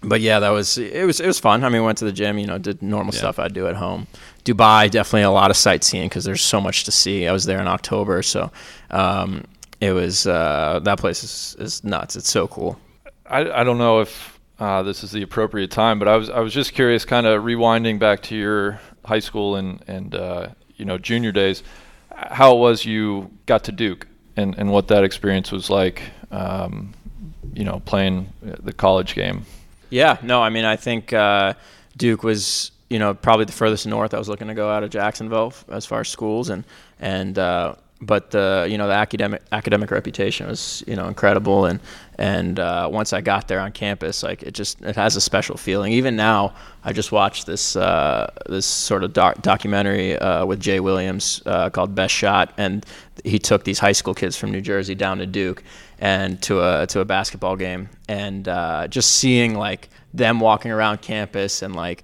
but 0.05 0.19
yeah, 0.19 0.39
that 0.39 0.49
was 0.49 0.77
it 0.77 1.05
was 1.05 1.21
it 1.21 1.27
was 1.27 1.39
fun. 1.39 1.63
I 1.63 1.69
mean, 1.69 1.81
went 1.85 1.99
to 1.99 2.05
the 2.05 2.11
gym, 2.11 2.37
you 2.37 2.45
know, 2.45 2.57
did 2.57 2.81
normal 2.81 3.13
stuff 3.13 3.39
I'd 3.39 3.53
do 3.53 3.67
at 3.67 3.75
home. 3.77 4.05
Dubai, 4.43 4.91
definitely 4.91 5.21
a 5.21 5.31
lot 5.31 5.49
of 5.49 5.55
sightseeing 5.55 6.09
because 6.09 6.25
there's 6.25 6.41
so 6.41 6.59
much 6.59 6.83
to 6.83 6.91
see. 6.91 7.25
I 7.25 7.31
was 7.31 7.45
there 7.45 7.61
in 7.61 7.67
October, 7.69 8.21
so 8.21 8.51
um, 8.91 9.45
it 9.79 9.93
was 9.93 10.27
uh, 10.27 10.81
that 10.83 10.99
place 10.99 11.23
is, 11.23 11.55
is 11.57 11.83
nuts. 11.85 12.17
It's 12.17 12.29
so 12.29 12.49
cool. 12.49 12.77
I, 13.25 13.61
I 13.61 13.63
don't 13.63 13.77
know 13.77 14.01
if 14.01 14.32
uh, 14.59 14.83
this 14.83 15.03
is 15.03 15.11
the 15.11 15.21
appropriate 15.21 15.71
time, 15.71 15.99
but 15.99 16.07
I 16.07 16.15
was 16.15 16.29
I 16.29 16.39
was 16.39 16.53
just 16.53 16.73
curious, 16.73 17.05
kind 17.05 17.25
of 17.25 17.43
rewinding 17.43 17.99
back 17.99 18.21
to 18.23 18.35
your 18.35 18.79
high 19.05 19.19
school 19.19 19.55
and 19.55 19.83
and 19.87 20.15
uh, 20.15 20.49
you 20.75 20.85
know 20.85 20.97
junior 20.97 21.31
days, 21.31 21.63
how 22.15 22.55
it 22.55 22.59
was 22.59 22.85
you 22.85 23.31
got 23.45 23.63
to 23.65 23.71
Duke 23.71 24.07
and 24.35 24.55
and 24.57 24.71
what 24.71 24.87
that 24.89 25.03
experience 25.03 25.51
was 25.51 25.69
like, 25.69 26.03
um, 26.31 26.93
you 27.53 27.63
know, 27.63 27.81
playing 27.85 28.31
the 28.41 28.73
college 28.73 29.15
game. 29.15 29.45
Yeah, 29.89 30.17
no, 30.23 30.41
I 30.41 30.49
mean, 30.49 30.65
I 30.65 30.75
think 30.75 31.13
uh, 31.13 31.53
Duke 31.97 32.23
was, 32.23 32.71
you 32.89 32.97
know, 32.99 33.13
probably 33.13 33.45
the 33.45 33.51
furthest 33.51 33.85
north 33.85 34.13
I 34.13 34.17
was 34.17 34.27
looking 34.27 34.47
to 34.47 34.53
go 34.55 34.69
out 34.69 34.83
of 34.83 34.89
Jacksonville 34.89 35.53
as 35.69 35.85
far 35.85 36.01
as 36.01 36.09
schools, 36.09 36.49
and 36.49 36.63
and 36.99 37.37
uh, 37.37 37.75
but 38.05 38.31
the 38.31 38.67
you 38.69 38.77
know 38.77 38.87
the 38.87 38.93
academic 38.93 39.41
academic 39.51 39.91
reputation 39.91 40.47
was 40.47 40.83
you 40.87 40.95
know 40.95 41.07
incredible, 41.07 41.65
and 41.65 41.79
and 42.17 42.59
uh, 42.59 42.89
once 42.91 43.13
I 43.13 43.21
got 43.21 43.47
there 43.47 43.59
on 43.59 43.71
campus, 43.71 44.23
like 44.23 44.43
it 44.43 44.53
just 44.53 44.81
it 44.81 44.95
has 44.95 45.15
a 45.15 45.21
special 45.21 45.57
feeling. 45.57 45.93
Even 45.93 46.15
now, 46.15 46.53
I 46.83 46.93
just 46.93 47.11
watched 47.11 47.45
this 47.45 47.75
uh, 47.75 48.31
this 48.47 48.65
sort 48.65 49.03
of 49.03 49.13
doc- 49.13 49.41
documentary 49.41 50.17
uh, 50.17 50.45
with 50.45 50.59
Jay 50.59 50.79
Williams 50.79 51.41
uh, 51.45 51.69
called 51.69 51.95
Best 51.95 52.13
Shot, 52.13 52.53
and 52.57 52.85
he 53.23 53.39
took 53.39 53.63
these 53.63 53.79
high 53.79 53.91
school 53.91 54.13
kids 54.13 54.35
from 54.35 54.51
New 54.51 54.61
Jersey 54.61 54.95
down 54.95 55.17
to 55.19 55.25
Duke 55.25 55.63
and 55.99 56.41
to 56.43 56.61
a 56.61 56.87
to 56.87 56.99
a 56.99 57.05
basketball 57.05 57.55
game, 57.55 57.89
and 58.07 58.47
uh, 58.47 58.87
just 58.87 59.15
seeing 59.17 59.55
like 59.55 59.89
them 60.13 60.39
walking 60.39 60.71
around 60.71 61.01
campus 61.01 61.61
and 61.61 61.75
like 61.75 62.03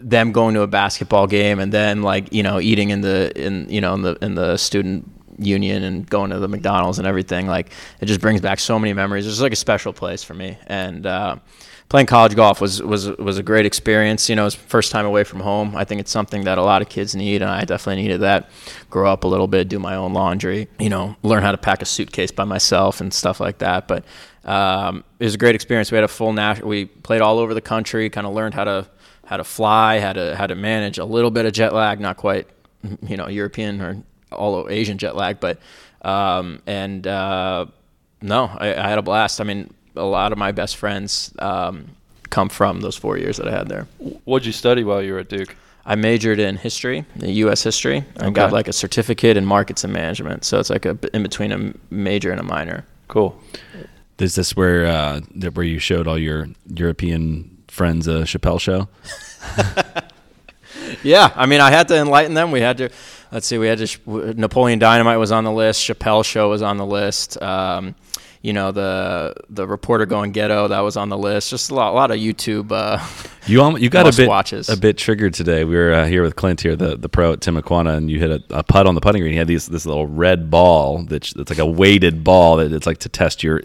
them 0.00 0.32
going 0.32 0.54
to 0.54 0.62
a 0.62 0.66
basketball 0.66 1.26
game 1.26 1.58
and 1.60 1.72
then 1.72 2.02
like 2.02 2.32
you 2.32 2.42
know 2.42 2.60
eating 2.60 2.90
in 2.90 3.00
the 3.00 3.32
in 3.40 3.68
you 3.70 3.80
know 3.80 3.94
in 3.94 4.02
the 4.02 4.18
in 4.22 4.34
the 4.34 4.56
student 4.56 5.08
union 5.38 5.82
and 5.82 6.08
going 6.08 6.30
to 6.30 6.38
the 6.38 6.48
McDonald's 6.48 6.98
and 6.98 7.06
everything 7.06 7.46
like 7.46 7.72
it 8.00 8.06
just 8.06 8.20
brings 8.20 8.40
back 8.40 8.60
so 8.60 8.78
many 8.78 8.92
memories. 8.92 9.26
It's 9.26 9.40
like 9.40 9.52
a 9.52 9.56
special 9.56 9.92
place 9.92 10.22
for 10.22 10.34
me 10.34 10.58
and. 10.66 11.06
Uh, 11.06 11.36
Playing 11.90 12.06
college 12.06 12.34
golf 12.34 12.62
was, 12.62 12.82
was 12.82 13.08
was 13.18 13.36
a 13.36 13.42
great 13.42 13.66
experience. 13.66 14.30
You 14.30 14.36
know, 14.36 14.48
first 14.48 14.90
time 14.90 15.04
away 15.04 15.22
from 15.22 15.40
home. 15.40 15.76
I 15.76 15.84
think 15.84 16.00
it's 16.00 16.10
something 16.10 16.44
that 16.44 16.56
a 16.56 16.62
lot 16.62 16.80
of 16.80 16.88
kids 16.88 17.14
need, 17.14 17.42
and 17.42 17.50
I 17.50 17.64
definitely 17.64 18.02
needed 18.02 18.22
that. 18.22 18.48
Grow 18.88 19.12
up 19.12 19.24
a 19.24 19.28
little 19.28 19.46
bit, 19.46 19.68
do 19.68 19.78
my 19.78 19.94
own 19.94 20.14
laundry. 20.14 20.66
You 20.78 20.88
know, 20.88 21.14
learn 21.22 21.42
how 21.42 21.52
to 21.52 21.58
pack 21.58 21.82
a 21.82 21.84
suitcase 21.84 22.30
by 22.30 22.44
myself 22.44 23.02
and 23.02 23.12
stuff 23.12 23.38
like 23.38 23.58
that. 23.58 23.86
But 23.86 24.04
um, 24.44 25.04
it 25.20 25.24
was 25.24 25.34
a 25.34 25.38
great 25.38 25.54
experience. 25.54 25.92
We 25.92 25.96
had 25.96 26.04
a 26.04 26.08
full 26.08 26.32
national. 26.32 26.68
We 26.68 26.86
played 26.86 27.20
all 27.20 27.38
over 27.38 27.52
the 27.52 27.60
country. 27.60 28.08
Kind 28.08 28.26
of 28.26 28.32
learned 28.32 28.54
how 28.54 28.64
to 28.64 28.88
how 29.26 29.36
to 29.36 29.44
fly, 29.44 30.00
how 30.00 30.14
to 30.14 30.34
how 30.36 30.46
to 30.46 30.54
manage 30.54 30.96
a 30.96 31.04
little 31.04 31.30
bit 31.30 31.44
of 31.44 31.52
jet 31.52 31.74
lag. 31.74 32.00
Not 32.00 32.16
quite, 32.16 32.48
you 33.06 33.18
know, 33.18 33.28
European 33.28 33.80
or 33.82 34.02
all 34.34 34.68
Asian 34.68 34.98
jet 34.98 35.16
lag, 35.16 35.40
but 35.40 35.58
um, 36.02 36.60
and 36.66 37.06
uh, 37.06 37.66
no, 38.22 38.44
I, 38.44 38.74
I 38.74 38.88
had 38.88 38.98
a 38.98 39.02
blast. 39.02 39.40
I 39.40 39.44
mean, 39.44 39.72
a 39.96 40.04
lot 40.04 40.32
of 40.32 40.38
my 40.38 40.52
best 40.52 40.76
friends 40.76 41.34
um, 41.38 41.90
come 42.30 42.48
from 42.48 42.80
those 42.80 42.96
four 42.96 43.16
years 43.16 43.38
that 43.38 43.48
I 43.48 43.52
had 43.52 43.68
there. 43.68 43.86
What'd 44.24 44.46
you 44.46 44.52
study 44.52 44.84
while 44.84 45.02
you 45.02 45.14
were 45.14 45.20
at 45.20 45.28
Duke? 45.28 45.56
I 45.86 45.96
majored 45.96 46.40
in 46.40 46.56
history, 46.56 47.04
U.S. 47.16 47.62
history, 47.62 48.04
and 48.16 48.34
got 48.34 48.52
like 48.52 48.68
a 48.68 48.72
certificate 48.72 49.36
in 49.36 49.44
markets 49.44 49.84
and 49.84 49.92
management. 49.92 50.44
So 50.44 50.58
it's 50.58 50.70
like 50.70 50.86
a 50.86 50.98
in 51.12 51.22
between 51.22 51.52
a 51.52 51.74
major 51.90 52.30
and 52.30 52.40
a 52.40 52.44
minor. 52.44 52.86
Cool. 53.08 53.38
Is 54.18 54.34
this 54.34 54.56
where 54.56 54.86
uh, 54.86 55.20
that 55.34 55.54
where 55.54 55.66
you 55.66 55.78
showed 55.78 56.06
all 56.06 56.18
your 56.18 56.48
European 56.74 57.62
friends 57.68 58.08
a 58.08 58.22
Chappelle 58.22 58.60
show? 58.60 58.88
Yeah, 61.02 61.32
I 61.34 61.46
mean, 61.46 61.60
I 61.60 61.70
had 61.70 61.88
to 61.88 61.96
enlighten 61.96 62.34
them. 62.34 62.50
We 62.50 62.60
had 62.60 62.78
to, 62.78 62.90
let's 63.34 63.46
see, 63.46 63.58
we 63.58 63.66
had 63.66 63.76
just 63.78 64.06
Napoleon 64.06 64.78
Dynamite 64.78 65.18
was 65.18 65.30
on 65.32 65.44
the 65.44 65.52
list. 65.52 65.82
Chappelle 65.86 66.24
Show 66.24 66.48
was 66.48 66.62
on 66.62 66.78
the 66.78 66.86
list. 66.86 67.40
Um, 67.42 67.94
you 68.40 68.52
know, 68.52 68.72
the 68.72 69.34
the 69.48 69.66
reporter 69.66 70.04
going 70.06 70.32
ghetto 70.32 70.68
that 70.68 70.80
was 70.80 70.96
on 70.96 71.08
the 71.08 71.16
list. 71.18 71.50
Just 71.50 71.70
a 71.70 71.74
lot, 71.74 71.92
a 71.92 71.94
lot 71.94 72.10
of 72.10 72.18
YouTube. 72.18 72.70
Uh, 72.72 72.98
You 73.46 73.60
almo- 73.60 73.76
you 73.76 73.90
got 73.90 74.06
a 74.06 74.16
bit 74.16 74.26
watches. 74.26 74.70
a 74.70 74.76
bit 74.76 74.96
triggered 74.96 75.34
today. 75.34 75.64
We 75.64 75.76
were 75.76 75.92
uh, 75.92 76.06
here 76.06 76.22
with 76.22 76.34
Clint 76.34 76.62
here, 76.62 76.76
the, 76.76 76.96
the 76.96 77.10
pro 77.10 77.34
at 77.34 77.40
Timuquana, 77.40 77.94
and 77.94 78.10
you 78.10 78.18
hit 78.18 78.30
a, 78.30 78.42
a 78.58 78.62
putt 78.62 78.86
on 78.86 78.94
the 78.94 79.02
putting 79.02 79.20
green. 79.20 79.32
He 79.32 79.38
had 79.38 79.46
these 79.48 79.66
this 79.66 79.84
little 79.84 80.06
red 80.06 80.50
ball 80.50 81.02
that's 81.04 81.34
that's 81.34 81.50
like 81.50 81.58
a 81.58 81.66
weighted 81.66 82.24
ball 82.24 82.56
that 82.56 82.72
it's 82.72 82.86
like 82.86 82.98
to 83.00 83.10
test 83.10 83.42
your 83.42 83.60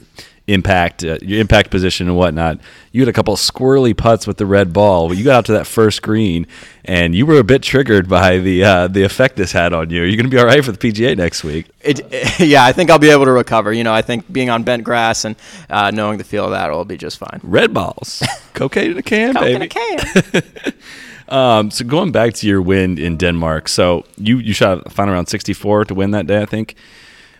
impact 0.53 1.03
uh, 1.03 1.17
your 1.21 1.39
impact 1.39 1.69
position 1.69 2.07
and 2.07 2.17
whatnot. 2.17 2.59
You 2.91 3.01
had 3.01 3.07
a 3.09 3.13
couple 3.13 3.35
squirrely 3.35 3.95
putts 3.95 4.25
with 4.25 4.37
the 4.37 4.45
red 4.45 4.73
ball. 4.73 5.13
You 5.13 5.23
got 5.23 5.37
out 5.37 5.45
to 5.45 5.51
that 5.53 5.67
first 5.67 6.01
green, 6.01 6.47
and 6.85 7.13
you 7.15 7.25
were 7.25 7.37
a 7.37 7.43
bit 7.43 7.61
triggered 7.61 8.09
by 8.09 8.39
the 8.39 8.63
uh, 8.63 8.87
the 8.87 9.03
effect 9.03 9.35
this 9.35 9.51
had 9.51 9.73
on 9.73 9.89
you. 9.89 10.03
Are 10.03 10.05
you 10.05 10.17
going 10.17 10.25
to 10.25 10.31
be 10.31 10.39
all 10.39 10.45
right 10.45 10.63
for 10.63 10.71
the 10.71 10.77
PGA 10.77 11.15
next 11.15 11.43
week? 11.43 11.67
it, 11.81 12.01
yeah, 12.39 12.65
I 12.65 12.71
think 12.71 12.89
I'll 12.89 12.99
be 12.99 13.09
able 13.09 13.25
to 13.25 13.31
recover. 13.31 13.71
You 13.71 13.83
know, 13.83 13.93
I 13.93 14.01
think 14.01 14.31
being 14.31 14.49
on 14.49 14.63
bent 14.63 14.83
grass 14.83 15.25
and 15.25 15.35
uh, 15.69 15.91
knowing 15.91 16.17
the 16.17 16.23
feel 16.23 16.45
of 16.45 16.51
that 16.51 16.71
will 16.71 16.85
be 16.85 16.97
just 16.97 17.17
fine. 17.17 17.39
Red 17.43 17.73
balls, 17.73 18.23
cocaine 18.53 18.91
in 18.91 18.97
a 18.97 19.03
can, 19.03 19.33
Coke 19.35 19.43
in 19.43 19.59
baby. 19.59 19.65
a 19.65 19.67
can. 19.67 20.73
Um, 21.29 21.69
so 21.69 21.85
going 21.85 22.11
back 22.11 22.33
to 22.33 22.47
your 22.47 22.59
win 22.59 22.97
in 22.97 23.15
Denmark, 23.15 23.67
so 23.67 24.03
you 24.17 24.39
you 24.39 24.51
shot 24.51 24.81
a 24.87 24.89
final 24.89 25.13
round 25.13 25.29
64 25.29 25.85
to 25.85 25.93
win 25.93 26.09
that 26.09 26.25
day, 26.25 26.41
I 26.41 26.45
think. 26.45 26.73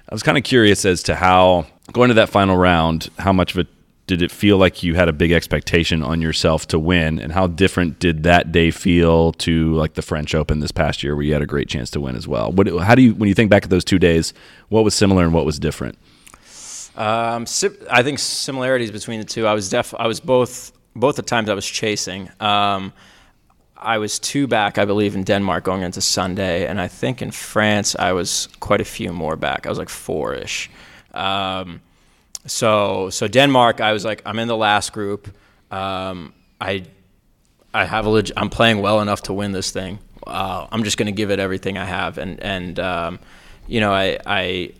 I 0.07 0.13
was 0.13 0.21
kind 0.21 0.37
of 0.37 0.43
curious 0.43 0.85
as 0.85 1.01
to 1.03 1.15
how 1.15 1.65
going 1.91 2.09
to 2.09 2.15
that 2.15 2.29
final 2.29 2.57
round, 2.57 3.09
how 3.19 3.33
much 3.33 3.53
of 3.53 3.59
it 3.59 3.67
did 4.07 4.23
it 4.23 4.31
feel 4.31 4.57
like 4.57 4.81
you 4.81 4.95
had 4.95 5.07
a 5.07 5.13
big 5.13 5.31
expectation 5.31 6.01
on 6.01 6.19
yourself 6.19 6.65
to 6.67 6.79
win, 6.79 7.19
and 7.19 7.31
how 7.31 7.45
different 7.45 7.99
did 7.99 8.23
that 8.23 8.51
day 8.51 8.71
feel 8.71 9.33
to 9.33 9.73
like 9.75 9.93
the 9.93 10.01
French 10.01 10.33
Open 10.33 10.59
this 10.59 10.71
past 10.71 11.03
year, 11.03 11.15
where 11.15 11.23
you 11.23 11.33
had 11.33 11.43
a 11.43 11.47
great 11.47 11.69
chance 11.69 11.91
to 11.91 11.99
win 11.99 12.15
as 12.15 12.27
well? 12.27 12.51
What, 12.51 12.67
how 12.81 12.95
do 12.95 13.03
you 13.03 13.13
when 13.13 13.29
you 13.29 13.35
think 13.35 13.51
back 13.51 13.63
at 13.63 13.69
those 13.69 13.85
two 13.85 13.99
days, 13.99 14.33
what 14.69 14.83
was 14.83 14.95
similar 14.95 15.23
and 15.23 15.33
what 15.33 15.45
was 15.45 15.59
different? 15.59 15.97
Um, 16.95 17.45
I 17.91 18.03
think 18.03 18.17
similarities 18.19 18.91
between 18.91 19.19
the 19.19 19.25
two. 19.25 19.45
I 19.45 19.53
was. 19.53 19.73
I 19.73 20.07
was 20.07 20.19
both 20.19 20.71
both 20.95 21.15
the 21.15 21.21
times 21.21 21.49
I 21.49 21.53
was 21.53 21.67
chasing. 21.67 22.29
Um, 22.39 22.91
I 23.77 23.99
was 23.99 24.19
two 24.19 24.47
back, 24.47 24.77
I 24.77 24.85
believe, 24.85 25.15
in 25.15 25.23
Denmark 25.23 25.63
going 25.63 25.83
into 25.83 26.01
Sunday, 26.01 26.65
and 26.67 26.81
I 26.81 26.87
think 26.87 27.21
in 27.21 27.31
France 27.31 27.95
I 27.95 28.11
was 28.11 28.49
quite 28.59 28.81
a 28.81 28.85
few 28.85 29.13
more 29.13 29.37
back. 29.37 29.65
I 29.65 29.69
was 29.69 29.77
like 29.77 29.89
four 29.89 30.33
ish. 30.33 30.69
Um, 31.19 31.81
so 32.45 33.09
so 33.09 33.27
Denmark, 33.27 33.81
I 33.81 33.91
was 33.91 34.05
like, 34.05 34.21
I'm 34.25 34.39
in 34.39 34.47
the 34.47 34.57
last 34.57 34.93
group. 34.93 35.27
Um, 35.71 36.33
I 36.59 36.85
I 37.73 37.85
have 37.85 38.05
a 38.05 38.09
leg- 38.09 38.31
I'm 38.35 38.49
playing 38.49 38.81
well 38.81 39.01
enough 39.01 39.21
to 39.23 39.33
win 39.33 39.51
this 39.51 39.71
thing. 39.71 39.99
Uh, 40.25 40.67
I'm 40.71 40.83
just 40.83 40.97
going 40.97 41.07
to 41.07 41.11
give 41.11 41.31
it 41.31 41.39
everything 41.39 41.77
I 41.77 41.85
have, 41.85 42.17
and 42.17 42.39
and 42.41 42.79
um, 42.79 43.19
you 43.67 43.79
know 43.79 43.91
I 43.91 44.17
I 44.25 44.73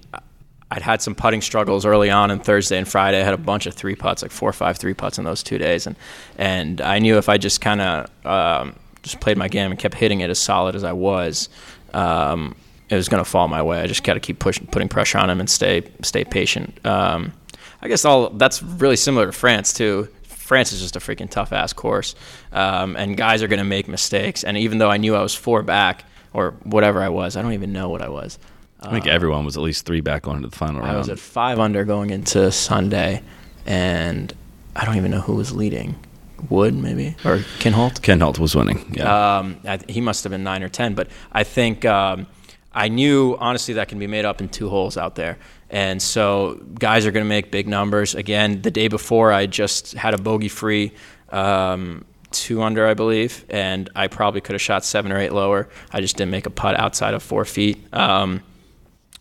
I'd 0.72 0.82
had 0.82 1.02
some 1.02 1.16
putting 1.16 1.42
struggles 1.42 1.86
early 1.86 2.10
on 2.10 2.32
on 2.32 2.40
Thursday 2.40 2.78
and 2.78 2.88
Friday. 2.88 3.20
I 3.20 3.24
had 3.24 3.34
a 3.34 3.38
bunch 3.38 3.66
of 3.66 3.74
three 3.74 3.96
putts, 3.96 4.22
like 4.22 4.32
four 4.32 4.50
or 4.50 4.54
five 4.54 4.78
three 4.78 4.94
putts 4.94 5.18
in 5.18 5.26
those 5.26 5.44
two 5.44 5.58
days, 5.58 5.88
and 5.88 5.96
and 6.38 6.82
I 6.82 7.00
knew 7.00 7.18
if 7.18 7.30
I 7.30 7.38
just 7.38 7.62
kind 7.62 7.82
of 7.82 8.26
um, 8.26 8.76
just 9.04 9.20
played 9.20 9.38
my 9.38 9.48
game 9.48 9.72
and 9.72 9.80
kept 9.80 9.96
hitting 9.96 10.22
it 10.22 10.30
as 10.30 10.40
solid 10.40 10.76
as 10.76 10.84
I 10.84 10.94
was, 10.94 11.50
um, 11.94 12.56
it 12.90 12.96
was 12.96 13.08
going 13.10 13.24
to 13.24 13.30
fall 13.30 13.48
my 13.48 13.62
way. 13.62 13.82
I 13.82 13.88
just 13.88 14.04
got 14.04 14.16
to 14.16 14.20
keep 14.20 14.40
pushing, 14.40 14.68
putting 14.68 14.90
pressure 14.90 15.18
on 15.20 15.30
him 15.30 15.40
and 15.40 15.50
stay 15.50 15.84
stay 16.02 16.24
patient. 16.24 16.84
Um, 16.86 17.34
I 17.82 17.88
guess 17.88 18.04
all 18.06 18.30
that's 18.32 18.62
really 18.62 18.96
similar 18.96 19.26
to 19.28 19.32
France 19.32 19.74
too. 19.74 20.08
France 20.24 20.72
is 20.72 20.82
just 20.82 20.96
a 20.96 21.00
freaking 21.00 21.30
tough 21.30 21.54
ass 21.54 21.74
course, 21.74 22.16
um, 22.52 22.96
and 22.96 23.16
guys 23.16 23.44
are 23.44 23.48
going 23.48 23.60
to 23.60 23.64
make 23.66 23.88
mistakes. 23.88 24.44
And 24.44 24.58
even 24.58 24.80
though 24.80 24.90
I 24.90 24.98
knew 24.98 25.16
I 25.16 25.22
was 25.22 25.36
four 25.36 25.62
back 25.62 26.04
or 26.34 26.52
whatever 26.64 27.02
I 27.02 27.10
was, 27.10 27.38
I 27.38 27.42
don't 27.44 27.54
even 27.54 27.72
know 27.72 27.90
what 27.90 28.02
I 28.02 28.10
was. 28.10 28.40
I 28.82 28.92
think 28.92 29.08
everyone 29.08 29.44
was 29.46 29.58
at 29.58 29.64
least 29.64 29.86
three 29.86 30.00
back 30.02 30.24
going 30.24 30.38
into 30.38 30.48
the 30.50 30.56
final 30.56 30.80
round. 30.82 30.92
I 30.92 30.98
was 30.98 31.10
at 31.10 31.20
five 31.20 31.60
under 31.60 31.84
going 31.86 32.10
into 32.12 32.50
Sunday, 32.52 33.22
and 33.66 34.34
I 34.76 34.86
don't 34.86 34.96
even 34.96 35.12
know 35.12 35.20
who 35.22 35.36
was 35.36 35.52
leading. 35.52 35.96
Wood 36.50 36.74
maybe 36.74 37.18
or 37.26 37.40
Kinhult. 37.60 38.00
Kinhult 38.00 38.40
was 38.40 38.56
winning. 38.56 38.94
Yeah, 38.96 39.38
Um, 39.40 39.60
I, 39.68 39.80
he 39.90 40.00
must 40.00 40.24
have 40.24 40.32
been 40.32 40.44
nine 40.44 40.64
or 40.64 40.70
ten, 40.70 40.94
but 40.96 41.10
I 41.34 41.44
think 41.44 41.84
um, 41.84 42.28
I 42.74 42.88
knew 42.88 43.36
honestly 43.40 43.76
that 43.76 43.88
can 43.88 44.00
be 44.00 44.08
made 44.08 44.26
up 44.26 44.42
in 44.42 44.50
two 44.50 44.70
holes 44.70 44.98
out 44.98 45.16
there. 45.16 45.38
And 45.70 46.02
so 46.02 46.56
guys 46.76 47.06
are 47.06 47.12
going 47.12 47.26
to 47.26 47.30
make 47.30 47.52
big 47.52 47.68
numbers. 47.68 48.16
Again, 48.16 48.62
the 48.62 48.72
day 48.72 48.88
before 48.88 49.32
I 49.32 49.46
just 49.46 49.94
had 49.94 50.14
a 50.14 50.18
bogey 50.18 50.50
free 50.50 50.94
um, 51.30 52.06
two 52.32 52.62
under, 52.62 52.88
I 52.88 52.94
believe, 52.94 53.46
and 53.50 53.90
I 53.96 54.08
probably 54.08 54.42
could 54.42 54.54
have 54.54 54.62
shot 54.62 54.86
seven 54.86 55.12
or 55.12 55.18
eight 55.18 55.34
lower. 55.34 55.70
I 55.92 56.02
just 56.02 56.18
didn't 56.18 56.32
make 56.32 56.46
a 56.46 56.52
putt 56.52 56.80
outside 56.80 57.14
of 57.14 57.24
four 57.24 57.46
feet. 57.46 57.92
Um, 57.94 58.44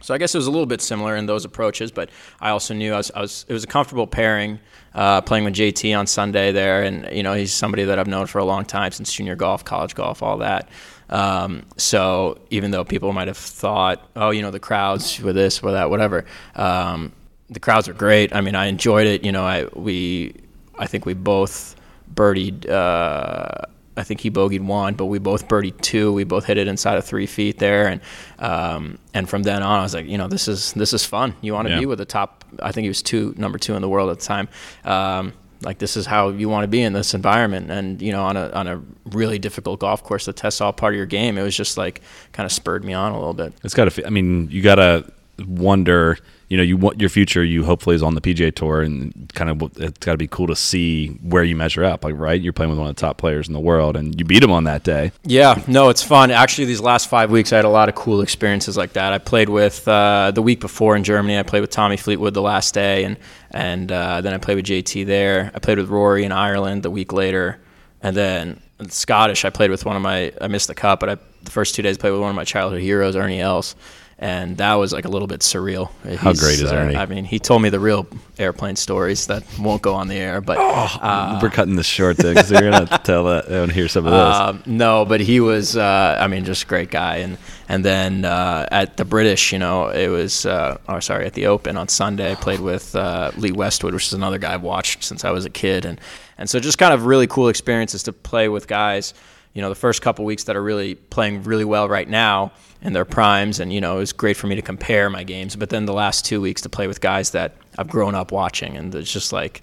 so 0.00 0.14
I 0.14 0.18
guess 0.18 0.34
it 0.34 0.38
was 0.38 0.46
a 0.46 0.50
little 0.50 0.66
bit 0.66 0.80
similar 0.80 1.16
in 1.16 1.26
those 1.26 1.44
approaches, 1.44 1.90
but 1.90 2.10
I 2.40 2.50
also 2.50 2.72
knew 2.72 2.92
I 2.92 2.98
was, 2.98 3.10
I 3.10 3.20
was 3.20 3.44
it 3.48 3.52
was 3.52 3.64
a 3.64 3.66
comfortable 3.66 4.06
pairing 4.06 4.60
uh, 4.94 5.20
playing 5.22 5.44
with 5.44 5.54
JT 5.54 5.98
on 5.98 6.06
Sunday 6.06 6.52
there, 6.52 6.84
and 6.84 7.08
you 7.12 7.22
know 7.22 7.34
he's 7.34 7.52
somebody 7.52 7.84
that 7.84 7.98
I've 7.98 8.06
known 8.06 8.26
for 8.26 8.38
a 8.38 8.44
long 8.44 8.64
time 8.64 8.92
since 8.92 9.12
junior 9.12 9.34
golf, 9.34 9.64
college 9.64 9.96
golf, 9.96 10.22
all 10.22 10.38
that. 10.38 10.68
Um, 11.10 11.64
so 11.76 12.38
even 12.50 12.70
though 12.70 12.84
people 12.84 13.12
might 13.12 13.28
have 13.28 13.36
thought, 13.38 14.08
oh, 14.16 14.30
you 14.30 14.42
know, 14.42 14.50
the 14.50 14.60
crowds 14.60 15.20
with 15.20 15.34
this, 15.36 15.62
with 15.62 15.74
that, 15.74 15.90
whatever, 15.90 16.24
um, 16.54 17.12
the 17.50 17.60
crowds 17.60 17.88
are 17.88 17.94
great. 17.94 18.34
I 18.34 18.40
mean, 18.42 18.54
I 18.54 18.66
enjoyed 18.66 19.06
it. 19.06 19.24
You 19.24 19.32
know, 19.32 19.44
I 19.44 19.66
we 19.74 20.34
I 20.78 20.86
think 20.86 21.06
we 21.06 21.14
both 21.14 21.74
birdied. 22.14 22.68
Uh, 22.68 23.62
I 23.96 24.04
think 24.04 24.20
he 24.20 24.30
bogeyed 24.30 24.60
one, 24.60 24.94
but 24.94 25.06
we 25.06 25.18
both 25.18 25.48
birdied 25.48 25.80
two. 25.80 26.12
We 26.12 26.22
both 26.24 26.44
hit 26.44 26.56
it 26.56 26.68
inside 26.68 26.98
of 26.98 27.04
three 27.04 27.26
feet 27.26 27.58
there, 27.58 27.88
and 27.88 28.00
um, 28.38 28.98
and 29.14 29.28
from 29.28 29.42
then 29.42 29.62
on, 29.62 29.80
I 29.80 29.82
was 29.82 29.94
like, 29.94 30.06
you 30.06 30.18
know, 30.18 30.28
this 30.28 30.46
is 30.46 30.72
this 30.74 30.92
is 30.92 31.04
fun. 31.04 31.34
You 31.40 31.54
want 31.54 31.66
to 31.68 31.74
Yeah. 31.74 31.80
be 31.80 31.86
with 31.86 31.98
the 31.98 32.04
top. 32.04 32.44
I 32.62 32.70
think 32.70 32.84
he 32.84 32.88
was 32.88 33.02
two, 33.02 33.34
number 33.36 33.58
two 33.58 33.74
in 33.74 33.82
the 33.82 33.88
world 33.88 34.10
at 34.10 34.20
the 34.20 34.24
time. 34.24 34.48
Um, 34.84 35.32
like 35.62 35.78
this 35.78 35.96
is 35.96 36.06
how 36.06 36.28
you 36.30 36.48
want 36.48 36.64
to 36.64 36.68
be 36.68 36.82
in 36.82 36.92
this 36.92 37.14
environment, 37.14 37.70
and 37.70 38.00
you 38.00 38.12
know, 38.12 38.24
on 38.24 38.36
a 38.36 38.50
on 38.50 38.68
a 38.68 38.80
really 39.06 39.38
difficult 39.38 39.80
golf 39.80 40.02
course 40.04 40.26
that 40.26 40.36
tests 40.36 40.60
all 40.60 40.72
part 40.72 40.94
of 40.94 40.96
your 40.96 41.06
game. 41.06 41.38
It 41.38 41.42
was 41.42 41.56
just 41.56 41.76
like 41.76 42.00
kind 42.32 42.44
of 42.44 42.52
spurred 42.52 42.84
me 42.84 42.92
on 42.92 43.12
a 43.12 43.18
little 43.18 43.34
bit. 43.34 43.52
it's 43.64 43.74
got 43.74 43.90
to. 43.90 44.06
I 44.06 44.10
mean, 44.10 44.48
you 44.50 44.62
got 44.62 44.76
to 44.76 45.12
wonder. 45.46 46.18
You 46.48 46.56
know, 46.56 46.62
you 46.62 46.78
want 46.78 46.98
your 46.98 47.10
future. 47.10 47.44
You 47.44 47.64
hopefully 47.64 47.94
is 47.94 48.02
on 48.02 48.14
the 48.14 48.22
PGA 48.22 48.54
Tour, 48.54 48.80
and 48.80 49.30
kind 49.34 49.50
of 49.50 49.70
it's 49.78 49.98
got 49.98 50.12
to 50.12 50.16
be 50.16 50.26
cool 50.26 50.46
to 50.46 50.56
see 50.56 51.08
where 51.22 51.44
you 51.44 51.54
measure 51.54 51.84
up. 51.84 52.04
Like, 52.04 52.14
right, 52.16 52.40
you're 52.40 52.54
playing 52.54 52.70
with 52.70 52.78
one 52.78 52.88
of 52.88 52.96
the 52.96 53.00
top 53.00 53.18
players 53.18 53.48
in 53.48 53.52
the 53.52 53.60
world, 53.60 53.96
and 53.96 54.18
you 54.18 54.24
beat 54.24 54.42
him 54.42 54.50
on 54.50 54.64
that 54.64 54.82
day. 54.82 55.12
Yeah, 55.24 55.62
no, 55.66 55.90
it's 55.90 56.02
fun. 56.02 56.30
Actually, 56.30 56.64
these 56.64 56.80
last 56.80 57.08
five 57.08 57.30
weeks, 57.30 57.52
I 57.52 57.56
had 57.56 57.66
a 57.66 57.70
lot 57.70 57.90
of 57.90 57.94
cool 57.94 58.22
experiences 58.22 58.78
like 58.78 58.94
that. 58.94 59.12
I 59.12 59.18
played 59.18 59.50
with 59.50 59.86
uh, 59.86 60.30
the 60.34 60.40
week 60.40 60.60
before 60.60 60.96
in 60.96 61.04
Germany. 61.04 61.38
I 61.38 61.42
played 61.42 61.60
with 61.60 61.70
Tommy 61.70 61.98
Fleetwood 61.98 62.32
the 62.32 62.42
last 62.42 62.72
day, 62.72 63.04
and 63.04 63.18
and 63.50 63.92
uh, 63.92 64.22
then 64.22 64.32
I 64.32 64.38
played 64.38 64.56
with 64.56 64.64
JT 64.64 65.04
there. 65.04 65.52
I 65.54 65.58
played 65.58 65.78
with 65.78 65.88
Rory 65.88 66.24
in 66.24 66.32
Ireland 66.32 66.82
the 66.82 66.90
week 66.90 67.12
later, 67.12 67.60
and 68.02 68.16
then 68.16 68.62
Scottish. 68.88 69.44
I 69.44 69.50
played 69.50 69.70
with 69.70 69.84
one 69.84 69.96
of 69.96 70.02
my. 70.02 70.32
I 70.40 70.48
missed 70.48 70.68
the 70.68 70.74
cut 70.74 71.00
but 71.00 71.08
I, 71.08 71.16
the 71.42 71.50
first 71.50 71.74
two 71.74 71.82
days 71.82 71.98
I 71.98 72.00
played 72.00 72.12
with 72.12 72.20
one 72.20 72.30
of 72.30 72.36
my 72.36 72.44
childhood 72.44 72.80
heroes, 72.80 73.16
Ernie 73.16 73.40
Els. 73.40 73.74
And 74.20 74.56
that 74.56 74.74
was 74.74 74.92
like 74.92 75.04
a 75.04 75.08
little 75.08 75.28
bit 75.28 75.42
surreal. 75.42 75.90
How 76.16 76.32
great 76.32 76.58
is 76.60 76.64
uh, 76.64 76.92
I 76.96 77.06
mean, 77.06 77.24
he 77.24 77.38
told 77.38 77.62
me 77.62 77.68
the 77.68 77.78
real 77.78 78.04
airplane 78.36 78.74
stories 78.74 79.28
that 79.28 79.44
won't 79.60 79.80
go 79.80 79.94
on 79.94 80.08
the 80.08 80.16
air, 80.16 80.40
but 80.40 80.58
uh, 80.58 81.38
We're 81.40 81.50
cutting 81.50 81.76
this 81.76 81.86
short, 81.86 82.16
though, 82.16 82.34
because 82.34 82.50
you're 82.50 82.62
gonna 82.62 82.80
have 82.80 82.90
to 82.98 82.98
tell 82.98 83.24
that 83.26 83.46
and 83.46 83.70
hear 83.70 83.86
some 83.86 84.06
of 84.06 84.12
this. 84.12 84.36
um, 84.36 84.62
no, 84.66 85.04
but 85.04 85.20
he 85.20 85.38
was, 85.38 85.76
uh, 85.76 86.16
I 86.20 86.26
mean, 86.26 86.44
just 86.44 86.64
a 86.64 86.66
great 86.66 86.90
guy. 86.90 87.18
And 87.18 87.38
and 87.68 87.84
then 87.84 88.24
uh, 88.24 88.66
at 88.72 88.96
the 88.96 89.04
British, 89.04 89.52
you 89.52 89.60
know, 89.60 89.88
it 89.90 90.08
was, 90.08 90.44
uh, 90.46 90.78
oh, 90.88 90.98
sorry, 90.98 91.24
at 91.24 91.34
the 91.34 91.46
Open 91.46 91.76
on 91.76 91.86
Sunday, 91.86 92.32
I 92.32 92.34
played 92.34 92.60
with 92.60 92.96
uh, 92.96 93.30
Lee 93.36 93.52
Westwood, 93.52 93.94
which 93.94 94.06
is 94.06 94.14
another 94.14 94.38
guy 94.38 94.54
I've 94.54 94.62
watched 94.62 95.04
since 95.04 95.24
I 95.24 95.30
was 95.30 95.44
a 95.44 95.50
kid. 95.50 95.84
And, 95.84 96.00
and 96.38 96.50
so 96.50 96.58
just 96.58 96.78
kind 96.78 96.92
of 96.92 97.06
really 97.06 97.26
cool 97.28 97.48
experiences 97.48 98.02
to 98.04 98.12
play 98.12 98.48
with 98.48 98.66
guys, 98.66 99.14
you 99.54 99.62
know, 99.62 99.68
the 99.68 99.74
first 99.74 100.02
couple 100.02 100.24
weeks 100.24 100.44
that 100.44 100.56
are 100.56 100.62
really 100.62 100.94
playing 100.94 101.42
really 101.42 101.64
well 101.64 101.88
right 101.88 102.08
now 102.08 102.52
in 102.82 102.92
their 102.92 103.04
primes. 103.04 103.60
And, 103.60 103.72
you 103.72 103.80
know, 103.80 103.96
it 103.96 104.00
was 104.00 104.12
great 104.12 104.36
for 104.36 104.46
me 104.46 104.54
to 104.54 104.62
compare 104.62 105.10
my 105.10 105.24
games. 105.24 105.56
But 105.56 105.70
then 105.70 105.86
the 105.86 105.92
last 105.92 106.24
two 106.24 106.40
weeks 106.40 106.62
to 106.62 106.68
play 106.68 106.86
with 106.86 107.00
guys 107.00 107.30
that 107.30 107.54
I've 107.76 107.88
grown 107.88 108.14
up 108.14 108.30
watching. 108.30 108.76
And 108.76 108.94
it's 108.94 109.12
just 109.12 109.32
like, 109.32 109.62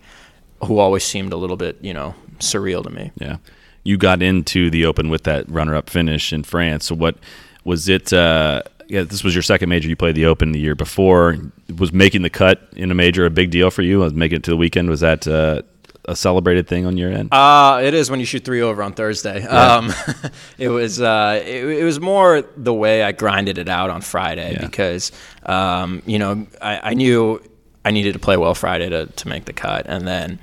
who 0.64 0.80
always 0.80 1.04
seemed 1.04 1.34
a 1.34 1.38
little 1.38 1.58
bit, 1.58 1.78
you 1.82 1.94
know, 1.94 2.16
surreal 2.40 2.84
to 2.84 2.90
me. 2.90 3.12
Yeah. 3.18 3.38
You 3.84 3.98
got 3.98 4.22
into 4.22 4.70
the 4.70 4.86
Open 4.86 5.10
with 5.10 5.24
that 5.24 5.50
runner 5.50 5.76
up 5.76 5.90
finish 5.90 6.34
in 6.34 6.44
France. 6.44 6.86
So, 6.86 6.96
what 6.96 7.18
was 7.64 7.88
it? 7.88 8.12
Uh, 8.12 8.64
yeah, 8.88 9.04
this 9.04 9.24
was 9.24 9.36
your 9.36 9.44
second 9.44 9.70
major. 9.70 9.88
You 9.88 9.96
played 9.96 10.16
the 10.16 10.26
Open 10.26 10.52
the 10.52 10.60
year 10.60 10.76
before. 10.76 11.38
Was 11.78 11.94
making 11.94 12.24
the 12.24 12.30
cut 12.30 12.68
in 12.76 12.92
a 12.92 12.96
major 12.96 13.26
a 13.26 13.30
big 13.30 13.52
deal 13.52 13.70
for 13.70 13.84
you? 13.84 14.00
Was 14.00 14.14
making 14.14 14.38
it 14.38 14.44
to 14.46 14.52
the 14.52 14.58
weekend? 14.58 14.90
Was 14.90 15.02
that 15.02 15.28
uh, 15.28 15.62
a 16.08 16.16
celebrated 16.16 16.68
thing 16.68 16.86
on 16.86 16.98
your 16.98 17.12
end? 17.12 17.34
Uh, 17.34 17.82
it 17.84 17.94
is 17.94 18.10
when 18.12 18.20
you 18.20 18.26
shoot 18.26 18.44
three 18.46 18.62
over 18.62 18.82
on 18.84 18.94
Thursday. 18.94 19.44
Um, 19.44 19.92
it 20.58 20.70
was 20.70 21.02
uh, 21.02 21.42
it, 21.46 21.66
it 21.66 21.84
was 21.84 22.00
more 22.00 22.44
the 22.58 22.74
way 22.74 23.04
I 23.04 23.12
grinded 23.12 23.58
it 23.58 23.68
out 23.70 23.90
on 23.90 24.02
Friday 24.02 24.54
Yeah. 24.54 24.66
because 24.66 25.12
um, 25.46 26.02
you 26.06 26.20
know 26.20 26.46
I, 26.62 26.92
I 26.92 26.94
knew 26.94 27.42
I 27.84 27.92
needed 27.92 28.14
to 28.14 28.20
play 28.20 28.38
well 28.38 28.56
Friday 28.56 28.90
to, 28.90 29.06
to 29.08 29.28
make 29.28 29.46
the 29.46 29.54
cut, 29.54 29.86
and 29.88 30.08
then 30.08 30.40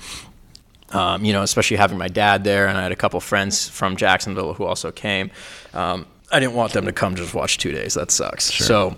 um, 0.90 1.24
you 1.24 1.32
know 1.32 1.42
especially 1.42 1.76
having 1.76 1.98
my 1.98 2.08
dad 2.08 2.44
there, 2.44 2.66
and 2.66 2.76
I 2.78 2.82
had 2.82 2.92
a 2.92 2.96
couple 2.96 3.18
friends 3.20 3.68
from 3.68 3.96
Jacksonville 3.96 4.54
who 4.54 4.64
also 4.64 4.90
came. 4.92 5.30
Um, 5.74 6.06
I 6.30 6.40
didn't 6.40 6.54
want 6.54 6.72
them 6.72 6.86
to 6.86 6.92
come 6.92 7.14
just 7.14 7.34
watch 7.34 7.58
two 7.58 7.72
days. 7.72 7.94
That 7.94 8.10
sucks. 8.10 8.44
So. 8.52 8.96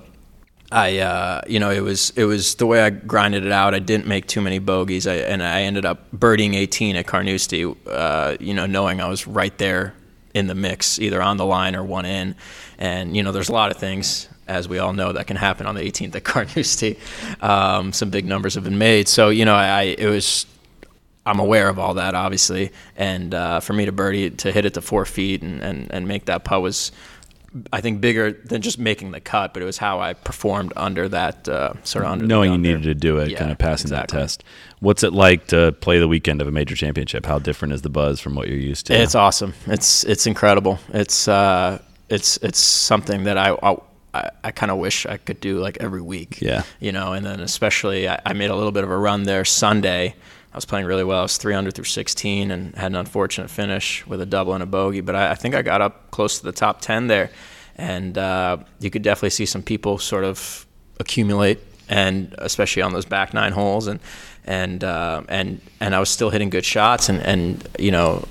I, 0.73 0.99
uh, 0.99 1.43
you 1.47 1.61
know, 1.61 1.71
it 1.71 1.81
was 1.81 2.11
it 2.17 2.25
was 2.25 2.57
the 2.57 2.67
way 2.67 2.83
I 2.83 2.91
grinded 2.91 3.45
it 3.47 3.53
out. 3.53 3.75
I 3.75 3.79
didn't 3.79 4.07
make 4.07 4.27
too 4.27 4.41
many 4.41 4.59
bogeys, 4.59 5.07
I, 5.07 5.15
and 5.15 5.43
I 5.43 5.63
ended 5.63 5.85
up 5.85 6.11
birdieing 6.11 6.55
18 6.55 6.97
at 6.97 7.07
Carnoustie. 7.07 7.73
Uh, 7.87 8.37
you 8.41 8.55
know, 8.55 8.67
knowing 8.67 9.01
I 9.01 9.09
was 9.09 9.27
right 9.27 9.57
there 9.59 9.95
in 10.33 10.49
the 10.49 10.55
mix, 10.55 10.99
either 10.99 11.23
on 11.23 11.37
the 11.37 11.47
line 11.47 11.77
or 11.77 11.85
one 11.85 12.07
in. 12.07 12.35
And 12.79 13.17
you 13.17 13.23
know, 13.23 13.31
there's 13.31 13.51
a 13.51 13.53
lot 13.53 13.71
of 13.71 13.77
things, 13.77 14.29
as 14.49 14.69
we 14.69 14.79
all 14.79 14.93
know, 14.93 15.13
that 15.13 15.27
can 15.27 15.37
happen 15.37 15.67
on 15.67 15.75
the 15.75 15.83
18th 15.83 16.17
at 16.17 16.25
Carnoustie. 16.25 16.99
Um, 17.41 17.93
some 17.93 18.11
big 18.11 18.25
numbers 18.25 18.55
have 18.55 18.65
been 18.65 18.79
made, 18.79 19.07
so 19.09 19.29
you 19.29 19.45
know, 19.45 19.55
I 19.55 19.95
it 19.99 20.09
was 20.09 20.47
I'm 21.27 21.39
aware 21.39 21.69
of 21.69 21.79
all 21.79 21.95
that, 21.95 22.15
obviously. 22.15 22.71
And 22.97 23.35
uh, 23.35 23.61
for 23.61 23.73
me 23.73 23.87
to 23.87 23.93
birdie 23.93 24.31
to 24.31 24.53
hit 24.53 24.67
it 24.67 24.75
to 24.75 24.83
four 24.83 25.05
feet 25.07 25.43
and, 25.43 25.63
and, 25.63 25.91
and 25.91 26.07
make 26.07 26.27
that 26.27 26.45
putt 26.45 26.61
was, 26.61 26.93
I 27.73 27.81
think, 27.81 28.01
bigger 28.01 28.33
than 28.33 28.63
just 28.63 28.79
making 28.79 29.13
the 29.13 29.21
cut, 29.21 29.55
but 29.55 29.63
it 29.63 29.67
was 29.67 29.79
how 29.79 30.01
I 30.01 30.15
performed 30.15 30.73
under 30.77 31.09
that 31.09 31.49
uh, 31.49 31.75
sort 31.85 32.05
of 32.05 32.11
under 32.13 32.27
Knowing 32.27 32.53
you 32.53 32.59
needed 32.59 32.83
to 32.83 32.95
do 32.95 33.19
it, 33.19 33.31
Yeah, 33.31 33.39
kind 33.39 33.53
of 33.53 33.59
passing 33.59 33.87
exactly. 33.87 34.17
that 34.17 34.23
test. 34.23 34.45
What's 34.81 35.03
it 35.03 35.13
like 35.13 35.47
to 35.49 35.73
play 35.81 35.99
the 35.99 36.09
weekend 36.09 36.41
of 36.41 36.49
a 36.49 36.51
major 36.51 36.75
championship? 36.75 37.27
How 37.27 37.39
different 37.39 37.75
is 37.75 37.83
the 37.83 37.91
buzz 37.91 38.21
from 38.21 38.35
what 38.35 38.49
you're 38.49 38.59
used 38.59 38.87
to? 38.87 38.95
It's 39.01 39.15
awesome. 39.15 39.55
It's 39.67 40.05
it's 40.05 40.27
incredible. 40.27 40.79
It's 40.93 41.29
uh, 41.29 41.81
it's 42.09 42.37
it's 42.39 42.59
something 42.59 43.25
that 43.25 43.39
I. 43.39 43.57
I 43.63 43.77
I 44.45 44.53
kind 44.53 44.71
of 44.71 44.79
wish 44.79 45.07
I 45.07 45.17
could 45.17 45.41
do 45.41 45.59
like 45.59 45.79
every 45.81 46.01
week. 46.01 46.41
Yeah. 46.41 46.63
You 46.79 46.93
know, 46.93 47.15
and 47.15 47.27
then 47.27 47.41
especially 47.41 48.09
I, 48.09 48.21
I 48.25 48.33
made 48.33 48.49
a 48.49 48.55
little 48.55 48.71
bit 48.71 48.85
of 48.85 48.91
a 48.91 48.97
run 48.97 49.25
there 49.25 49.45
Sunday. 49.45 50.15
I 50.55 50.57
was 50.57 50.65
playing 50.65 50.87
really 50.87 51.03
well. 51.03 51.19
I 51.19 51.23
was 51.23 51.37
300 51.37 51.75
through 51.75 51.85
16 51.85 52.53
and 52.53 52.77
had 52.77 52.93
an 52.93 52.97
unfortunate 52.97 53.51
finish 53.51 54.07
with 54.07 54.21
a 54.21 54.27
double 54.27 54.55
and 54.55 54.63
a 54.63 54.67
bogey. 54.67 55.01
But 55.01 55.17
I, 55.17 55.33
I 55.33 55.35
think 55.35 55.57
I 55.57 55.63
got 55.63 55.81
up 55.81 56.13
close 56.13 56.39
to 56.39 56.45
the 56.45 56.53
top 56.53 56.81
10 56.81 57.09
there. 57.09 57.31
And 57.75 58.17
uh, 58.17 58.59
you 58.79 58.89
could 58.89 59.03
definitely 59.03 59.31
see 59.31 59.47
some 59.47 59.65
people 59.65 59.99
sort 59.99 60.23
of 60.23 60.65
accumulate, 61.01 61.59
and 61.89 62.33
especially 62.39 62.83
on 62.83 62.93
those 62.93 63.05
back 63.05 63.35
nine 63.35 63.51
holes. 63.51 63.89
And 63.89 63.99
and 64.45 64.85
uh, 64.85 65.25
and 65.29 65.61
and 65.81 65.93
I 65.93 65.99
was 65.99 66.09
still 66.09 66.31
hitting 66.31 66.51
good 66.51 66.65
shots. 66.65 67.09
And, 67.09 67.21
and 67.23 67.69
you 67.77 67.91
know, 67.91 68.29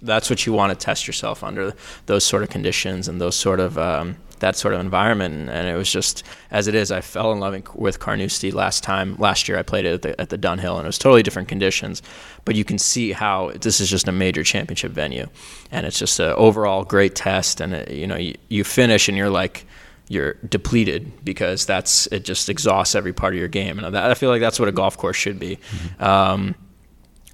that's 0.00 0.30
what 0.30 0.46
you 0.46 0.52
want 0.52 0.70
to 0.70 0.76
test 0.76 1.08
yourself 1.08 1.42
under 1.42 1.74
those 2.06 2.22
sort 2.22 2.44
of 2.44 2.50
conditions 2.50 3.08
and 3.08 3.20
those 3.20 3.34
sort 3.34 3.58
of 3.58 3.76
um, 3.78 4.14
that 4.44 4.56
sort 4.56 4.74
of 4.74 4.80
environment. 4.80 5.34
And, 5.34 5.50
and 5.50 5.66
it 5.66 5.74
was 5.74 5.90
just 5.90 6.22
as 6.50 6.68
it 6.68 6.74
is. 6.74 6.92
I 6.92 7.00
fell 7.00 7.32
in 7.32 7.40
love 7.40 7.54
with 7.74 7.98
Carnoustie 7.98 8.52
last 8.52 8.84
time. 8.84 9.16
Last 9.18 9.48
year, 9.48 9.58
I 9.58 9.62
played 9.62 9.86
it 9.86 9.94
at 9.94 10.02
the, 10.02 10.20
at 10.20 10.28
the 10.28 10.38
Dunhill, 10.38 10.76
and 10.76 10.84
it 10.84 10.86
was 10.86 10.98
totally 10.98 11.22
different 11.22 11.48
conditions. 11.48 12.02
But 12.44 12.54
you 12.54 12.64
can 12.64 12.78
see 12.78 13.12
how 13.12 13.52
this 13.60 13.80
is 13.80 13.88
just 13.88 14.06
a 14.06 14.12
major 14.12 14.44
championship 14.44 14.92
venue, 14.92 15.26
and 15.70 15.86
it's 15.86 15.98
just 15.98 16.20
an 16.20 16.32
overall 16.36 16.84
great 16.84 17.14
test. 17.14 17.60
And 17.60 17.72
it, 17.74 17.90
you 17.90 18.06
know, 18.06 18.16
you, 18.16 18.34
you 18.48 18.64
finish 18.64 19.08
and 19.08 19.16
you're 19.16 19.30
like. 19.30 19.66
You're 20.06 20.34
depleted 20.46 21.24
because 21.24 21.64
that's 21.64 22.06
it. 22.12 22.26
Just 22.26 22.50
exhausts 22.50 22.94
every 22.94 23.14
part 23.14 23.32
of 23.32 23.38
your 23.38 23.48
game, 23.48 23.78
and 23.78 23.96
I 23.96 24.12
feel 24.12 24.28
like 24.28 24.42
that's 24.42 24.60
what 24.60 24.68
a 24.68 24.72
golf 24.72 24.98
course 24.98 25.16
should 25.16 25.38
be. 25.38 25.58
Um, 25.98 26.54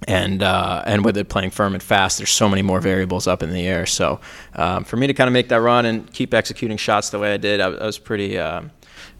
and 0.07 0.41
uh, 0.41 0.83
and 0.85 1.05
with 1.05 1.17
it 1.17 1.29
playing 1.29 1.51
firm 1.51 1.73
and 1.73 1.83
fast, 1.83 2.17
there's 2.17 2.31
so 2.31 2.49
many 2.49 2.61
more 2.61 2.79
variables 2.79 3.27
up 3.27 3.43
in 3.43 3.51
the 3.51 3.67
air. 3.67 3.85
So 3.85 4.19
um, 4.55 4.83
for 4.83 4.97
me 4.97 5.07
to 5.07 5.13
kind 5.13 5.27
of 5.27 5.33
make 5.33 5.49
that 5.49 5.61
run 5.61 5.85
and 5.85 6.11
keep 6.11 6.33
executing 6.33 6.77
shots 6.77 7.09
the 7.09 7.19
way 7.19 7.33
I 7.33 7.37
did, 7.37 7.61
I, 7.61 7.67
I 7.67 7.85
was 7.85 7.99
pretty. 7.99 8.37
Uh, 8.37 8.63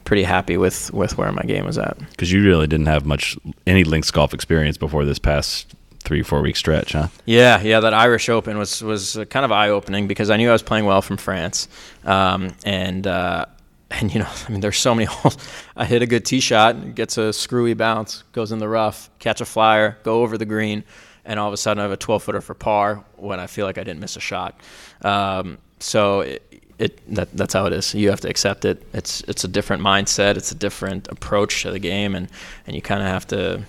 pretty 0.04 0.24
happy 0.24 0.58
with, 0.58 0.92
with 0.94 1.16
where 1.16 1.32
my 1.32 1.44
game 1.44 1.64
was 1.64 1.78
at. 1.78 1.96
Because 2.10 2.32
you 2.32 2.44
really 2.44 2.66
didn't 2.66 2.88
have 2.88 3.06
much 3.06 3.38
any 3.68 3.84
links 3.84 4.10
golf 4.10 4.34
experience 4.34 4.76
before 4.76 5.06
this 5.06 5.20
past 5.20 5.76
three 6.04 6.24
four 6.24 6.42
week 6.42 6.56
stretch, 6.56 6.94
huh? 6.94 7.08
Yeah, 7.26 7.62
yeah. 7.62 7.80
That 7.80 7.94
Irish 7.94 8.30
Open 8.30 8.58
was 8.58 8.82
was 8.82 9.18
kind 9.30 9.46
of 9.46 9.52
eye 9.52 9.70
opening 9.70 10.08
because 10.08 10.30
I 10.30 10.38
knew 10.38 10.50
I 10.50 10.54
was 10.54 10.64
playing 10.64 10.86
well 10.86 11.02
from 11.02 11.18
France, 11.18 11.68
um, 12.04 12.56
and 12.66 13.06
uh, 13.06 13.46
and 13.92 14.14
you 14.14 14.20
know, 14.20 14.30
I 14.48 14.52
mean, 14.52 14.62
there's 14.62 14.78
so 14.78 14.96
many 14.96 15.06
holes. 15.10 15.38
I 15.76 15.86
hit 15.86 16.02
a 16.02 16.08
good 16.08 16.26
tee 16.26 16.40
shot, 16.40 16.96
gets 16.96 17.18
a 17.18 17.34
screwy 17.34 17.74
bounce, 17.74 18.24
goes 18.32 18.52
in 18.52 18.60
the 18.60 18.70
rough, 18.70 19.10
catch 19.20 19.42
a 19.42 19.46
flyer, 19.46 19.98
go 20.04 20.22
over 20.22 20.38
the 20.38 20.46
green, 20.46 20.84
and 21.26 21.40
all 21.40 21.48
of 21.48 21.54
a 21.54 21.58
sudden 21.58 21.80
I 21.80 21.84
have 21.84 21.92
a 21.92 21.98
12 21.98 22.24
footer 22.24 22.42
for 22.42 22.54
par 22.54 23.04
when 23.18 23.40
I 23.40 23.48
feel 23.48 23.66
like 23.66 23.78
I 23.78 23.84
didn't 23.84 24.00
miss 24.00 24.16
a 24.16 24.20
shot. 24.20 24.60
Um, 25.04 25.58
so 25.80 26.22
it, 26.22 26.64
it 26.80 27.16
that, 27.16 27.36
that's 27.36 27.54
how 27.54 27.66
it 27.66 27.74
is. 27.74 27.94
You 27.94 28.10
have 28.10 28.22
to 28.22 28.30
accept 28.30 28.66
it. 28.66 28.84
It's 28.94 29.22
it's 29.22 29.44
a 29.44 29.48
different 29.48 29.84
mindset. 29.84 30.38
It's 30.38 30.52
a 30.52 30.56
different 30.56 31.08
approach 31.10 31.62
to 31.64 31.72
the 31.72 31.80
game, 31.80 32.16
and 32.16 32.28
and 32.66 32.76
you 32.76 32.82
kind 32.82 33.02
of 33.02 33.08
have 33.08 33.28
to 33.28 33.64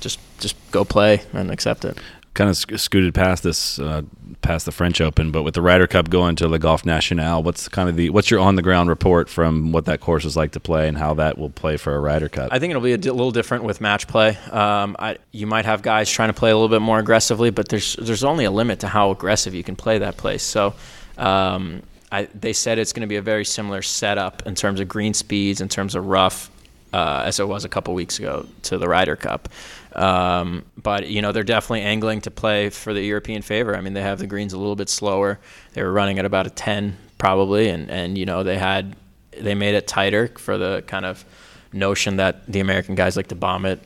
just 0.00 0.18
just 0.40 0.56
go 0.70 0.84
play 0.84 1.22
and 1.32 1.50
accept 1.50 1.84
it 1.84 1.98
kind 2.34 2.48
of 2.48 2.56
sc- 2.56 2.78
scooted 2.78 3.14
past 3.14 3.42
this, 3.42 3.78
uh, 3.78 4.02
past 4.42 4.66
the 4.66 4.72
French 4.72 5.00
Open, 5.00 5.30
but 5.30 5.42
with 5.42 5.54
the 5.54 5.62
Ryder 5.62 5.86
Cup 5.86 6.10
going 6.10 6.36
to 6.36 6.48
Le 6.48 6.58
Golf 6.58 6.84
National, 6.84 7.42
what's 7.42 7.68
kind 7.68 7.88
of 7.88 7.96
the 7.96 8.10
what's 8.10 8.30
your 8.30 8.40
on 8.40 8.56
the 8.56 8.62
ground 8.62 8.88
report 8.88 9.28
from 9.28 9.72
what 9.72 9.84
that 9.86 10.00
course 10.00 10.24
is 10.24 10.36
like 10.36 10.52
to 10.52 10.60
play 10.60 10.88
and 10.88 10.96
how 10.96 11.14
that 11.14 11.38
will 11.38 11.50
play 11.50 11.76
for 11.76 11.94
a 11.94 12.00
Ryder 12.00 12.28
Cup? 12.28 12.52
I 12.52 12.58
think 12.58 12.70
it'll 12.70 12.82
be 12.82 12.94
a 12.94 12.96
little 12.96 13.32
different 13.32 13.64
with 13.64 13.80
match 13.80 14.06
play. 14.06 14.36
Um, 14.50 14.96
I, 14.98 15.18
you 15.32 15.46
might 15.46 15.64
have 15.64 15.82
guys 15.82 16.10
trying 16.10 16.28
to 16.28 16.34
play 16.34 16.50
a 16.50 16.54
little 16.54 16.68
bit 16.68 16.82
more 16.82 16.98
aggressively, 16.98 17.50
but 17.50 17.68
there's 17.68 17.96
there's 17.96 18.24
only 18.24 18.44
a 18.44 18.50
limit 18.50 18.80
to 18.80 18.88
how 18.88 19.10
aggressive 19.10 19.54
you 19.54 19.62
can 19.62 19.76
play 19.76 19.98
that 19.98 20.16
place. 20.16 20.42
So. 20.42 20.74
Um, 21.18 21.82
I, 22.12 22.24
they 22.34 22.52
said 22.52 22.78
it's 22.78 22.92
going 22.92 23.02
to 23.02 23.06
be 23.06 23.16
a 23.16 23.22
very 23.22 23.44
similar 23.44 23.82
setup 23.82 24.44
in 24.44 24.56
terms 24.56 24.80
of 24.80 24.88
green 24.88 25.14
speeds, 25.14 25.60
in 25.60 25.68
terms 25.68 25.94
of 25.94 26.06
rough, 26.06 26.50
uh, 26.92 27.22
as 27.24 27.38
it 27.38 27.46
was 27.46 27.64
a 27.64 27.68
couple 27.68 27.94
weeks 27.94 28.18
ago 28.18 28.46
to 28.62 28.78
the 28.78 28.88
Ryder 28.88 29.16
Cup. 29.16 29.48
Um, 29.94 30.64
but 30.80 31.08
you 31.08 31.22
know 31.22 31.32
they're 31.32 31.42
definitely 31.42 31.82
angling 31.82 32.20
to 32.22 32.30
play 32.30 32.70
for 32.70 32.94
the 32.94 33.02
European 33.02 33.42
favor. 33.42 33.76
I 33.76 33.80
mean 33.80 33.94
they 33.94 34.02
have 34.02 34.18
the 34.18 34.26
greens 34.26 34.52
a 34.52 34.58
little 34.58 34.76
bit 34.76 34.88
slower. 34.88 35.38
They 35.72 35.82
were 35.82 35.92
running 35.92 36.18
at 36.18 36.24
about 36.24 36.46
a 36.46 36.50
10 36.50 36.96
probably, 37.18 37.68
and 37.68 37.90
and 37.90 38.16
you 38.16 38.26
know 38.26 38.42
they 38.42 38.58
had 38.58 38.96
they 39.38 39.54
made 39.54 39.74
it 39.74 39.86
tighter 39.86 40.28
for 40.38 40.58
the 40.58 40.82
kind 40.86 41.04
of 41.04 41.24
notion 41.72 42.16
that 42.16 42.46
the 42.46 42.60
American 42.60 42.94
guys 42.94 43.16
like 43.16 43.28
to 43.28 43.34
bomb 43.34 43.64
it, 43.64 43.80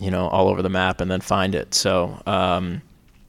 you 0.00 0.10
know, 0.10 0.28
all 0.28 0.48
over 0.48 0.60
the 0.62 0.68
map 0.68 1.00
and 1.00 1.10
then 1.10 1.20
find 1.20 1.54
it. 1.54 1.74
So. 1.74 2.20
Um, 2.26 2.82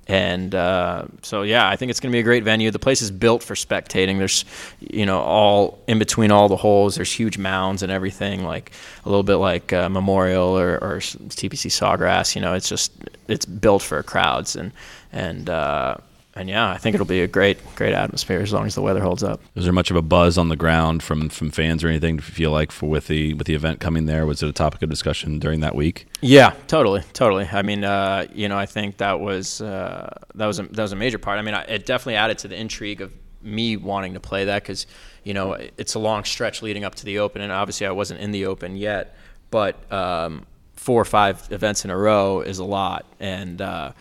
and 0.09 0.55
uh, 0.55 1.05
so 1.21 1.43
yeah, 1.43 1.69
I 1.69 1.75
think 1.75 1.91
it's 1.91 1.99
going 1.99 2.11
to 2.11 2.15
be 2.15 2.19
a 2.19 2.23
great 2.23 2.43
venue. 2.43 2.71
The 2.71 2.79
place 2.79 3.03
is 3.03 3.11
built 3.11 3.43
for 3.43 3.53
spectating. 3.53 4.17
There's, 4.17 4.43
you 4.79 5.05
know, 5.05 5.19
all 5.19 5.77
in 5.87 5.99
between 5.99 6.31
all 6.31 6.49
the 6.49 6.55
holes. 6.55 6.95
There's 6.95 7.11
huge 7.11 7.37
mounds 7.37 7.83
and 7.83 7.91
everything, 7.91 8.43
like 8.43 8.71
a 9.05 9.09
little 9.09 9.21
bit 9.21 9.35
like 9.35 9.71
uh, 9.71 9.87
Memorial 9.87 10.57
or, 10.57 10.83
or 10.83 10.97
TPC 10.97 11.69
Sawgrass. 11.69 12.33
You 12.35 12.41
know, 12.41 12.55
it's 12.55 12.67
just 12.67 12.91
it's 13.27 13.45
built 13.45 13.83
for 13.83 14.01
crowds 14.01 14.55
and 14.55 14.71
and 15.13 15.47
uh, 15.47 15.97
and 16.39 16.47
yeah, 16.47 16.71
I 16.71 16.77
think 16.77 16.93
it'll 16.93 17.05
be 17.05 17.19
a 17.19 17.27
great, 17.27 17.57
great 17.75 17.93
atmosphere 17.93 18.39
as 18.39 18.53
long 18.53 18.65
as 18.65 18.73
the 18.73 18.81
weather 18.81 19.01
holds 19.01 19.23
up. 19.23 19.41
Is 19.55 19.65
there 19.65 19.73
much 19.73 19.91
of 19.91 19.97
a 19.97 20.01
buzz 20.01 20.37
on 20.37 20.47
the 20.47 20.55
ground 20.55 21.03
from, 21.03 21.27
from 21.27 21.51
fans 21.51 21.83
or 21.83 21.89
anything? 21.89 22.15
You 22.15 22.21
feel 22.21 22.51
like 22.51 22.71
for 22.71 22.89
with 22.89 23.07
the 23.07 23.33
with 23.33 23.45
the 23.45 23.55
event 23.55 23.81
coming 23.81 24.05
there, 24.05 24.25
was 24.25 24.41
it 24.41 24.47
a 24.47 24.53
topic 24.53 24.81
of 24.81 24.89
discussion 24.89 25.39
during 25.39 25.59
that 25.59 25.75
week? 25.75 26.07
Yeah, 26.21 26.53
totally, 26.67 27.03
totally. 27.11 27.45
I 27.51 27.61
mean, 27.61 27.83
uh, 27.83 28.25
you 28.33 28.47
know, 28.47 28.57
I 28.57 28.65
think 28.67 28.97
that 28.97 29.19
was 29.19 29.59
uh, 29.59 30.17
that 30.35 30.45
was 30.45 30.59
a, 30.59 30.63
that 30.63 30.81
was 30.81 30.93
a 30.93 30.95
major 30.95 31.17
part. 31.17 31.39
I 31.39 31.41
mean, 31.41 31.55
it 31.55 31.85
definitely 31.85 32.15
added 32.15 32.37
to 32.39 32.47
the 32.47 32.57
intrigue 32.57 33.01
of 33.01 33.13
me 33.41 33.75
wanting 33.75 34.13
to 34.13 34.21
play 34.21 34.45
that 34.45 34.63
because 34.63 34.87
you 35.25 35.33
know 35.33 35.57
it's 35.77 35.95
a 35.95 35.99
long 35.99 36.23
stretch 36.23 36.61
leading 36.61 36.85
up 36.85 36.95
to 36.95 37.05
the 37.05 37.19
Open, 37.19 37.41
and 37.41 37.51
obviously 37.51 37.85
I 37.85 37.91
wasn't 37.91 38.21
in 38.21 38.31
the 38.31 38.45
Open 38.45 38.77
yet, 38.77 39.17
but 39.51 39.91
um, 39.91 40.45
four 40.73 41.01
or 41.01 41.05
five 41.05 41.45
events 41.51 41.83
in 41.83 41.91
a 41.91 41.97
row 41.97 42.39
is 42.39 42.59
a 42.59 42.63
lot, 42.63 43.05
and 43.19 43.61
uh, 43.61 43.91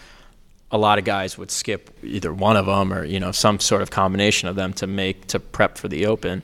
a 0.71 0.79
lot 0.79 0.99
of 0.99 1.05
guys 1.05 1.39
would 1.39 1.51
skip 1.51 1.97
either 2.03 2.33
one 2.33 2.57
of 2.57 2.67
them 2.67 2.93
or 2.93 3.05
you 3.05 3.21
know 3.21 3.33
some 3.33 3.59
sort 3.61 3.83
of 3.83 3.91
combination 3.91 4.49
of 4.49 4.57
them 4.57 4.73
to 4.73 4.87
make 4.87 5.27
to 5.27 5.41
prep 5.41 5.79
for 5.79 5.89
the 5.89 6.07
open 6.07 6.43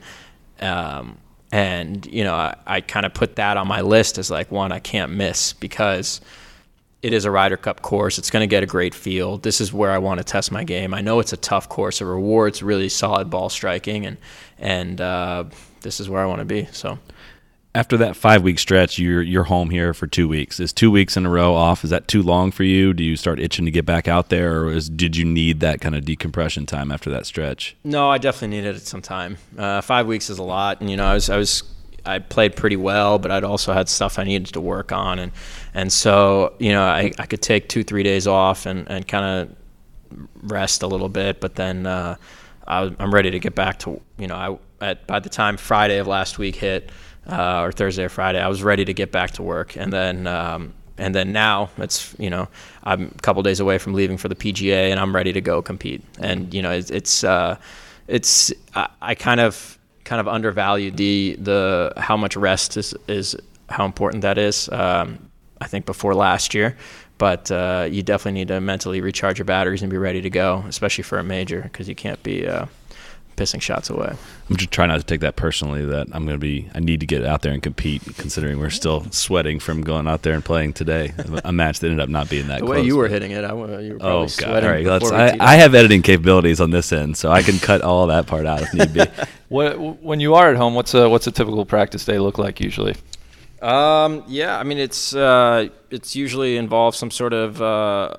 um, 0.60 1.18
and 1.52 2.06
you 2.06 2.24
know 2.24 2.34
i, 2.34 2.56
I 2.66 2.80
kind 2.80 3.04
of 3.06 3.14
put 3.14 3.36
that 3.36 3.56
on 3.56 3.68
my 3.68 3.82
list 3.82 4.18
as 4.18 4.30
like 4.30 4.50
one 4.50 4.72
i 4.72 4.78
can't 4.78 5.12
miss 5.12 5.52
because 5.52 6.20
it 7.04 7.12
is 7.12 7.26
a 7.26 7.30
Ryder 7.30 7.58
Cup 7.58 7.82
course. 7.82 8.16
It's 8.16 8.30
going 8.30 8.40
to 8.40 8.46
get 8.46 8.62
a 8.62 8.66
great 8.66 8.94
field. 8.94 9.42
This 9.42 9.60
is 9.60 9.74
where 9.74 9.90
I 9.90 9.98
want 9.98 10.20
to 10.20 10.24
test 10.24 10.50
my 10.50 10.64
game. 10.64 10.94
I 10.94 11.02
know 11.02 11.20
it's 11.20 11.34
a 11.34 11.36
tough 11.36 11.68
course. 11.68 12.00
It 12.00 12.06
rewards 12.06 12.62
really 12.62 12.88
solid 12.88 13.28
ball 13.28 13.50
striking, 13.50 14.06
and 14.06 14.16
and 14.58 15.02
uh, 15.02 15.44
this 15.82 16.00
is 16.00 16.08
where 16.08 16.22
I 16.22 16.24
want 16.24 16.38
to 16.38 16.46
be. 16.46 16.64
So 16.72 16.98
after 17.74 17.96
that 17.96 18.14
five 18.14 18.42
week 18.42 18.58
stretch, 18.58 18.98
you're 18.98 19.22
you're 19.22 19.44
home 19.44 19.70
here 19.70 19.92
for 19.92 20.06
two 20.06 20.28
weeks. 20.28 20.60
Is 20.60 20.72
two 20.72 20.90
weeks 20.90 21.16
in 21.16 21.26
a 21.26 21.30
row 21.30 21.54
off? 21.54 21.82
Is 21.82 21.90
that 21.90 22.06
too 22.06 22.22
long 22.22 22.52
for 22.52 22.62
you? 22.62 22.92
Do 22.94 23.02
you 23.02 23.16
start 23.16 23.40
itching 23.40 23.64
to 23.64 23.70
get 23.70 23.84
back 23.84 24.06
out 24.06 24.28
there, 24.28 24.62
or 24.62 24.70
is, 24.70 24.88
did 24.88 25.16
you 25.16 25.24
need 25.24 25.60
that 25.60 25.80
kind 25.80 25.94
of 25.94 26.04
decompression 26.04 26.66
time 26.66 26.92
after 26.92 27.10
that 27.10 27.26
stretch? 27.26 27.76
No, 27.82 28.10
I 28.10 28.18
definitely 28.18 28.56
needed 28.58 28.80
some 28.82 29.02
time. 29.02 29.38
Uh, 29.58 29.80
five 29.80 30.06
weeks 30.06 30.30
is 30.30 30.38
a 30.38 30.42
lot, 30.44 30.80
and 30.80 30.88
you 30.88 30.96
know, 30.96 31.04
I 31.04 31.14
was 31.14 31.28
I 31.28 31.36
was 31.36 31.64
I 32.06 32.20
played 32.20 32.54
pretty 32.54 32.76
well, 32.76 33.18
but 33.18 33.32
I'd 33.32 33.44
also 33.44 33.72
had 33.72 33.88
stuff 33.88 34.18
I 34.18 34.24
needed 34.24 34.54
to 34.54 34.60
work 34.60 34.92
on, 34.92 35.18
and 35.18 35.32
and 35.74 35.92
so 35.92 36.54
you 36.60 36.70
know, 36.70 36.84
I, 36.84 37.12
I 37.18 37.26
could 37.26 37.42
take 37.42 37.68
two 37.68 37.82
three 37.82 38.04
days 38.04 38.28
off 38.28 38.66
and 38.66 38.88
and 38.88 39.06
kind 39.06 39.50
of 39.50 40.28
rest 40.44 40.84
a 40.84 40.86
little 40.86 41.08
bit, 41.08 41.40
but 41.40 41.56
then 41.56 41.86
uh, 41.86 42.14
I, 42.68 42.94
am 43.00 43.12
ready 43.12 43.32
to 43.32 43.40
get 43.40 43.56
back 43.56 43.80
to 43.80 44.00
you 44.16 44.28
know 44.28 44.36
I 44.36 44.58
at 44.84 45.08
by 45.08 45.18
the 45.18 45.28
time 45.28 45.56
Friday 45.56 45.98
of 45.98 46.06
last 46.06 46.38
week 46.38 46.54
hit 46.54 46.90
uh, 47.26 47.62
or 47.62 47.72
Thursday 47.72 48.04
or 48.04 48.08
Friday, 48.08 48.40
I 48.40 48.48
was 48.48 48.62
ready 48.62 48.84
to 48.84 48.94
get 48.94 49.12
back 49.12 49.32
to 49.32 49.42
work, 49.42 49.76
and 49.76 49.92
then 49.92 50.26
um, 50.26 50.74
and 50.98 51.14
then 51.14 51.32
now 51.32 51.70
it's 51.78 52.14
you 52.18 52.30
know 52.30 52.48
I'm 52.82 53.06
a 53.06 53.22
couple 53.22 53.42
days 53.42 53.60
away 53.60 53.78
from 53.78 53.94
leaving 53.94 54.16
for 54.16 54.28
the 54.28 54.34
PGA, 54.34 54.90
and 54.90 55.00
I'm 55.00 55.14
ready 55.14 55.32
to 55.32 55.40
go 55.40 55.62
compete. 55.62 56.02
And 56.18 56.52
you 56.52 56.62
know 56.62 56.70
it's 56.70 56.90
it's, 56.90 57.24
uh, 57.24 57.58
it's 58.08 58.52
I, 58.74 58.88
I, 59.00 59.14
kind 59.14 59.40
of 59.40 59.78
kind 60.04 60.20
of 60.20 60.28
undervalued 60.28 60.96
the 60.96 61.36
the 61.38 61.92
how 61.96 62.16
much 62.16 62.36
rest 62.36 62.76
is 62.76 62.94
is 63.08 63.36
how 63.68 63.84
important 63.84 64.22
that 64.22 64.38
is. 64.38 64.68
Um, 64.70 65.30
I 65.60 65.66
think 65.66 65.86
before 65.86 66.14
last 66.14 66.52
year, 66.52 66.76
but 67.16 67.50
uh, 67.50 67.88
you 67.90 68.02
definitely 68.02 68.40
need 68.40 68.48
to 68.48 68.60
mentally 68.60 69.00
recharge 69.00 69.38
your 69.38 69.46
batteries 69.46 69.82
and 69.82 69.90
be 69.90 69.96
ready 69.96 70.20
to 70.20 70.30
go, 70.30 70.64
especially 70.68 71.04
for 71.04 71.18
a 71.18 71.24
major, 71.24 71.62
because 71.62 71.88
you 71.88 71.94
can't 71.94 72.22
be 72.22 72.46
uh, 72.46 72.66
pissing 73.36 73.60
shots 73.60 73.90
away. 73.90 74.14
I'm 74.48 74.56
just 74.56 74.70
trying 74.70 74.88
not 74.88 74.98
to 74.98 75.06
take 75.06 75.20
that 75.20 75.36
personally. 75.36 75.84
That 75.84 76.08
I'm 76.12 76.24
going 76.26 76.36
to 76.36 76.38
be. 76.38 76.68
I 76.74 76.80
need 76.80 77.00
to 77.00 77.06
get 77.06 77.24
out 77.24 77.42
there 77.42 77.52
and 77.52 77.62
compete, 77.62 78.02
considering 78.16 78.58
we're 78.58 78.70
still 78.70 79.10
sweating 79.10 79.60
from 79.60 79.82
going 79.82 80.06
out 80.06 80.22
there 80.22 80.34
and 80.34 80.44
playing 80.44 80.74
today. 80.74 81.12
a 81.44 81.52
match 81.52 81.80
that 81.80 81.86
ended 81.86 82.00
up 82.00 82.08
not 82.08 82.28
being 82.28 82.48
that. 82.48 82.60
The 82.60 82.66
way 82.66 82.82
you 82.82 82.96
were 82.96 83.08
hitting 83.08 83.32
it, 83.32 83.44
I, 83.44 83.50
you 83.80 83.94
were 83.94 83.98
oh 84.00 84.26
god! 84.36 84.64
All 84.64 84.70
right, 84.70 84.84
let's. 84.84 85.10
I, 85.10 85.36
I, 85.40 85.56
have 85.56 85.74
editing 85.74 86.02
capabilities 86.02 86.60
on 86.60 86.70
this 86.70 86.92
end, 86.92 87.16
so 87.16 87.30
I 87.30 87.42
can 87.42 87.58
cut 87.58 87.82
all 87.82 88.06
that 88.08 88.26
part 88.26 88.46
out 88.46 88.62
if 88.62 88.74
need 88.74 88.92
be. 88.92 89.04
what, 89.48 89.78
when 90.02 90.20
you 90.20 90.34
are 90.34 90.50
at 90.50 90.56
home, 90.56 90.74
what's 90.74 90.94
a 90.94 91.08
what's 91.08 91.26
a 91.26 91.32
typical 91.32 91.64
practice 91.64 92.04
day 92.04 92.18
look 92.18 92.38
like 92.38 92.60
usually? 92.60 92.94
Um, 93.62 94.24
yeah, 94.26 94.58
I 94.58 94.62
mean 94.62 94.78
it's 94.78 95.14
uh, 95.14 95.68
it's 95.90 96.14
usually 96.14 96.58
involves 96.58 96.98
some 96.98 97.10
sort 97.10 97.32
of 97.32 97.62
uh, 97.62 98.14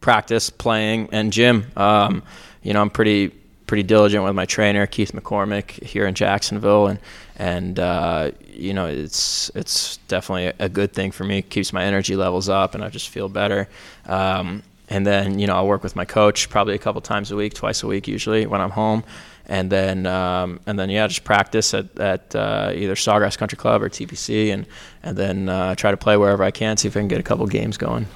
practice, 0.00 0.50
playing, 0.50 1.08
and 1.12 1.32
gym. 1.32 1.66
Um, 1.76 2.22
you 2.62 2.74
know, 2.74 2.82
I'm 2.82 2.90
pretty 2.90 3.32
pretty 3.66 3.82
diligent 3.82 4.24
with 4.24 4.34
my 4.34 4.44
trainer 4.44 4.86
Keith 4.86 5.12
McCormick 5.12 5.82
here 5.82 6.06
in 6.06 6.14
Jacksonville, 6.14 6.86
and 6.86 6.98
and 7.36 7.78
uh, 7.78 8.30
you 8.48 8.72
know 8.72 8.86
it's 8.86 9.50
it's 9.54 9.98
definitely 10.08 10.52
a 10.58 10.68
good 10.68 10.92
thing 10.92 11.10
for 11.10 11.24
me. 11.24 11.38
It 11.38 11.50
keeps 11.50 11.72
my 11.72 11.84
energy 11.84 12.16
levels 12.16 12.48
up, 12.48 12.74
and 12.74 12.84
I 12.84 12.88
just 12.88 13.08
feel 13.08 13.28
better. 13.28 13.68
Um, 14.06 14.62
and 14.88 15.06
then 15.06 15.38
you 15.38 15.46
know 15.46 15.56
I'll 15.56 15.66
work 15.66 15.82
with 15.82 15.96
my 15.96 16.04
coach 16.04 16.48
probably 16.48 16.74
a 16.74 16.78
couple 16.78 17.00
times 17.00 17.30
a 17.30 17.36
week, 17.36 17.54
twice 17.54 17.82
a 17.82 17.86
week 17.86 18.08
usually 18.08 18.46
when 18.46 18.60
I'm 18.60 18.70
home. 18.70 19.04
And 19.48 19.70
then 19.70 20.06
um, 20.06 20.60
and 20.66 20.78
then 20.78 20.90
yeah, 20.90 21.06
just 21.06 21.24
practice 21.24 21.72
at, 21.72 21.96
at 21.98 22.34
uh, 22.34 22.72
either 22.74 22.94
Sawgrass 22.94 23.38
Country 23.38 23.56
Club 23.56 23.82
or 23.82 23.88
TPC, 23.88 24.52
and 24.52 24.66
and 25.02 25.16
then 25.16 25.48
uh, 25.48 25.74
try 25.76 25.90
to 25.90 25.96
play 25.96 26.16
wherever 26.16 26.42
I 26.42 26.50
can, 26.50 26.76
see 26.76 26.88
if 26.88 26.96
I 26.96 27.00
can 27.00 27.08
get 27.08 27.20
a 27.20 27.24
couple 27.24 27.46
games 27.46 27.76
going. 27.76 28.06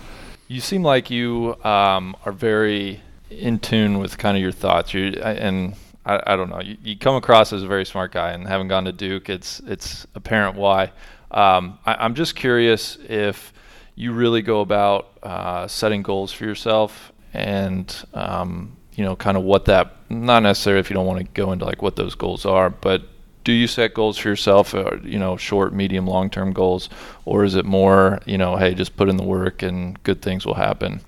You 0.49 0.61
seem 0.61 0.83
like 0.83 1.11
you 1.11 1.55
um, 1.63 2.17
are 2.25 2.33
very 2.33 3.01
in 3.31 3.59
tune 3.59 3.99
with 3.99 4.19
kind 4.19 4.37
of 4.37 4.43
your 4.43 4.53
thoughts. 4.53 4.93
You 4.93 5.13
and 5.23 5.75
I, 6.05 6.21
I 6.27 6.37
don't 6.37 6.51
know. 6.51 6.61
You, 6.61 6.77
you, 6.83 6.97
come 6.97 7.15
across 7.15 7.53
as 7.53 7.63
a 7.63 7.67
very 7.67 7.87
smart 7.87 8.13
guy, 8.13 8.33
and 8.33 8.47
having 8.47 8.69
gone 8.69 8.85
to 8.85 8.93
Duke, 8.93 9.29
it's 9.29 9.61
it's 9.61 10.07
apparent 10.15 10.57
why. 10.57 10.93
Um, 11.31 11.79
I, 11.87 12.05
am 12.05 12.15
just 12.15 12.35
curious 12.35 12.99
if 13.09 13.53
you 13.95 14.13
really 14.13 14.43
go 14.43 14.61
about 14.61 15.11
uh, 15.23 15.69
setting 15.69 16.03
goals 16.03 16.33
for 16.33 16.45
yourself, 16.45 17.13
and 17.33 17.95
um, 18.15 18.77
you 18.95 19.05
know, 19.05 19.17
kind 19.17 19.37
of 19.37 19.45
what 19.45 19.67
that. 19.67 19.97
Not 20.09 20.43
necessarily 20.43 20.81
if 20.81 20.91
you 20.91 20.95
don't 20.95 21.07
want 21.07 21.21
to 21.21 21.33
go 21.33 21.53
into 21.53 21.65
like 21.65 21.83
what 21.83 21.95
those 21.95 22.17
goals 22.17 22.45
are, 22.45 22.69
but 22.69 23.03
do 23.45 23.53
you 23.53 23.67
set 23.67 23.95
goals 23.95 24.19
for 24.19 24.29
yourself, 24.29 24.75
or, 24.75 24.95
uh, 24.95 24.99
you 25.03 25.19
know, 25.19 25.37
short, 25.37 25.73
medium, 25.73 26.07
long 26.07 26.31
term 26.31 26.53
goals, 26.53 26.89
or 27.25 27.45
is 27.45 27.55
it 27.55 27.65
more, 27.65 28.21
you 28.27 28.37
know, 28.37 28.57
hey, 28.57 28.75
just 28.75 28.97
put 28.97 29.09
in 29.09 29.17
the 29.17 29.25
work 29.25 29.63
and 29.63 30.03
good 30.03 30.21
things 30.21 30.45
will 30.45 30.55
happen? 30.55 31.01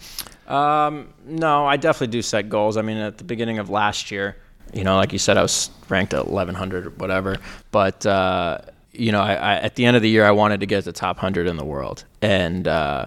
Um, 0.52 1.14
no, 1.24 1.66
I 1.66 1.78
definitely 1.78 2.12
do 2.12 2.20
set 2.20 2.50
goals. 2.50 2.76
I 2.76 2.82
mean, 2.82 2.98
at 2.98 3.16
the 3.16 3.24
beginning 3.24 3.58
of 3.58 3.70
last 3.70 4.10
year, 4.10 4.36
you 4.74 4.84
know, 4.84 4.96
like 4.96 5.12
you 5.12 5.18
said, 5.18 5.38
I 5.38 5.42
was 5.42 5.70
ranked 5.88 6.12
at 6.12 6.28
1100 6.28 6.86
or 6.86 6.90
whatever. 6.90 7.36
But, 7.70 8.04
uh, 8.04 8.58
you 8.92 9.12
know, 9.12 9.22
I, 9.22 9.34
I, 9.34 9.54
at 9.56 9.76
the 9.76 9.86
end 9.86 9.96
of 9.96 10.02
the 10.02 10.10
year, 10.10 10.26
I 10.26 10.30
wanted 10.30 10.60
to 10.60 10.66
get 10.66 10.84
the 10.84 10.92
top 10.92 11.16
100 11.16 11.46
in 11.46 11.56
the 11.56 11.64
world. 11.64 12.04
And, 12.20 12.68
uh, 12.68 13.06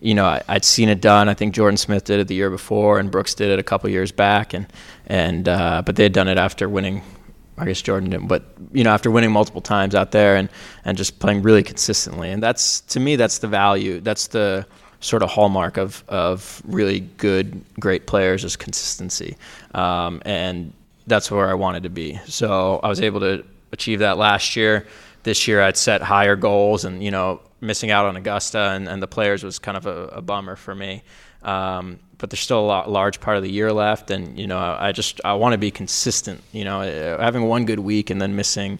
you 0.00 0.14
know, 0.14 0.24
I, 0.24 0.42
would 0.48 0.64
seen 0.64 0.88
it 0.88 1.00
done. 1.00 1.28
I 1.28 1.34
think 1.34 1.52
Jordan 1.52 1.76
Smith 1.76 2.04
did 2.04 2.20
it 2.20 2.28
the 2.28 2.34
year 2.36 2.50
before, 2.50 3.00
and 3.00 3.10
Brooks 3.10 3.34
did 3.34 3.50
it 3.50 3.58
a 3.58 3.62
couple 3.64 3.90
years 3.90 4.12
back. 4.12 4.54
And, 4.54 4.72
and 5.06 5.48
uh, 5.48 5.82
but 5.84 5.96
they 5.96 6.04
had 6.04 6.12
done 6.12 6.28
it 6.28 6.38
after 6.38 6.68
winning 6.68 7.02
I 7.56 7.66
guess 7.66 7.82
Jordan 7.82 8.10
didn't, 8.10 8.26
but 8.26 8.42
you 8.72 8.82
know, 8.82 8.90
after 8.90 9.10
winning 9.10 9.30
multiple 9.30 9.60
times 9.60 9.94
out 9.94 10.10
there 10.10 10.34
and 10.34 10.48
and 10.84 10.98
just 10.98 11.20
playing 11.20 11.42
really 11.42 11.62
consistently, 11.62 12.30
and 12.30 12.42
that's 12.42 12.80
to 12.80 12.98
me 12.98 13.14
that's 13.14 13.38
the 13.38 13.46
value. 13.46 14.00
That's 14.00 14.26
the 14.26 14.66
sort 15.04 15.22
of 15.22 15.30
hallmark 15.30 15.76
of 15.76 16.02
of 16.08 16.62
really 16.64 17.00
good, 17.18 17.62
great 17.78 18.06
players 18.06 18.42
is 18.44 18.56
consistency, 18.56 19.36
um, 19.74 20.22
and 20.24 20.72
that's 21.06 21.30
where 21.30 21.48
I 21.50 21.54
wanted 21.54 21.82
to 21.82 21.90
be. 21.90 22.18
So 22.26 22.80
I 22.82 22.88
was 22.88 23.00
able 23.00 23.20
to 23.20 23.44
achieve 23.72 23.98
that 23.98 24.16
last 24.16 24.56
year. 24.56 24.86
This 25.22 25.46
year 25.46 25.62
I'd 25.62 25.76
set 25.76 26.00
higher 26.00 26.36
goals, 26.36 26.84
and 26.84 27.02
you 27.04 27.10
know, 27.10 27.40
missing 27.60 27.90
out 27.90 28.06
on 28.06 28.16
Augusta 28.16 28.58
and, 28.58 28.88
and 28.88 29.02
the 29.02 29.06
players 29.06 29.42
was 29.42 29.58
kind 29.58 29.76
of 29.76 29.86
a, 29.86 30.06
a 30.06 30.22
bummer 30.22 30.56
for 30.56 30.74
me. 30.74 31.02
Um, 31.42 31.98
but 32.18 32.30
there's 32.30 32.40
still 32.40 32.60
a 32.60 32.68
lot, 32.74 32.90
large 32.90 33.20
part 33.20 33.36
of 33.36 33.42
the 33.42 33.50
year 33.50 33.72
left, 33.72 34.10
and 34.10 34.38
you 34.38 34.46
know, 34.46 34.58
I, 34.58 34.92
just 34.92 35.20
I 35.24 35.34
want 35.34 35.52
to 35.52 35.58
be 35.58 35.70
consistent. 35.70 36.42
You 36.52 36.64
know, 36.64 36.80
uh, 36.80 37.20
having 37.20 37.42
one 37.42 37.66
good 37.66 37.80
week 37.80 38.08
and 38.08 38.20
then 38.22 38.34
missing, 38.34 38.78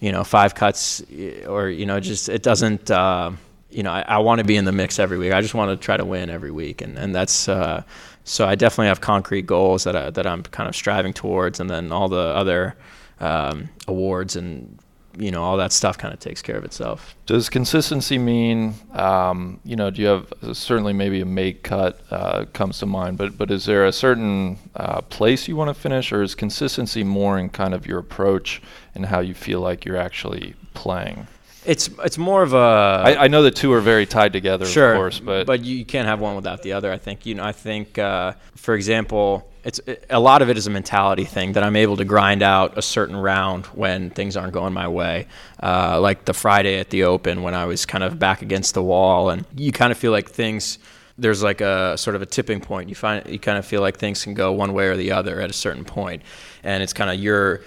you 0.00 0.12
know, 0.12 0.24
five 0.24 0.54
cuts, 0.54 1.02
or 1.46 1.70
you 1.70 1.86
know, 1.86 2.00
just 2.00 2.28
it 2.28 2.42
doesn't. 2.42 2.90
Uh, 2.90 3.32
you 3.72 3.82
know, 3.82 3.90
I, 3.90 4.04
I 4.06 4.18
want 4.18 4.38
to 4.38 4.44
be 4.44 4.56
in 4.56 4.64
the 4.64 4.72
mix 4.72 4.98
every 4.98 5.18
week. 5.18 5.32
I 5.32 5.40
just 5.40 5.54
want 5.54 5.70
to 5.70 5.82
try 5.82 5.96
to 5.96 6.04
win 6.04 6.30
every 6.30 6.50
week, 6.50 6.80
and 6.82 6.98
and 6.98 7.14
that's. 7.14 7.48
Uh, 7.48 7.82
so 8.24 8.46
I 8.46 8.54
definitely 8.54 8.86
have 8.86 9.00
concrete 9.00 9.46
goals 9.46 9.82
that 9.84 9.96
I, 9.96 10.10
that 10.10 10.26
I'm 10.26 10.44
kind 10.44 10.68
of 10.68 10.76
striving 10.76 11.12
towards, 11.12 11.58
and 11.58 11.68
then 11.68 11.90
all 11.90 12.08
the 12.08 12.18
other 12.18 12.76
um, 13.20 13.68
awards 13.88 14.36
and 14.36 14.78
you 15.18 15.30
know 15.30 15.42
all 15.42 15.56
that 15.58 15.72
stuff 15.72 15.98
kind 15.98 16.14
of 16.14 16.20
takes 16.20 16.40
care 16.40 16.56
of 16.56 16.64
itself. 16.64 17.14
Does 17.26 17.48
consistency 17.48 18.18
mean 18.18 18.74
um, 18.92 19.60
you 19.64 19.76
know 19.76 19.90
do 19.90 20.02
you 20.02 20.08
have 20.08 20.32
certainly 20.52 20.92
maybe 20.92 21.20
a 21.20 21.26
make 21.26 21.62
cut 21.62 22.00
uh, 22.10 22.44
comes 22.52 22.78
to 22.78 22.86
mind, 22.86 23.18
but 23.18 23.36
but 23.36 23.50
is 23.50 23.64
there 23.64 23.84
a 23.84 23.92
certain 23.92 24.58
uh, 24.76 25.00
place 25.02 25.48
you 25.48 25.56
want 25.56 25.68
to 25.68 25.74
finish, 25.74 26.12
or 26.12 26.22
is 26.22 26.34
consistency 26.34 27.04
more 27.04 27.38
in 27.38 27.48
kind 27.48 27.74
of 27.74 27.86
your 27.86 27.98
approach 27.98 28.62
and 28.94 29.06
how 29.06 29.20
you 29.20 29.34
feel 29.34 29.60
like 29.60 29.84
you're 29.84 29.96
actually 29.96 30.54
playing? 30.74 31.26
It's 31.64 31.88
it's 32.04 32.18
more 32.18 32.42
of 32.42 32.54
a. 32.54 32.56
I, 32.56 33.24
I 33.24 33.28
know 33.28 33.42
the 33.42 33.50
two 33.50 33.72
are 33.72 33.80
very 33.80 34.04
tied 34.04 34.32
together, 34.32 34.66
sure, 34.66 34.92
of 34.92 34.96
course, 34.96 35.20
but 35.20 35.46
but 35.46 35.64
you 35.64 35.84
can't 35.84 36.08
have 36.08 36.20
one 36.20 36.34
without 36.34 36.62
the 36.62 36.72
other. 36.72 36.92
I 36.92 36.98
think 36.98 37.24
you 37.24 37.34
know. 37.34 37.44
I 37.44 37.52
think, 37.52 37.98
uh, 37.98 38.32
for 38.56 38.74
example, 38.74 39.48
it's 39.64 39.80
a 40.10 40.18
lot 40.18 40.42
of 40.42 40.50
it 40.50 40.56
is 40.56 40.66
a 40.66 40.70
mentality 40.70 41.24
thing 41.24 41.52
that 41.52 41.62
I'm 41.62 41.76
able 41.76 41.96
to 41.98 42.04
grind 42.04 42.42
out 42.42 42.76
a 42.76 42.82
certain 42.82 43.16
round 43.16 43.66
when 43.66 44.10
things 44.10 44.36
aren't 44.36 44.52
going 44.52 44.72
my 44.72 44.88
way. 44.88 45.28
Uh, 45.62 46.00
like 46.00 46.24
the 46.24 46.34
Friday 46.34 46.80
at 46.80 46.90
the 46.90 47.04
Open 47.04 47.42
when 47.42 47.54
I 47.54 47.66
was 47.66 47.86
kind 47.86 48.02
of 48.02 48.18
back 48.18 48.42
against 48.42 48.74
the 48.74 48.82
wall, 48.82 49.30
and 49.30 49.44
you 49.56 49.70
kind 49.70 49.92
of 49.92 49.98
feel 49.98 50.12
like 50.12 50.28
things. 50.28 50.78
There's 51.18 51.42
like 51.42 51.60
a 51.60 51.96
sort 51.96 52.16
of 52.16 52.22
a 52.22 52.26
tipping 52.26 52.60
point. 52.60 52.88
You 52.88 52.96
find 52.96 53.24
you 53.28 53.38
kind 53.38 53.58
of 53.58 53.64
feel 53.64 53.82
like 53.82 53.98
things 53.98 54.24
can 54.24 54.34
go 54.34 54.50
one 54.50 54.72
way 54.72 54.86
or 54.86 54.96
the 54.96 55.12
other 55.12 55.40
at 55.40 55.50
a 55.50 55.52
certain 55.52 55.84
point, 55.84 56.22
and 56.64 56.82
it's 56.82 56.92
kind 56.92 57.10
of 57.10 57.20
your 57.20 57.60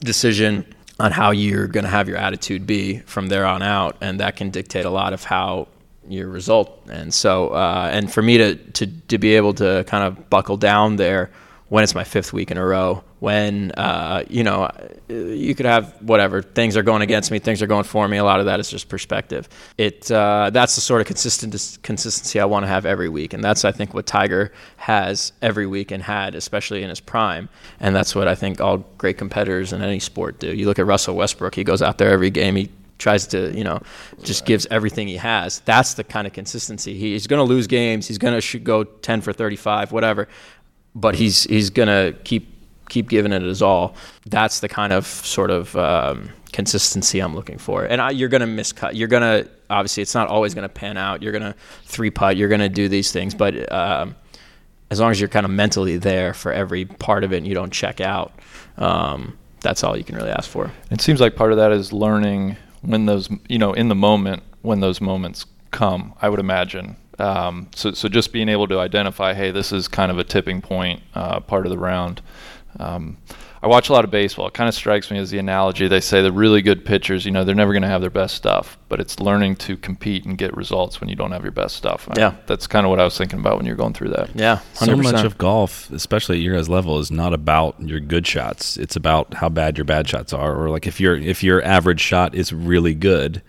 decision 0.00 0.64
on 1.00 1.12
how 1.12 1.32
you're 1.32 1.66
going 1.66 1.84
to 1.84 1.90
have 1.90 2.08
your 2.08 2.18
attitude 2.18 2.66
be 2.66 2.98
from 3.00 3.28
there 3.28 3.46
on 3.46 3.62
out, 3.62 3.96
and 4.00 4.20
that 4.20 4.36
can 4.36 4.50
dictate 4.50 4.84
a 4.84 4.90
lot 4.90 5.12
of 5.12 5.24
how 5.24 5.68
your 6.08 6.28
result. 6.28 6.80
And 6.88 7.12
so, 7.12 7.48
uh, 7.48 7.88
and 7.92 8.12
for 8.12 8.22
me 8.22 8.38
to, 8.38 8.54
to 8.54 8.86
to 8.86 9.18
be 9.18 9.36
able 9.36 9.54
to 9.54 9.84
kind 9.86 10.04
of 10.04 10.30
buckle 10.30 10.56
down 10.56 10.96
there 10.96 11.30
when 11.68 11.82
it's 11.82 11.94
my 11.94 12.04
fifth 12.04 12.32
week 12.32 12.50
in 12.50 12.58
a 12.58 12.64
row, 12.64 13.02
when 13.24 13.72
uh, 13.72 14.22
you 14.28 14.44
know 14.44 14.70
you 15.08 15.54
could 15.54 15.64
have 15.64 15.94
whatever 16.02 16.42
things 16.42 16.76
are 16.76 16.82
going 16.82 17.00
against 17.00 17.30
me, 17.30 17.38
things 17.38 17.62
are 17.62 17.66
going 17.66 17.84
for 17.84 18.06
me. 18.06 18.18
A 18.18 18.24
lot 18.24 18.38
of 18.38 18.44
that 18.44 18.60
is 18.60 18.68
just 18.68 18.90
perspective. 18.90 19.48
It 19.78 20.10
uh, 20.10 20.50
that's 20.52 20.74
the 20.74 20.82
sort 20.82 21.00
of 21.00 21.06
consistent 21.06 21.78
consistency 21.82 22.38
I 22.38 22.44
want 22.44 22.64
to 22.64 22.66
have 22.66 22.84
every 22.84 23.08
week, 23.08 23.32
and 23.32 23.42
that's 23.42 23.64
I 23.64 23.72
think 23.72 23.94
what 23.94 24.04
Tiger 24.04 24.52
has 24.76 25.32
every 25.40 25.66
week 25.66 25.90
and 25.90 26.02
had, 26.02 26.34
especially 26.34 26.82
in 26.82 26.90
his 26.90 27.00
prime. 27.00 27.48
And 27.80 27.96
that's 27.96 28.14
what 28.14 28.28
I 28.28 28.34
think 28.34 28.60
all 28.60 28.84
great 28.98 29.16
competitors 29.16 29.72
in 29.72 29.80
any 29.80 30.00
sport 30.00 30.38
do. 30.38 30.54
You 30.54 30.66
look 30.66 30.78
at 30.78 30.84
Russell 30.84 31.16
Westbrook; 31.16 31.54
he 31.54 31.64
goes 31.64 31.80
out 31.80 31.96
there 31.96 32.10
every 32.10 32.30
game. 32.30 32.56
He 32.56 32.68
tries 32.98 33.26
to, 33.28 33.56
you 33.56 33.64
know, 33.64 33.80
just 34.22 34.44
gives 34.44 34.66
everything 34.70 35.08
he 35.08 35.16
has. 35.16 35.60
That's 35.60 35.94
the 35.94 36.04
kind 36.04 36.26
of 36.26 36.34
consistency. 36.34 36.94
He's 36.94 37.26
going 37.26 37.40
to 37.40 37.50
lose 37.54 37.66
games. 37.66 38.06
He's 38.06 38.18
going 38.18 38.38
to 38.38 38.58
go 38.58 38.84
10 38.84 39.22
for 39.22 39.32
35, 39.32 39.92
whatever 39.92 40.28
but 40.94 41.16
he's 41.16 41.44
he's 41.44 41.70
gonna 41.70 42.12
keep 42.24 42.53
keep 42.88 43.08
giving 43.08 43.32
it 43.32 43.42
his 43.42 43.62
all. 43.62 43.94
That's 44.26 44.60
the 44.60 44.68
kind 44.68 44.92
of 44.92 45.06
sort 45.06 45.50
of 45.50 45.74
um, 45.76 46.30
consistency 46.52 47.20
I'm 47.20 47.34
looking 47.34 47.58
for. 47.58 47.84
And 47.84 48.00
I, 48.00 48.10
you're 48.10 48.28
gonna 48.28 48.46
miscut. 48.46 48.92
You're 48.94 49.08
gonna 49.08 49.46
obviously 49.70 50.02
it's 50.02 50.14
not 50.14 50.28
always 50.28 50.54
gonna 50.54 50.68
pan 50.68 50.96
out. 50.96 51.22
You're 51.22 51.32
gonna 51.32 51.54
three 51.84 52.10
putt. 52.10 52.36
You're 52.36 52.48
gonna 52.48 52.68
do 52.68 52.88
these 52.88 53.12
things, 53.12 53.34
but 53.34 53.70
um, 53.72 54.16
as 54.90 55.00
long 55.00 55.10
as 55.10 55.20
you're 55.20 55.28
kind 55.28 55.46
of 55.46 55.50
mentally 55.50 55.96
there 55.96 56.34
for 56.34 56.52
every 56.52 56.84
part 56.84 57.24
of 57.24 57.32
it 57.32 57.38
and 57.38 57.46
you 57.46 57.54
don't 57.54 57.72
check 57.72 58.00
out, 58.00 58.32
um, 58.76 59.36
that's 59.60 59.82
all 59.82 59.96
you 59.96 60.04
can 60.04 60.16
really 60.16 60.30
ask 60.30 60.48
for. 60.48 60.70
It 60.90 61.00
seems 61.00 61.20
like 61.20 61.36
part 61.36 61.52
of 61.52 61.58
that 61.58 61.72
is 61.72 61.92
learning 61.92 62.56
when 62.82 63.06
those 63.06 63.28
you 63.48 63.58
know 63.58 63.72
in 63.72 63.88
the 63.88 63.94
moment 63.94 64.42
when 64.62 64.80
those 64.80 65.00
moments 65.00 65.46
come. 65.70 66.14
I 66.22 66.28
would 66.28 66.40
imagine 66.40 66.96
um, 67.18 67.68
so, 67.74 67.92
so 67.92 68.08
just 68.08 68.32
being 68.32 68.48
able 68.48 68.68
to 68.68 68.78
identify, 68.78 69.34
hey, 69.34 69.50
this 69.50 69.72
is 69.72 69.88
kind 69.88 70.10
of 70.10 70.18
a 70.18 70.24
tipping 70.24 70.60
point 70.60 71.02
uh, 71.14 71.40
part 71.40 71.66
of 71.66 71.70
the 71.70 71.78
round. 71.78 72.20
Um, 72.78 73.16
I 73.62 73.66
watch 73.66 73.88
a 73.88 73.94
lot 73.94 74.04
of 74.04 74.10
baseball. 74.10 74.46
It 74.48 74.52
kind 74.52 74.68
of 74.68 74.74
strikes 74.74 75.10
me 75.10 75.16
as 75.16 75.30
the 75.30 75.38
analogy. 75.38 75.88
They 75.88 76.00
say 76.00 76.20
the 76.20 76.30
really 76.30 76.60
good 76.60 76.84
pitchers, 76.84 77.24
you 77.24 77.30
know, 77.30 77.44
they're 77.44 77.54
never 77.54 77.72
going 77.72 77.82
to 77.82 77.88
have 77.88 78.02
their 78.02 78.10
best 78.10 78.34
stuff, 78.34 78.76
but 78.90 79.00
it's 79.00 79.20
learning 79.20 79.56
to 79.56 79.78
compete 79.78 80.26
and 80.26 80.36
get 80.36 80.54
results 80.54 81.00
when 81.00 81.08
you 81.08 81.16
don't 81.16 81.32
have 81.32 81.42
your 81.42 81.50
best 81.50 81.74
stuff. 81.74 82.06
Yeah, 82.14 82.34
that's 82.46 82.66
kind 82.66 82.84
of 82.84 82.90
what 82.90 83.00
I 83.00 83.04
was 83.04 83.16
thinking 83.16 83.38
about 83.38 83.56
when 83.56 83.64
you're 83.64 83.74
going 83.74 83.94
through 83.94 84.10
that. 84.10 84.36
Yeah, 84.36 84.60
100%. 84.74 84.84
so 84.84 84.96
much 84.96 85.24
of 85.24 85.38
golf, 85.38 85.90
especially 85.92 86.36
at 86.36 86.42
your 86.42 86.56
guys' 86.56 86.68
level, 86.68 86.98
is 86.98 87.10
not 87.10 87.32
about 87.32 87.80
your 87.80 88.00
good 88.00 88.26
shots. 88.26 88.76
It's 88.76 88.96
about 88.96 89.32
how 89.32 89.48
bad 89.48 89.78
your 89.78 89.86
bad 89.86 90.06
shots 90.06 90.34
are, 90.34 90.54
or 90.54 90.68
like 90.68 90.86
if 90.86 91.00
your 91.00 91.16
if 91.16 91.42
your 91.42 91.64
average 91.64 92.00
shot 92.00 92.34
is 92.34 92.52
really 92.52 92.94
good 92.94 93.40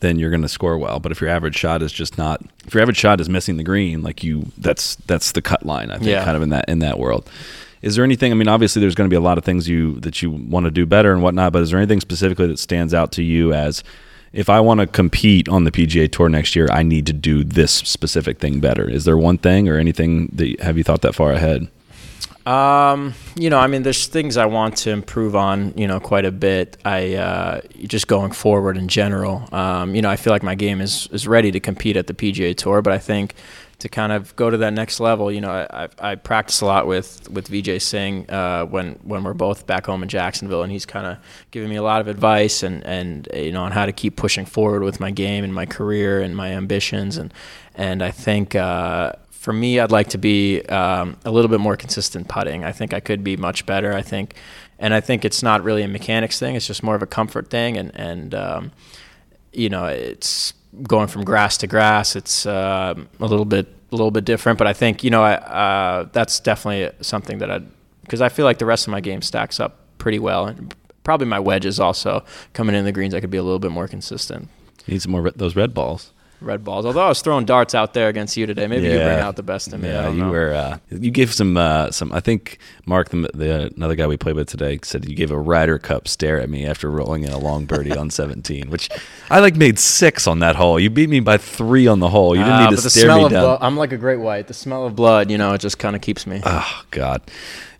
then 0.00 0.18
you're 0.18 0.30
going 0.30 0.42
to 0.42 0.48
score 0.48 0.76
well. 0.76 1.00
But 1.00 1.12
if 1.12 1.20
your 1.22 1.30
average 1.30 1.56
shot 1.56 1.80
is 1.80 1.90
just 1.90 2.18
not, 2.18 2.42
if 2.66 2.74
your 2.74 2.82
average 2.82 2.98
shot 2.98 3.20
is 3.22 3.28
missing 3.28 3.56
the 3.56 3.64
green, 3.64 4.02
like 4.02 4.22
you, 4.22 4.52
that's 4.58 4.96
that's 4.96 5.32
the 5.32 5.40
cut 5.40 5.64
line. 5.64 5.90
I 5.90 5.94
think 5.94 6.10
yeah. 6.10 6.24
kind 6.24 6.36
of 6.36 6.42
in 6.42 6.50
that 6.50 6.68
in 6.68 6.80
that 6.80 6.98
world. 6.98 7.28
Is 7.84 7.96
there 7.96 8.04
anything? 8.04 8.32
I 8.32 8.34
mean, 8.34 8.48
obviously, 8.48 8.80
there's 8.80 8.94
going 8.94 9.10
to 9.10 9.12
be 9.12 9.16
a 9.16 9.20
lot 9.20 9.36
of 9.36 9.44
things 9.44 9.68
you 9.68 10.00
that 10.00 10.22
you 10.22 10.30
want 10.30 10.64
to 10.64 10.70
do 10.70 10.86
better 10.86 11.12
and 11.12 11.22
whatnot. 11.22 11.52
But 11.52 11.62
is 11.62 11.70
there 11.70 11.78
anything 11.78 12.00
specifically 12.00 12.46
that 12.46 12.58
stands 12.58 12.94
out 12.94 13.12
to 13.12 13.22
you 13.22 13.52
as 13.52 13.84
if 14.32 14.48
I 14.48 14.58
want 14.60 14.80
to 14.80 14.86
compete 14.86 15.50
on 15.50 15.64
the 15.64 15.70
PGA 15.70 16.10
Tour 16.10 16.30
next 16.30 16.56
year, 16.56 16.66
I 16.72 16.82
need 16.82 17.06
to 17.06 17.12
do 17.12 17.44
this 17.44 17.72
specific 17.72 18.38
thing 18.38 18.58
better? 18.58 18.88
Is 18.88 19.04
there 19.04 19.18
one 19.18 19.36
thing 19.36 19.68
or 19.68 19.76
anything 19.76 20.28
that 20.32 20.60
have 20.60 20.78
you 20.78 20.82
thought 20.82 21.02
that 21.02 21.14
far 21.14 21.32
ahead? 21.32 21.68
Um, 22.46 23.14
you 23.36 23.48
know, 23.48 23.58
I 23.58 23.66
mean, 23.68 23.84
there's 23.84 24.06
things 24.06 24.36
I 24.36 24.46
want 24.46 24.76
to 24.78 24.90
improve 24.90 25.34
on, 25.34 25.72
you 25.76 25.86
know, 25.86 25.98
quite 25.98 26.26
a 26.26 26.32
bit. 26.32 26.76
I 26.84 27.14
uh, 27.14 27.60
just 27.84 28.06
going 28.06 28.32
forward 28.32 28.76
in 28.76 28.88
general. 28.88 29.48
Um, 29.52 29.94
you 29.94 30.02
know, 30.02 30.10
I 30.10 30.16
feel 30.16 30.32
like 30.32 30.42
my 30.42 30.54
game 30.54 30.80
is 30.80 31.08
is 31.12 31.26
ready 31.26 31.50
to 31.52 31.60
compete 31.60 31.96
at 31.96 32.06
the 32.06 32.14
PGA 32.14 32.56
Tour, 32.56 32.82
but 32.82 32.92
I 32.92 32.98
think 32.98 33.34
to 33.78 33.88
kind 33.88 34.12
of 34.12 34.34
go 34.36 34.50
to 34.50 34.56
that 34.58 34.72
next 34.72 35.00
level, 35.00 35.30
you 35.32 35.40
know, 35.40 35.50
I, 35.50 35.84
I, 35.84 35.88
I 36.10 36.14
practice 36.14 36.60
a 36.60 36.66
lot 36.66 36.86
with 36.86 37.28
with 37.30 37.48
Vijay 37.48 37.80
Singh 37.80 38.30
uh, 38.30 38.64
when 38.66 38.98
when 39.02 39.24
we're 39.24 39.34
both 39.34 39.66
back 39.66 39.86
home 39.86 40.02
in 40.02 40.08
Jacksonville, 40.08 40.62
and 40.62 40.70
he's 40.70 40.86
kind 40.86 41.06
of 41.06 41.18
giving 41.50 41.68
me 41.68 41.76
a 41.76 41.82
lot 41.82 42.00
of 42.00 42.08
advice 42.08 42.62
and 42.62 42.84
and 42.84 43.28
you 43.34 43.52
know 43.52 43.62
on 43.62 43.72
how 43.72 43.86
to 43.86 43.92
keep 43.92 44.16
pushing 44.16 44.46
forward 44.46 44.82
with 44.82 45.00
my 45.00 45.10
game 45.10 45.44
and 45.44 45.54
my 45.54 45.66
career 45.66 46.20
and 46.20 46.36
my 46.36 46.52
ambitions, 46.52 47.16
and 47.16 47.32
and 47.74 48.02
I 48.02 48.10
think. 48.10 48.54
Uh, 48.54 49.12
for 49.30 49.52
me, 49.52 49.78
I'd 49.78 49.92
like 49.92 50.08
to 50.08 50.16
be 50.16 50.62
um, 50.70 51.18
a 51.26 51.30
little 51.30 51.50
bit 51.50 51.60
more 51.60 51.76
consistent 51.76 52.28
putting. 52.28 52.64
I 52.64 52.72
think 52.72 52.94
I 52.94 53.00
could 53.00 53.22
be 53.22 53.36
much 53.36 53.66
better. 53.66 53.92
I 53.92 54.00
think, 54.00 54.36
and 54.78 54.94
I 54.94 55.02
think 55.02 55.22
it's 55.22 55.42
not 55.42 55.62
really 55.62 55.82
a 55.82 55.88
mechanics 55.88 56.38
thing. 56.38 56.54
It's 56.54 56.66
just 56.66 56.82
more 56.82 56.94
of 56.94 57.02
a 57.02 57.06
comfort 57.06 57.50
thing. 57.50 57.76
And 57.76 57.94
and 57.94 58.34
um, 58.34 58.72
you 59.52 59.68
know, 59.68 59.84
it's 59.84 60.54
going 60.82 61.08
from 61.08 61.24
grass 61.24 61.56
to 61.58 61.66
grass. 61.66 62.16
It's 62.16 62.46
uh, 62.46 62.94
a 63.20 63.26
little 63.26 63.44
bit 63.44 63.68
a 63.92 63.96
little 63.96 64.10
bit 64.10 64.24
different. 64.24 64.58
But 64.58 64.66
I 64.66 64.72
think 64.72 65.04
you 65.04 65.10
know, 65.10 65.22
I, 65.22 65.34
uh, 65.34 66.08
that's 66.12 66.40
definitely 66.40 66.90
something 67.02 67.38
that 67.38 67.50
I 67.50 67.60
because 68.02 68.20
I 68.20 68.28
feel 68.28 68.44
like 68.44 68.58
the 68.58 68.66
rest 68.66 68.86
of 68.86 68.90
my 68.90 69.00
game 69.00 69.22
stacks 69.22 69.60
up 69.60 69.78
pretty 69.98 70.18
well. 70.18 70.46
And 70.46 70.74
probably 71.04 71.26
my 71.26 71.38
wedges 71.38 71.78
also 71.78 72.24
coming 72.52 72.74
in 72.74 72.84
the 72.84 72.92
greens. 72.92 73.14
I 73.14 73.20
could 73.20 73.30
be 73.30 73.38
a 73.38 73.42
little 73.42 73.58
bit 73.58 73.70
more 73.70 73.88
consistent. 73.88 74.48
need 74.86 75.02
some 75.02 75.12
more 75.12 75.30
those 75.30 75.56
red 75.56 75.74
balls. 75.74 76.12
Red 76.44 76.62
balls. 76.64 76.86
Although 76.86 77.04
I 77.04 77.08
was 77.08 77.20
throwing 77.22 77.44
darts 77.44 77.74
out 77.74 77.94
there 77.94 78.08
against 78.08 78.36
you 78.36 78.46
today, 78.46 78.66
maybe 78.66 78.86
you 78.86 78.92
Yeah. 78.98 79.04
bring 79.06 79.18
out 79.20 79.36
the 79.36 79.42
best 79.42 79.72
in 79.72 79.80
me. 79.80 79.88
I 79.90 79.92
Yeah, 79.92 80.08
you 80.10 80.22
know. 80.24 80.30
were. 80.30 80.52
Uh, 80.54 80.78
you 80.90 81.10
gave 81.10 81.32
some. 81.32 81.56
Uh, 81.56 81.90
some. 81.90 82.12
I 82.12 82.20
think 82.20 82.58
Mark, 82.86 83.08
the, 83.10 83.28
the 83.34 83.72
another 83.76 83.94
guy 83.94 84.06
we 84.06 84.16
played 84.16 84.36
with 84.36 84.48
today, 84.48 84.78
said 84.82 85.08
you 85.08 85.14
gave 85.16 85.30
a 85.30 85.38
Ryder 85.38 85.78
Cup 85.78 86.06
stare 86.08 86.40
at 86.40 86.48
me 86.50 86.66
after 86.66 86.90
rolling 86.90 87.24
in 87.24 87.30
a 87.30 87.38
long 87.38 87.64
birdie 87.66 87.96
on 87.96 88.10
17, 88.10 88.70
which 88.70 88.88
I 89.30 89.40
like 89.40 89.56
made 89.56 89.78
six 89.78 90.26
on 90.26 90.38
that 90.40 90.56
hole. 90.56 90.78
You 90.78 90.90
beat 90.90 91.08
me 91.10 91.20
by 91.20 91.36
three 91.38 91.86
on 91.86 92.00
the 92.00 92.08
hole. 92.10 92.34
You 92.36 92.42
didn't 92.44 92.54
Ah, 92.60 92.70
need 92.70 92.76
to 92.78 92.90
stare 92.90 93.04
smell 93.04 93.18
me 93.18 93.24
of 93.26 93.30
down. 93.32 93.42
blood, 93.44 93.58
I'm 93.62 93.76
like 93.76 93.92
a 93.92 93.96
great 93.96 94.20
white. 94.20 94.46
The 94.48 94.54
smell 94.54 94.86
of 94.86 94.94
blood, 94.94 95.30
you 95.30 95.38
know, 95.38 95.52
it 95.54 95.60
just 95.60 95.78
kind 95.78 95.96
of 95.96 96.02
keeps 96.02 96.26
me. 96.26 96.40
Oh 96.44 96.82
God, 96.90 97.22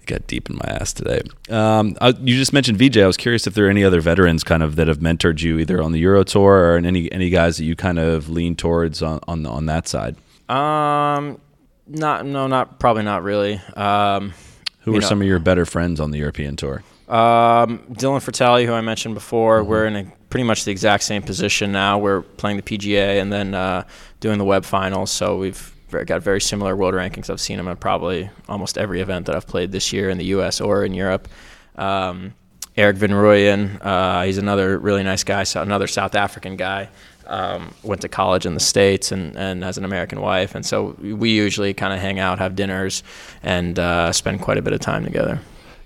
got 0.07 0.26
deep 0.26 0.48
in 0.50 0.57
my 0.57 0.64
ass 0.66 0.92
today. 0.92 1.22
Um, 1.50 1.96
I, 2.00 2.09
you 2.09 2.36
just 2.36 2.52
mentioned 2.52 2.78
VJ. 2.78 2.98
I 2.98 3.07
was 3.07 3.16
curious 3.16 3.46
if 3.46 3.55
there 3.55 3.66
are 3.66 3.70
any 3.70 3.84
other 3.84 4.00
veterans 4.00 4.44
kind 4.44 4.62
of 4.62 4.76
that 4.76 4.88
have 4.88 4.98
mentored 4.98 5.42
you 5.42 5.59
either 5.59 5.82
on 5.82 5.92
the 5.92 6.00
Euro 6.00 6.24
Tour 6.24 6.72
or 6.72 6.76
any 6.76 7.11
any 7.12 7.30
guys 7.30 7.57
that 7.59 7.64
you 7.64 7.76
kind 7.76 7.98
of 7.98 8.28
lean 8.28 8.57
towards 8.57 9.02
on 9.02 9.20
on, 9.28 9.46
on 9.46 9.66
that 9.66 9.88
side. 9.88 10.16
Um, 10.48 11.40
not 11.86 12.26
no, 12.26 12.46
not 12.46 12.78
probably 12.78 13.02
not 13.02 13.22
really. 13.22 13.61
Um, 13.76 14.32
Who 14.80 14.96
are 14.96 15.00
know- 15.00 15.07
some 15.07 15.20
of 15.20 15.26
your 15.26 15.38
better 15.38 15.66
friends 15.66 16.00
on 16.00 16.11
the 16.11 16.18
European 16.18 16.57
Tour? 16.57 16.82
Um, 17.09 17.80
Dylan 17.92 18.24
Frittelli, 18.24 18.64
who 18.64 18.72
I 18.72 18.80
mentioned 18.80 19.14
before, 19.14 19.62
we're 19.62 19.84
in 19.86 19.94
a, 19.94 20.05
pretty 20.30 20.44
much 20.44 20.64
the 20.64 20.70
exact 20.70 21.02
same 21.02 21.22
position 21.22 21.70
now. 21.70 21.98
We're 21.98 22.22
playing 22.22 22.57
the 22.57 22.62
PGA 22.62 23.20
and 23.20 23.30
then 23.30 23.55
uh, 23.55 23.84
doing 24.20 24.38
the 24.38 24.44
Web 24.44 24.64
Finals, 24.64 25.11
so 25.11 25.36
we've 25.36 25.73
got 26.03 26.22
very 26.22 26.40
similar 26.40 26.74
world 26.74 26.95
rankings. 26.95 27.30
I've 27.30 27.40
seen 27.40 27.59
him 27.59 27.68
at 27.68 27.78
probably 27.78 28.30
almost 28.49 28.76
every 28.76 29.01
event 29.01 29.26
that 29.26 29.36
I've 29.36 29.47
played 29.47 29.70
this 29.70 29.92
year 29.92 30.11
in 30.11 30.18
the 30.18 30.24
U.S. 30.26 30.61
or 30.61 30.84
in 30.84 30.95
Europe. 30.95 31.28
Um, 31.76 32.34
Erik 32.76 32.97
van 32.97 33.11
Rooyen, 33.11 33.78
uh, 33.84 34.24
he's 34.24 34.38
another 34.38 34.78
really 34.78 35.05
nice 35.05 35.22
guy, 35.22 35.45
so 35.45 35.62
another 35.62 35.86
South 35.86 36.14
African 36.14 36.57
guy. 36.57 36.88
Um, 37.26 37.72
went 37.82 38.03
to 38.03 38.09
college 38.09 38.45
in 38.45 38.53
the 38.53 38.61
states 38.61 39.11
and, 39.11 39.34
and 39.38 39.64
has 39.64 39.78
an 39.78 39.86
American 39.86 40.20
wife, 40.20 40.55
and 40.55 40.66
so 40.66 40.95
we 41.01 41.30
usually 41.30 41.72
kind 41.72 41.95
of 41.95 42.01
hang 42.01 42.18
out, 42.18 42.38
have 42.38 42.55
dinners, 42.55 43.03
and 43.42 43.78
uh, 43.78 44.12
spend 44.12 44.42
quite 44.42 44.59
a 44.59 44.62
bit 44.62 44.74
of 44.74 44.80
time 44.80 45.05
together. 45.05 45.40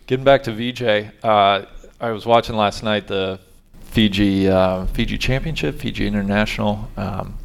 Getting 0.09 0.25
back 0.25 0.43
to 0.45 0.53
VJ, 0.53 1.13
uh, 1.23 1.67
I 2.01 2.11
was 2.11 2.27
watching 2.27 2.57
last 2.57 2.83
night 2.83 3.07
the 3.07 3.39
Fiji 3.83 4.49
uh, 4.49 4.87
Fiji 4.87 5.17
Championship, 5.17 5.79
Fiji 5.79 6.07
International. 6.07 6.89
Um, 6.97 7.39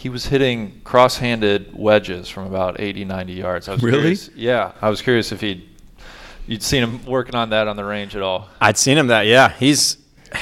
he 0.00 0.08
was 0.08 0.24
hitting 0.24 0.80
cross-handed 0.82 1.76
wedges 1.76 2.26
from 2.26 2.46
about 2.46 2.80
80, 2.80 3.04
90 3.04 3.32
yards. 3.34 3.68
I 3.68 3.72
was 3.74 3.82
Really? 3.82 3.98
Curious, 3.98 4.30
yeah, 4.34 4.72
I 4.80 4.88
was 4.88 5.02
curious 5.02 5.30
if 5.30 5.42
he'd 5.42 5.68
you'd 6.46 6.62
seen 6.62 6.82
him 6.82 7.04
working 7.04 7.34
on 7.34 7.50
that 7.50 7.68
on 7.68 7.76
the 7.76 7.84
range 7.84 8.16
at 8.16 8.22
all. 8.22 8.48
I'd 8.62 8.78
seen 8.78 8.96
him 8.96 9.08
that. 9.08 9.26
Yeah, 9.26 9.50
he's 9.50 9.98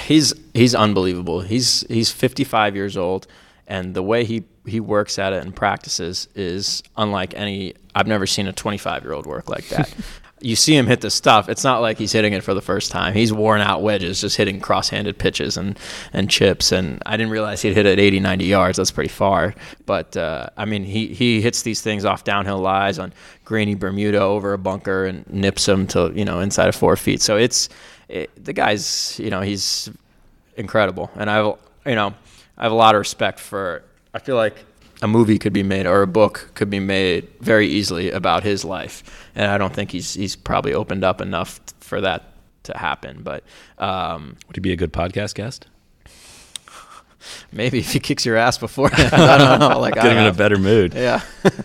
he's 0.06 0.32
he's 0.54 0.76
unbelievable. 0.76 1.40
He's 1.40 1.84
he's 1.88 2.12
55 2.12 2.76
years 2.76 2.96
old, 2.96 3.26
and 3.66 3.94
the 3.94 4.02
way 4.02 4.24
he 4.24 4.44
he 4.64 4.78
works 4.78 5.18
at 5.18 5.32
it 5.32 5.42
and 5.42 5.54
practices 5.56 6.28
is 6.36 6.84
unlike 6.96 7.34
any. 7.34 7.74
I've 7.96 8.06
never 8.06 8.28
seen 8.28 8.46
a 8.46 8.52
25 8.52 9.02
year 9.02 9.12
old 9.12 9.26
work 9.26 9.50
like 9.50 9.68
that. 9.70 9.92
you 10.40 10.56
see 10.56 10.76
him 10.76 10.86
hit 10.86 11.00
the 11.00 11.10
stuff. 11.10 11.48
It's 11.48 11.64
not 11.64 11.80
like 11.80 11.98
he's 11.98 12.12
hitting 12.12 12.32
it 12.32 12.42
for 12.42 12.54
the 12.54 12.60
first 12.60 12.90
time. 12.90 13.14
He's 13.14 13.32
worn 13.32 13.60
out 13.60 13.82
wedges, 13.82 14.20
just 14.20 14.36
hitting 14.36 14.60
cross-handed 14.60 15.18
pitches 15.18 15.56
and 15.56 15.78
and 16.12 16.30
chips. 16.30 16.72
And 16.72 17.02
I 17.06 17.16
didn't 17.16 17.32
realize 17.32 17.62
he'd 17.62 17.74
hit 17.74 17.86
it 17.86 17.98
80, 17.98 18.20
90 18.20 18.44
yards. 18.44 18.76
That's 18.76 18.90
pretty 18.90 19.10
far. 19.10 19.54
But 19.86 20.16
uh, 20.16 20.50
I 20.56 20.64
mean, 20.64 20.84
he 20.84 21.08
he 21.08 21.40
hits 21.40 21.62
these 21.62 21.80
things 21.80 22.04
off 22.04 22.24
downhill 22.24 22.58
lies 22.58 22.98
on 22.98 23.12
grainy 23.44 23.74
Bermuda 23.74 24.20
over 24.20 24.52
a 24.52 24.58
bunker 24.58 25.06
and 25.06 25.26
nips 25.32 25.66
them 25.66 25.86
to 25.88 26.12
you 26.14 26.24
know 26.24 26.40
inside 26.40 26.68
of 26.68 26.76
four 26.76 26.96
feet. 26.96 27.20
So 27.22 27.36
it's 27.36 27.68
it, 28.08 28.30
the 28.44 28.52
guy's 28.52 29.18
you 29.18 29.30
know 29.30 29.40
he's 29.40 29.90
incredible, 30.56 31.10
and 31.16 31.30
I've 31.30 31.54
you 31.86 31.94
know 31.94 32.14
I 32.56 32.62
have 32.62 32.72
a 32.72 32.76
lot 32.76 32.94
of 32.94 32.98
respect 32.98 33.40
for. 33.40 33.82
I 34.14 34.20
feel 34.20 34.36
like 34.36 34.56
a 35.02 35.08
movie 35.08 35.38
could 35.38 35.52
be 35.52 35.62
made 35.62 35.86
or 35.86 36.02
a 36.02 36.06
book 36.06 36.50
could 36.54 36.70
be 36.70 36.80
made 36.80 37.28
very 37.40 37.68
easily 37.68 38.10
about 38.10 38.42
his 38.42 38.64
life, 38.64 39.28
and 39.34 39.50
I 39.50 39.58
don't 39.58 39.72
think 39.72 39.90
he's 39.90 40.14
he's 40.14 40.36
probably 40.36 40.74
opened 40.74 41.04
up 41.04 41.20
enough 41.20 41.60
for 41.80 42.00
that 42.00 42.32
to 42.64 42.76
happen. 42.76 43.22
But 43.22 43.44
um, 43.78 44.36
Would 44.46 44.56
he 44.56 44.60
be 44.60 44.72
a 44.72 44.76
good 44.76 44.92
podcast 44.92 45.34
guest? 45.34 45.66
maybe 47.52 47.78
if 47.78 47.92
he 47.92 48.00
kicks 48.00 48.24
your 48.26 48.36
ass 48.36 48.58
before, 48.58 48.90
I 48.92 49.38
don't 49.38 49.60
know. 49.60 49.78
Like 49.78 49.94
Get 49.94 50.06
him 50.06 50.18
in 50.18 50.26
a 50.26 50.32
better 50.32 50.58
mood. 50.58 50.94
Yeah. 50.94 51.22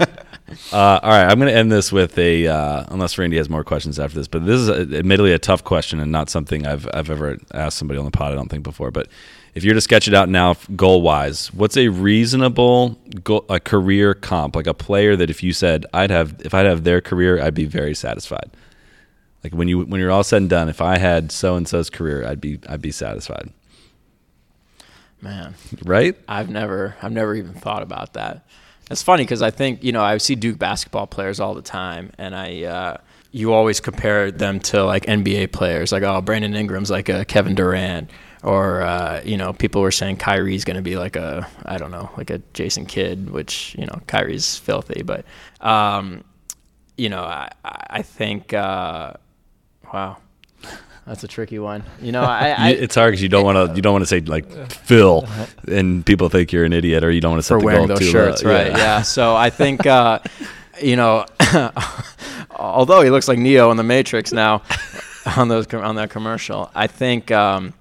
Uh, 0.72 1.00
all 1.02 1.10
right, 1.10 1.26
I'm 1.26 1.40
going 1.40 1.52
to 1.52 1.58
end 1.58 1.72
this 1.72 1.92
with 1.92 2.16
a 2.18 2.46
uh, 2.46 2.86
unless 2.90 3.18
Randy 3.18 3.38
has 3.38 3.50
more 3.50 3.64
questions 3.64 3.98
after 3.98 4.20
this, 4.20 4.28
but 4.28 4.46
this 4.46 4.60
is 4.60 4.70
a, 4.70 4.82
admittedly 4.98 5.34
a 5.34 5.40
tough 5.40 5.64
question 5.64 6.00
and 6.00 6.12
not 6.12 6.30
something 6.30 6.68
I've 6.68 6.88
I've 6.94 7.10
ever 7.10 7.40
asked 7.54 7.78
somebody 7.78 7.98
on 7.98 8.06
the 8.06 8.12
pod. 8.12 8.34
I 8.34 8.36
don't 8.36 8.50
think 8.50 8.62
before, 8.62 8.92
but 8.92 9.08
if 9.56 9.64
you're 9.64 9.76
to 9.76 9.82
sketch 9.82 10.08
it 10.08 10.14
out 10.14 10.30
now, 10.30 10.56
goal 10.76 11.02
wise, 11.02 11.54
what's 11.54 11.78
a 11.78 11.90
reasonable 11.90 12.98
goal, 13.24 13.46
a 13.50 13.60
career 13.60 14.14
comp, 14.14 14.56
like 14.56 14.68
a 14.68 14.74
player 14.74 15.16
that 15.16 15.30
if 15.30 15.44
you 15.44 15.54
said 15.54 15.86
I'd 15.94 16.10
have 16.10 16.42
if 16.44 16.54
I'd 16.54 16.66
have 16.66 16.84
their 16.84 17.02
career, 17.02 17.42
I'd 17.42 17.54
be 17.54 17.66
very 17.66 17.94
satisfied. 17.94 18.50
Like 19.44 19.54
when 19.54 19.68
you 19.68 19.82
when 19.82 20.00
you're 20.00 20.12
all 20.12 20.24
said 20.24 20.42
and 20.42 20.50
done, 20.50 20.70
if 20.70 20.82
I 20.82 20.98
had 20.98 21.32
so 21.32 21.56
and 21.56 21.68
so's 21.68 21.90
career, 21.90 22.26
I'd 22.26 22.42
be 22.42 22.60
I'd 22.68 22.82
be 22.82 22.92
satisfied. 22.92 23.52
Man, 25.22 25.56
Right? 25.86 26.18
I've 26.28 26.50
never 26.50 26.96
I've 27.02 27.12
never 27.12 27.36
even 27.36 27.54
thought 27.54 27.84
about 27.84 28.14
that. 28.14 28.46
It's 28.92 29.02
funny 29.02 29.24
because 29.24 29.42
I 29.42 29.52
think 29.52 29.84
you 29.84 29.92
know 29.92 30.04
I 30.04 30.18
see 30.18 30.36
Duke 30.36 30.58
basketball 30.58 31.08
players 31.08 31.40
all 31.40 31.54
the 31.54 31.62
time, 31.62 32.12
and 32.18 32.36
I 32.36 32.64
uh, 32.64 32.98
you 33.32 33.54
always 33.54 33.80
compare 33.80 34.32
them 34.32 34.60
to 34.62 34.84
like 34.84 35.06
NBA 35.06 35.52
players, 35.52 35.92
like 35.92 36.04
oh 36.04 36.22
Brandon 36.22 36.56
Ingram's 36.56 36.92
like 36.92 37.08
a 37.08 37.24
Kevin 37.24 37.56
Durant, 37.56 38.10
or 38.44 38.82
uh, 38.82 39.22
you 39.24 39.38
know 39.38 39.54
people 39.54 39.82
were 39.82 39.92
saying 39.92 40.18
Kyrie's 40.18 40.66
going 40.66 40.76
to 40.76 40.84
be 40.84 40.98
like 40.98 41.16
a 41.16 41.48
I 41.66 41.78
don't 41.78 41.92
know 41.92 42.10
like 42.18 42.30
a 42.30 42.40
Jason 42.54 42.86
Kidd, 42.86 43.30
which 43.30 43.76
you 43.78 43.86
know 43.86 44.02
Kyrie's 44.08 44.58
filthy, 44.58 45.02
but 45.02 45.26
um, 45.62 46.24
you 46.98 47.10
know 47.10 47.24
I 47.24 47.50
I 47.64 48.02
think 48.02 48.54
uh, 48.54 49.14
wow. 49.94 50.18
That's 51.06 51.24
a 51.24 51.28
tricky 51.28 51.60
one. 51.60 51.84
You 52.02 52.14
know, 52.14 52.22
I, 52.22 52.50
I 52.58 52.70
it's 52.70 52.96
hard 52.96 53.12
because 53.12 53.22
you 53.22 53.30
don't 53.30 53.44
want 53.44 53.70
to 53.70 53.76
you 53.76 53.82
don't 53.82 53.94
want 53.94 54.04
to 54.04 54.08
say 54.08 54.22
like 54.22 54.50
Phil, 54.72 55.28
and 55.68 56.06
people 56.06 56.30
think 56.30 56.54
you're 56.54 56.64
an 56.64 56.74
idiot, 56.74 57.04
or 57.04 57.12
you 57.12 57.20
don't 57.20 57.32
want 57.32 57.40
to 57.40 57.44
set 57.44 57.56
for 57.56 57.60
the 57.60 57.66
wearing 57.66 57.88
goal 57.88 57.98
those 57.98 58.00
too 58.00 58.06
low. 58.06 58.12
shirts, 58.12 58.44
right? 58.44 58.68
Yeah. 58.68 59.02
So 59.02 59.36
I 59.36 59.50
think, 59.50 59.86
uh, 59.86 60.20
you 60.82 60.96
know, 60.96 61.26
although 62.56 63.02
he 63.02 63.10
looks 63.10 63.28
like 63.28 63.38
Neo 63.38 63.70
in 63.72 63.78
the 63.78 63.84
Matrix 63.84 64.32
now 64.32 64.62
on 65.36 65.50
those 65.50 65.72
on 65.74 65.96
that 65.96 66.10
commercial, 66.10 66.72
I 66.74 66.88
think, 66.88 67.32
um, 67.32 67.74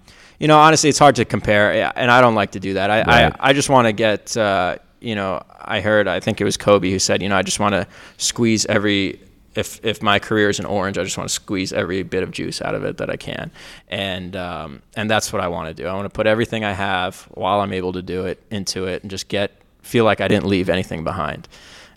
you 0.43 0.49
know, 0.49 0.59
honestly, 0.59 0.91
it's 0.91 0.99
hard 0.99 1.15
to 1.17 1.25
compare, 1.25 1.93
and 1.95 2.11
I 2.11 2.21
don't 2.21 2.35
like 2.35 2.51
to 2.51 2.61
do 2.61 2.75
that. 2.75 2.91
I 2.91 3.03
Right. 3.03 3.33
I, 3.39 3.51
I 3.51 3.53
just 3.53 3.71
want 3.71 3.87
to 3.87 3.93
get, 3.93 4.37
uh, 4.37 4.77
you 5.01 5.15
know, 5.15 5.41
I 5.61 5.81
heard, 5.81 6.09
I 6.09 6.19
think 6.19 6.41
it 6.41 6.45
was 6.45 6.57
Kobe 6.57 6.91
who 6.91 6.99
said, 6.99 7.23
you 7.23 7.29
know, 7.29 7.37
I 7.37 7.43
just 7.43 7.61
want 7.61 7.75
to 7.75 7.87
squeeze 8.17 8.67
every. 8.67 9.21
If, 9.55 9.85
if 9.85 10.03
my 10.03 10.19
career 10.19 10.49
is 10.49 10.59
an 10.59 10.65
orange, 10.65 10.99
I 10.99 11.05
just 11.05 11.17
want 11.17 11.29
to 11.29 11.35
squeeze 11.35 11.73
every 11.73 12.03
bit 12.03 12.23
of 12.23 12.31
juice 12.33 12.61
out 12.61 12.75
of 12.75 12.85
it 12.85 12.97
that 12.97 13.09
I 13.09 13.17
can, 13.17 13.53
and 13.89 14.35
um, 14.35 14.83
and 14.97 15.09
that's 15.09 15.33
what 15.33 15.43
I 15.43 15.49
want 15.49 15.69
to 15.69 15.81
do. 15.81 15.87
I 15.87 15.93
want 15.93 16.07
to 16.07 16.11
put 16.11 16.27
everything 16.27 16.65
I 16.65 16.73
have 16.73 17.21
while 17.35 17.61
I'm 17.61 17.73
able 17.73 17.93
to 17.93 18.03
do 18.03 18.25
it 18.25 18.43
into 18.51 18.87
it, 18.87 19.03
and 19.03 19.11
just 19.11 19.29
get 19.29 19.53
feel 19.83 20.05
like 20.05 20.21
I 20.21 20.27
didn't 20.27 20.47
leave 20.47 20.69
anything 20.69 21.05
behind. 21.05 21.49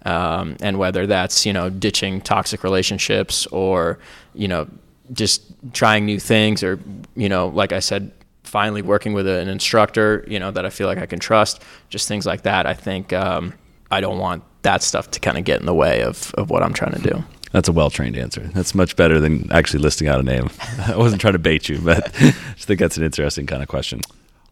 Um, 0.04 0.58
and 0.62 0.78
whether 0.78 1.08
that's 1.08 1.48
you 1.48 1.54
know 1.54 1.72
ditching 1.72 2.22
toxic 2.22 2.64
relationships 2.64 3.48
or 3.48 3.98
you 4.36 4.48
know 4.48 4.68
just 5.14 5.44
trying 5.74 6.06
new 6.06 6.20
things 6.20 6.62
or 6.62 6.80
you 7.16 7.30
know 7.30 7.48
like 7.48 7.72
I 7.72 7.80
said 7.80 8.12
finally 8.56 8.82
working 8.82 9.12
with 9.12 9.28
an 9.28 9.50
instructor 9.50 10.24
you 10.28 10.40
know 10.40 10.50
that 10.50 10.66
I 10.66 10.70
feel 10.70 10.88
like 10.88 10.98
I 10.98 11.06
can 11.06 11.20
trust 11.20 11.62
just 11.90 12.08
things 12.08 12.26
like 12.26 12.44
that 12.44 12.66
I 12.66 12.74
think 12.74 13.12
um, 13.12 13.54
I 13.92 14.00
don't 14.00 14.18
want 14.18 14.44
that 14.66 14.84
stuff 14.84 15.12
to 15.12 15.20
kind 15.20 15.38
of 15.38 15.44
get 15.44 15.60
in 15.60 15.66
the 15.66 15.74
way 15.74 16.02
of, 16.02 16.34
of 16.36 16.50
what 16.50 16.64
I'm 16.64 16.74
trying 16.74 16.94
to 16.94 17.02
do. 17.02 17.24
That's 17.52 17.70
a 17.70 17.72
well 17.72 17.90
trained 17.90 18.18
answer. 18.18 18.42
That's 18.54 18.76
much 18.76 18.96
better 18.96 19.20
than 19.20 19.52
actually 19.52 19.82
listing 19.82 20.08
out 20.08 20.20
a 20.20 20.24
name. 20.24 20.50
I 20.88 20.98
wasn't 20.98 21.22
trying 21.22 21.34
to 21.34 21.40
bait 21.40 21.70
you, 21.70 21.80
but 21.80 22.12
I 22.20 22.32
just 22.56 22.66
think 22.68 22.80
that's 22.80 22.98
an 22.98 23.04
interesting 23.04 23.46
kind 23.46 23.62
of 23.62 23.70
question. 23.70 24.02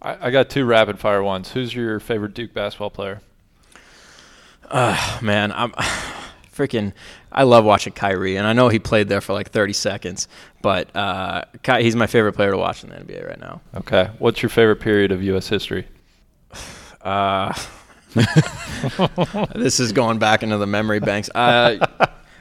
I, 0.01 0.27
I 0.27 0.31
got 0.31 0.49
two 0.49 0.65
rapid 0.65 0.99
fire 0.99 1.23
ones. 1.23 1.51
Who's 1.51 1.75
your 1.75 1.99
favorite 1.99 2.33
Duke 2.33 2.53
basketball 2.53 2.91
player? 2.91 3.21
man, 5.21 5.51
I'm 5.51 5.71
freaking. 6.55 6.93
I 7.33 7.43
love 7.43 7.65
watching 7.65 7.93
Kyrie, 7.93 8.37
and 8.37 8.45
I 8.45 8.53
know 8.53 8.69
he 8.69 8.79
played 8.79 9.09
there 9.09 9.21
for 9.21 9.33
like 9.33 9.49
30 9.49 9.73
seconds, 9.73 10.27
but 10.61 10.95
uh, 10.95 11.43
Ky- 11.63 11.83
he's 11.83 11.95
my 11.95 12.07
favorite 12.07 12.33
player 12.33 12.51
to 12.51 12.57
watch 12.57 12.83
in 12.83 12.89
the 12.91 12.95
NBA 12.97 13.27
right 13.27 13.39
now. 13.39 13.61
Okay. 13.75 14.09
What's 14.19 14.41
your 14.43 14.49
favorite 14.49 14.79
period 14.79 15.11
of 15.11 15.23
U.S. 15.23 15.47
history? 15.47 15.87
Uh, 17.03 17.53
this 19.55 19.81
is 19.81 19.91
going 19.91 20.17
back 20.17 20.41
into 20.41 20.57
the 20.57 20.65
memory 20.65 21.01
banks. 21.01 21.29
Uh, 21.35 21.85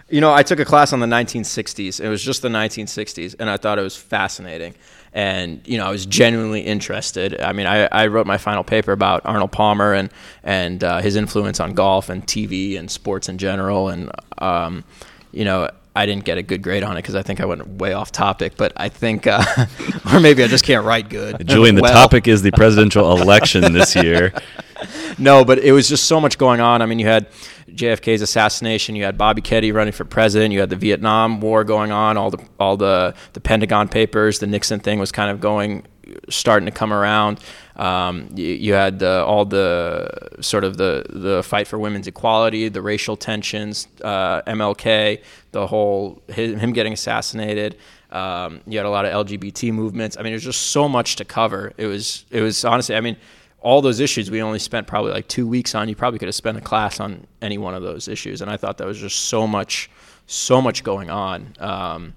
you 0.09 0.21
know, 0.21 0.33
I 0.33 0.45
took 0.45 0.61
a 0.61 0.65
class 0.65 0.93
on 0.93 1.01
the 1.01 1.07
1960s. 1.07 2.01
It 2.01 2.09
was 2.09 2.23
just 2.23 2.43
the 2.43 2.49
1960s, 2.49 3.35
and 3.41 3.51
I 3.51 3.57
thought 3.57 3.79
it 3.79 3.83
was 3.83 3.97
fascinating. 3.97 4.77
And 5.15 5.61
you 5.67 5.77
know, 5.79 5.87
I 5.87 5.91
was 5.91 6.07
genuinely 6.07 6.63
interested. 6.63 7.41
I 7.41 7.53
mean, 7.53 7.67
I, 7.67 7.87
I 7.87 8.07
wrote 8.07 8.27
my 8.27 8.39
final 8.39 8.65
paper 8.65 8.93
about 8.93 9.23
Arnold 9.25 9.53
Palmer 9.53 9.93
and 9.93 10.11
and 10.43 10.83
uh, 10.83 11.01
his 11.01 11.17
influence 11.17 11.61
on 11.61 11.75
golf 11.75 12.09
and 12.09 12.27
TV 12.27 12.79
and 12.79 12.91
sports 12.91 13.29
in 13.29 13.39
general. 13.39 13.89
And 13.89 14.11
um, 14.39 14.85
you 15.33 15.45
know, 15.45 15.69
I 15.95 16.07
didn't 16.07 16.25
get 16.25 16.39
a 16.39 16.43
good 16.43 16.63
grade 16.63 16.83
on 16.83 16.93
it 16.97 17.03
because 17.03 17.15
I 17.15 17.23
think 17.23 17.41
I 17.41 17.45
went 17.45 17.67
way 17.69 17.93
off 17.93 18.13
topic. 18.13 18.55
But 18.57 18.73
I 18.77 18.89
think, 18.89 19.27
uh, 19.27 19.45
or 20.13 20.21
maybe 20.21 20.43
I 20.43 20.47
just 20.49 20.65
can't 20.65 20.85
write 20.87 21.09
good. 21.09 21.47
Julian, 21.47 21.75
the 21.75 21.83
Well. 21.83 21.93
topic 21.93 22.27
is 22.27 22.43
the 22.43 22.51
presidential 22.53 23.21
election 23.21 23.73
this 23.73 23.95
year. 23.95 24.33
no, 25.19 25.45
but 25.45 25.59
it 25.59 25.73
was 25.73 25.89
just 25.89 26.05
so 26.05 26.21
much 26.21 26.39
going 26.39 26.61
on. 26.61 26.81
I 26.81 26.87
mean, 26.87 26.99
you 26.99 27.07
had 27.07 27.29
JFK's 27.71 28.23
assassination, 28.23 28.97
you 28.97 29.05
had 29.05 29.19
Bobby 29.19 29.43
Kennedy 29.43 29.73
running 29.73 29.93
for 29.93 30.05
president, 30.05 30.53
you 30.53 30.61
had 30.61 30.71
the 30.71 30.77
Vietnam 30.77 31.41
War 31.41 31.65
going 31.65 31.93
on, 31.93 32.17
all 32.17 32.31
the 32.31 32.39
all 32.59 32.77
the 32.77 33.15
the 33.35 33.41
Pentagon 33.41 33.89
Papers, 33.89 34.39
the 34.39 34.47
Nixon 34.47 34.81
thing 34.81 34.99
was 34.99 35.13
kind 35.13 35.31
of 35.31 35.41
going, 35.41 35.87
starting 36.29 36.67
to 36.67 36.73
come 36.73 36.93
around. 36.93 37.41
Um, 37.77 38.29
you, 38.35 38.47
you 38.47 38.73
had 38.75 38.99
the, 38.99 39.25
all 39.25 39.45
the 39.45 40.09
sort 40.41 40.65
of 40.65 40.77
the 40.77 41.07
the 41.09 41.43
fight 41.43 41.67
for 41.67 41.79
women's 41.79 42.07
equality, 42.07 42.69
the 42.69 42.83
racial 42.83 43.17
tensions, 43.17 43.89
uh, 44.03 44.43
MLK, 44.43 45.23
the 45.53 45.67
whole 45.67 46.23
him, 46.29 46.73
getting 46.73 46.93
assassinated. 46.93 47.77
Um, 48.11 48.61
you 48.67 48.79
had 48.79 48.87
a 48.87 48.91
lot 48.91 49.07
of 49.07 49.27
LGBT 49.27 49.73
movements. 49.73 50.17
I 50.19 50.23
mean, 50.23 50.33
there's 50.33 50.45
just 50.45 50.71
so 50.71 50.89
much 50.89 51.17
to 51.17 51.25
cover. 51.25 51.73
It 51.77 51.87
was 51.87 52.25
it 52.31 52.43
was 52.43 52.65
honestly, 52.65 52.95
I 52.95 53.01
mean 53.01 53.17
all 53.63 53.81
those 53.81 54.01
issues 54.01 54.31
we 54.31 54.43
only 54.43 54.59
spent 54.59 54.87
probably 54.87 55.13
like 55.13 55.29
two 55.29 55.47
weeks 55.47 55.75
on. 55.75 55.89
You 55.89 55.97
probably 55.97 56.19
could 56.19 56.29
have 56.29 56.35
spent 56.35 56.59
a 56.59 56.61
class 56.61 57.01
on 57.01 57.27
any 57.41 57.59
one 57.59 57.75
of 57.75 57.83
those 57.83 58.09
issues, 58.09 58.43
and 58.43 58.51
I 58.51 58.57
thought 58.57 58.79
that 58.79 58.87
was 58.87 58.99
just 58.99 59.27
so 59.27 59.47
much, 59.47 59.89
so 60.27 60.61
much 60.61 60.85
going 60.85 61.11
on. 61.11 61.55
Um, 61.59 62.15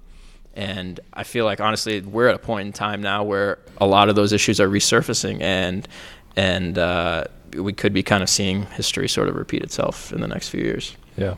and 0.56 0.98
I 1.12 1.22
feel 1.22 1.44
like 1.44 1.60
honestly, 1.60 2.00
we're 2.00 2.28
at 2.28 2.34
a 2.34 2.38
point 2.38 2.66
in 2.66 2.72
time 2.72 3.02
now 3.02 3.22
where 3.22 3.58
a 3.78 3.86
lot 3.86 4.08
of 4.08 4.16
those 4.16 4.32
issues 4.32 4.58
are 4.58 4.68
resurfacing, 4.68 5.40
and 5.42 5.86
and 6.34 6.78
uh, 6.78 7.24
we 7.54 7.72
could 7.72 7.92
be 7.92 8.02
kind 8.02 8.22
of 8.22 8.28
seeing 8.28 8.66
history 8.66 9.08
sort 9.08 9.28
of 9.28 9.36
repeat 9.36 9.62
itself 9.62 10.12
in 10.12 10.20
the 10.20 10.28
next 10.28 10.48
few 10.48 10.62
years. 10.62 10.96
Yeah. 11.16 11.36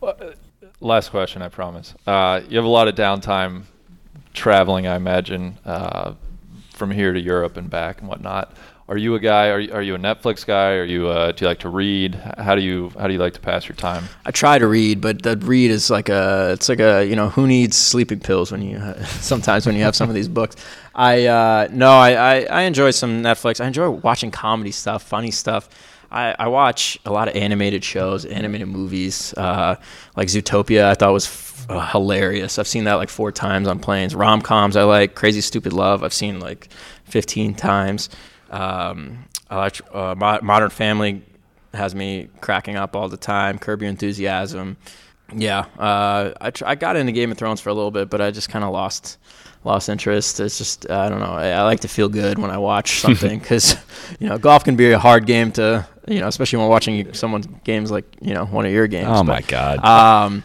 Well, 0.00 0.16
uh, 0.20 0.30
last 0.80 1.10
question, 1.10 1.42
I 1.42 1.48
promise. 1.48 1.94
Uh, 2.06 2.40
you 2.48 2.56
have 2.56 2.64
a 2.64 2.68
lot 2.68 2.88
of 2.88 2.94
downtime 2.94 3.64
traveling, 4.34 4.86
I 4.86 4.94
imagine, 4.94 5.58
uh, 5.64 6.14
from 6.72 6.92
here 6.92 7.12
to 7.12 7.20
Europe 7.20 7.56
and 7.56 7.68
back 7.68 8.00
and 8.00 8.08
whatnot. 8.08 8.52
Are 8.90 8.96
you 8.96 9.14
a 9.16 9.20
guy? 9.20 9.50
Are 9.50 9.60
you, 9.60 9.72
are 9.74 9.82
you 9.82 9.94
a 9.96 9.98
Netflix 9.98 10.46
guy? 10.46 10.72
Are 10.72 10.84
you? 10.84 11.08
Uh, 11.08 11.32
do 11.32 11.44
you 11.44 11.48
like 11.48 11.58
to 11.58 11.68
read? 11.68 12.14
How 12.38 12.54
do 12.54 12.62
you 12.62 12.90
How 12.98 13.06
do 13.06 13.12
you 13.12 13.18
like 13.18 13.34
to 13.34 13.40
pass 13.40 13.68
your 13.68 13.76
time? 13.76 14.04
I 14.24 14.30
try 14.30 14.58
to 14.58 14.66
read, 14.66 15.02
but 15.02 15.22
the 15.22 15.36
read 15.36 15.70
is 15.70 15.90
like 15.90 16.08
a 16.08 16.52
it's 16.52 16.70
like 16.70 16.80
a 16.80 17.04
you 17.04 17.14
know 17.14 17.28
who 17.28 17.46
needs 17.46 17.76
sleeping 17.76 18.20
pills 18.20 18.50
when 18.50 18.62
you 18.62 18.78
sometimes 19.04 19.66
when 19.66 19.76
you 19.76 19.82
have 19.82 19.94
some 19.94 20.08
of 20.08 20.14
these 20.14 20.28
books. 20.28 20.56
I 20.94 21.26
uh, 21.26 21.68
no, 21.70 21.90
I, 21.90 22.12
I 22.12 22.40
I 22.44 22.62
enjoy 22.62 22.90
some 22.92 23.22
Netflix. 23.22 23.62
I 23.62 23.66
enjoy 23.66 23.90
watching 23.90 24.30
comedy 24.30 24.70
stuff, 24.70 25.02
funny 25.02 25.32
stuff. 25.32 25.68
I, 26.10 26.34
I 26.38 26.48
watch 26.48 26.98
a 27.04 27.10
lot 27.10 27.28
of 27.28 27.36
animated 27.36 27.84
shows, 27.84 28.24
animated 28.24 28.68
movies, 28.68 29.34
uh, 29.34 29.76
like 30.16 30.28
Zootopia. 30.28 30.84
I 30.84 30.94
thought 30.94 31.12
was 31.12 31.26
f- 31.26 31.66
uh, 31.68 31.86
hilarious. 31.88 32.58
I've 32.58 32.66
seen 32.66 32.84
that 32.84 32.94
like 32.94 33.10
four 33.10 33.30
times 33.30 33.68
on 33.68 33.78
planes. 33.78 34.14
Rom 34.14 34.40
coms 34.40 34.74
I 34.76 34.84
like. 34.84 35.14
Crazy 35.14 35.42
Stupid 35.42 35.74
Love 35.74 36.02
I've 36.02 36.14
seen 36.14 36.40
like 36.40 36.70
15 37.04 37.54
times. 37.54 38.08
Um, 38.50 39.24
uh, 39.50 39.70
Mo- 40.16 40.40
Modern 40.42 40.70
Family 40.70 41.22
has 41.74 41.94
me 41.94 42.28
cracking 42.40 42.76
up 42.76 42.96
all 42.96 43.08
the 43.08 43.16
time. 43.16 43.58
Curb 43.58 43.82
Your 43.82 43.90
Enthusiasm. 43.90 44.76
Yeah, 45.34 45.66
uh, 45.78 46.32
I, 46.40 46.50
tr- 46.50 46.64
I 46.66 46.74
got 46.74 46.96
into 46.96 47.12
Game 47.12 47.30
of 47.30 47.36
Thrones 47.36 47.60
for 47.60 47.68
a 47.68 47.74
little 47.74 47.90
bit, 47.90 48.08
but 48.08 48.20
I 48.20 48.30
just 48.30 48.48
kind 48.48 48.64
of 48.64 48.72
lost 48.72 49.18
lost 49.64 49.88
interest. 49.90 50.40
It's 50.40 50.56
just 50.56 50.90
I 50.90 51.08
don't 51.10 51.20
know. 51.20 51.26
I, 51.32 51.48
I 51.50 51.62
like 51.62 51.80
to 51.80 51.88
feel 51.88 52.08
good 52.08 52.38
when 52.38 52.50
I 52.50 52.56
watch 52.58 53.00
something 53.00 53.38
because 53.38 53.76
you 54.18 54.28
know 54.28 54.38
golf 54.38 54.64
can 54.64 54.76
be 54.76 54.90
a 54.92 54.98
hard 54.98 55.26
game 55.26 55.52
to 55.52 55.86
you 56.06 56.20
know, 56.20 56.28
especially 56.28 56.60
when 56.60 56.68
watching 56.68 57.12
someone's 57.12 57.46
games 57.64 57.90
like 57.90 58.04
you 58.22 58.32
know 58.32 58.46
one 58.46 58.64
of 58.64 58.72
your 58.72 58.86
games. 58.86 59.08
Oh 59.10 59.22
But, 59.22 59.24
my 59.24 59.40
God. 59.42 59.84
Um, 59.84 60.44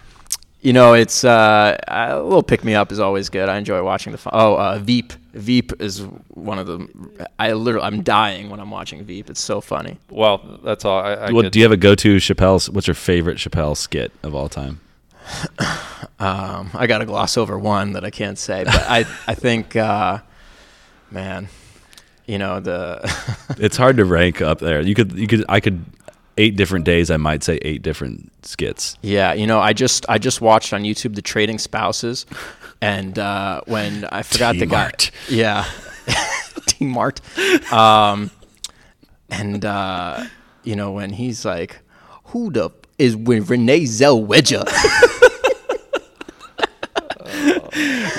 you 0.63 0.71
know, 0.71 0.93
it's 0.93 1.25
uh, 1.25 1.77
a 1.87 2.21
little 2.21 2.41
pick 2.41 2.63
me 2.63 2.73
up 2.73 2.91
is 2.91 2.99
always 2.99 3.27
good. 3.29 3.49
I 3.49 3.57
enjoy 3.57 3.83
watching 3.83 4.13
the. 4.13 4.17
Fu- 4.17 4.29
oh, 4.31 4.55
uh, 4.55 4.79
Veep. 4.79 5.11
Veep 5.33 5.73
is 5.81 5.99
one 6.29 6.57
of 6.57 6.67
the. 6.67 7.27
I 7.37 7.51
literally, 7.51 7.85
I'm 7.85 8.01
dying 8.01 8.49
when 8.49 8.61
I'm 8.61 8.71
watching 8.71 9.03
Veep. 9.03 9.29
It's 9.29 9.41
so 9.41 9.59
funny. 9.59 9.97
Well, 10.09 10.59
that's 10.63 10.85
all. 10.85 10.99
I, 10.99 11.13
I 11.13 11.31
well, 11.31 11.43
could- 11.43 11.51
do 11.51 11.59
you 11.59 11.65
have 11.65 11.73
a 11.73 11.77
go-to 11.77 12.15
Chappelle's? 12.17 12.69
What's 12.69 12.87
your 12.87 12.95
favorite 12.95 13.37
Chappelle 13.37 13.75
skit 13.75 14.11
of 14.23 14.33
all 14.33 14.49
time? 14.49 14.79
Um, 16.19 16.69
I 16.73 16.87
got 16.87 16.99
to 16.99 17.05
gloss 17.05 17.35
over 17.37 17.59
one 17.59 17.93
that 17.93 18.05
I 18.05 18.09
can't 18.09 18.37
say, 18.37 18.63
but 18.63 18.75
I, 18.75 18.99
I 19.27 19.33
think, 19.33 19.75
uh, 19.75 20.19
man, 21.11 21.49
you 22.25 22.37
know 22.37 22.61
the. 22.61 23.01
It's 23.57 23.75
hard 23.75 23.97
to 23.97 24.05
rank 24.05 24.41
up 24.41 24.59
there. 24.59 24.79
You 24.79 24.95
could, 24.95 25.11
you 25.13 25.27
could, 25.27 25.43
I 25.49 25.59
could, 25.59 25.83
eight 26.37 26.55
different 26.55 26.85
days. 26.85 27.09
I 27.11 27.17
might 27.17 27.43
say 27.43 27.59
eight 27.61 27.81
different 27.81 28.31
skits. 28.45 28.97
Yeah, 29.01 29.33
you 29.33 29.47
know, 29.47 29.59
I 29.59 29.73
just 29.73 30.05
I 30.09 30.17
just 30.17 30.41
watched 30.41 30.73
on 30.73 30.83
YouTube 30.83 31.15
the 31.15 31.21
Trading 31.21 31.59
Spouses, 31.59 32.25
and 32.81 33.17
uh, 33.19 33.61
when 33.65 34.05
I 34.05 34.23
forgot 34.23 34.57
the 34.57 34.65
guy, 34.65 34.91
T-Mart. 34.91 35.11
yeah, 35.29 35.65
T 36.65 36.85
Mart, 36.85 37.21
um, 37.73 38.31
and 39.29 39.63
uh, 39.65 40.25
you 40.63 40.75
know 40.75 40.91
when 40.91 41.11
he's 41.11 41.45
like, 41.45 41.79
"Who 42.25 42.51
the 42.51 42.65
f- 42.65 42.71
is 42.97 43.15
with 43.15 43.49
Renee 43.49 43.81
Zellweger?" 43.83 44.63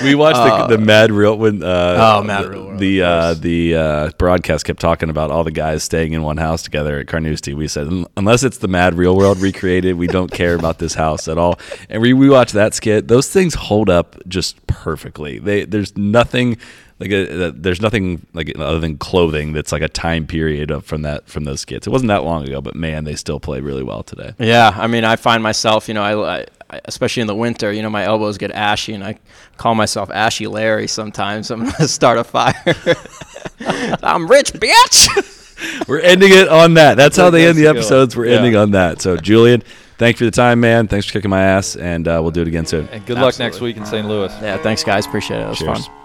We 0.03 0.15
watched 0.15 0.69
the, 0.69 0.77
the 0.77 0.83
Mad 0.83 1.11
Real 1.11 1.37
when 1.37 1.63
uh, 1.63 2.17
Oh, 2.17 2.23
Mad 2.23 2.43
the, 2.43 2.49
Real 2.49 2.65
World, 2.65 2.79
the 2.79 3.01
uh, 3.01 3.33
the 3.33 3.75
uh, 3.75 4.09
broadcast 4.17 4.65
kept 4.65 4.79
talking 4.79 5.09
about 5.09 5.31
all 5.31 5.43
the 5.43 5.51
guys 5.51 5.83
staying 5.83 6.13
in 6.13 6.21
one 6.21 6.37
house 6.37 6.61
together 6.61 6.99
at 6.99 7.07
Carnoustie. 7.07 7.53
We 7.53 7.67
said 7.67 7.87
unless 8.17 8.43
it's 8.43 8.57
the 8.57 8.67
Mad 8.67 8.95
Real 8.95 9.15
World 9.15 9.39
recreated, 9.39 9.95
we 9.95 10.07
don't 10.07 10.31
care 10.31 10.55
about 10.55 10.79
this 10.79 10.95
house 10.95 11.27
at 11.27 11.37
all. 11.37 11.59
And 11.89 12.01
we 12.01 12.13
we 12.13 12.29
watched 12.29 12.53
that 12.53 12.73
skit. 12.73 13.07
Those 13.07 13.29
things 13.29 13.53
hold 13.55 13.89
up 13.89 14.15
just 14.27 14.65
perfectly. 14.67 15.39
They 15.39 15.65
there's 15.65 15.95
nothing 15.97 16.57
like 16.99 17.11
a, 17.11 17.51
there's 17.51 17.81
nothing 17.81 18.25
like 18.33 18.57
other 18.57 18.79
than 18.79 18.97
clothing 18.97 19.51
that's 19.53 19.71
like 19.73 19.81
a 19.81 19.89
time 19.89 20.25
period 20.27 20.71
of, 20.71 20.85
from 20.85 21.01
that 21.01 21.27
from 21.27 21.43
those 21.43 21.59
skits. 21.61 21.85
It 21.87 21.89
wasn't 21.89 22.07
that 22.09 22.23
long 22.23 22.47
ago, 22.47 22.61
but 22.61 22.75
man, 22.75 23.03
they 23.03 23.15
still 23.15 23.39
play 23.39 23.59
really 23.59 23.83
well 23.83 24.01
today. 24.03 24.33
Yeah, 24.39 24.73
I 24.75 24.87
mean, 24.87 25.03
I 25.03 25.15
find 25.17 25.43
myself, 25.43 25.87
you 25.89 25.93
know, 25.93 26.03
I, 26.03 26.39
I 26.69 26.79
especially 26.85 27.21
in 27.21 27.27
the 27.27 27.35
winter, 27.35 27.71
you 27.71 27.81
know, 27.81 27.89
my 27.89 28.03
elbows 28.05 28.37
get 28.37 28.51
ashy, 28.51 28.93
and 28.93 29.03
I 29.03 29.17
call 29.57 29.75
myself 29.75 30.09
Ashy 30.09 30.47
Larry 30.47 30.87
sometimes. 30.87 31.51
I'm 31.51 31.65
gonna 31.65 31.87
start 31.87 32.17
a 32.17 32.23
fire. 32.23 32.53
I'm 34.03 34.27
rich, 34.27 34.53
bitch. 34.53 35.87
We're 35.87 35.99
ending 36.01 36.31
it 36.33 36.47
on 36.49 36.73
that. 36.75 36.95
That's 36.95 37.15
how 37.17 37.29
they 37.29 37.47
end 37.47 37.57
the 37.57 37.63
That's 37.63 37.69
a 37.69 37.73
good 37.73 37.75
one. 37.75 37.77
episodes. 37.77 38.15
We're 38.17 38.25
Yeah. 38.27 38.37
ending 38.37 38.55
on 38.55 38.71
that. 38.71 39.01
So, 39.01 39.15
Julian, 39.17 39.63
thanks 39.97 40.19
for 40.19 40.25
the 40.25 40.31
time, 40.31 40.59
man. 40.59 40.87
Thanks 40.87 41.05
for 41.05 41.13
kicking 41.13 41.29
my 41.29 41.41
ass, 41.43 41.75
and 41.75 42.07
uh, 42.07 42.19
we'll 42.21 42.31
do 42.31 42.41
it 42.41 42.47
again 42.47 42.65
soon. 42.65 42.87
and 42.89 43.05
good 43.05 43.17
luck 43.17 43.37
next 43.39 43.61
week 43.61 43.77
in 43.77 43.85
St. 43.85 44.07
Louis. 44.07 44.31
yeah, 44.41 44.57
thanks, 44.57 44.83
guys. 44.83 45.05
Appreciate 45.05 45.39
it. 45.39 45.43
It 45.43 45.49
was 45.49 45.59
Cheers. 45.59 45.87
fun. 45.87 46.04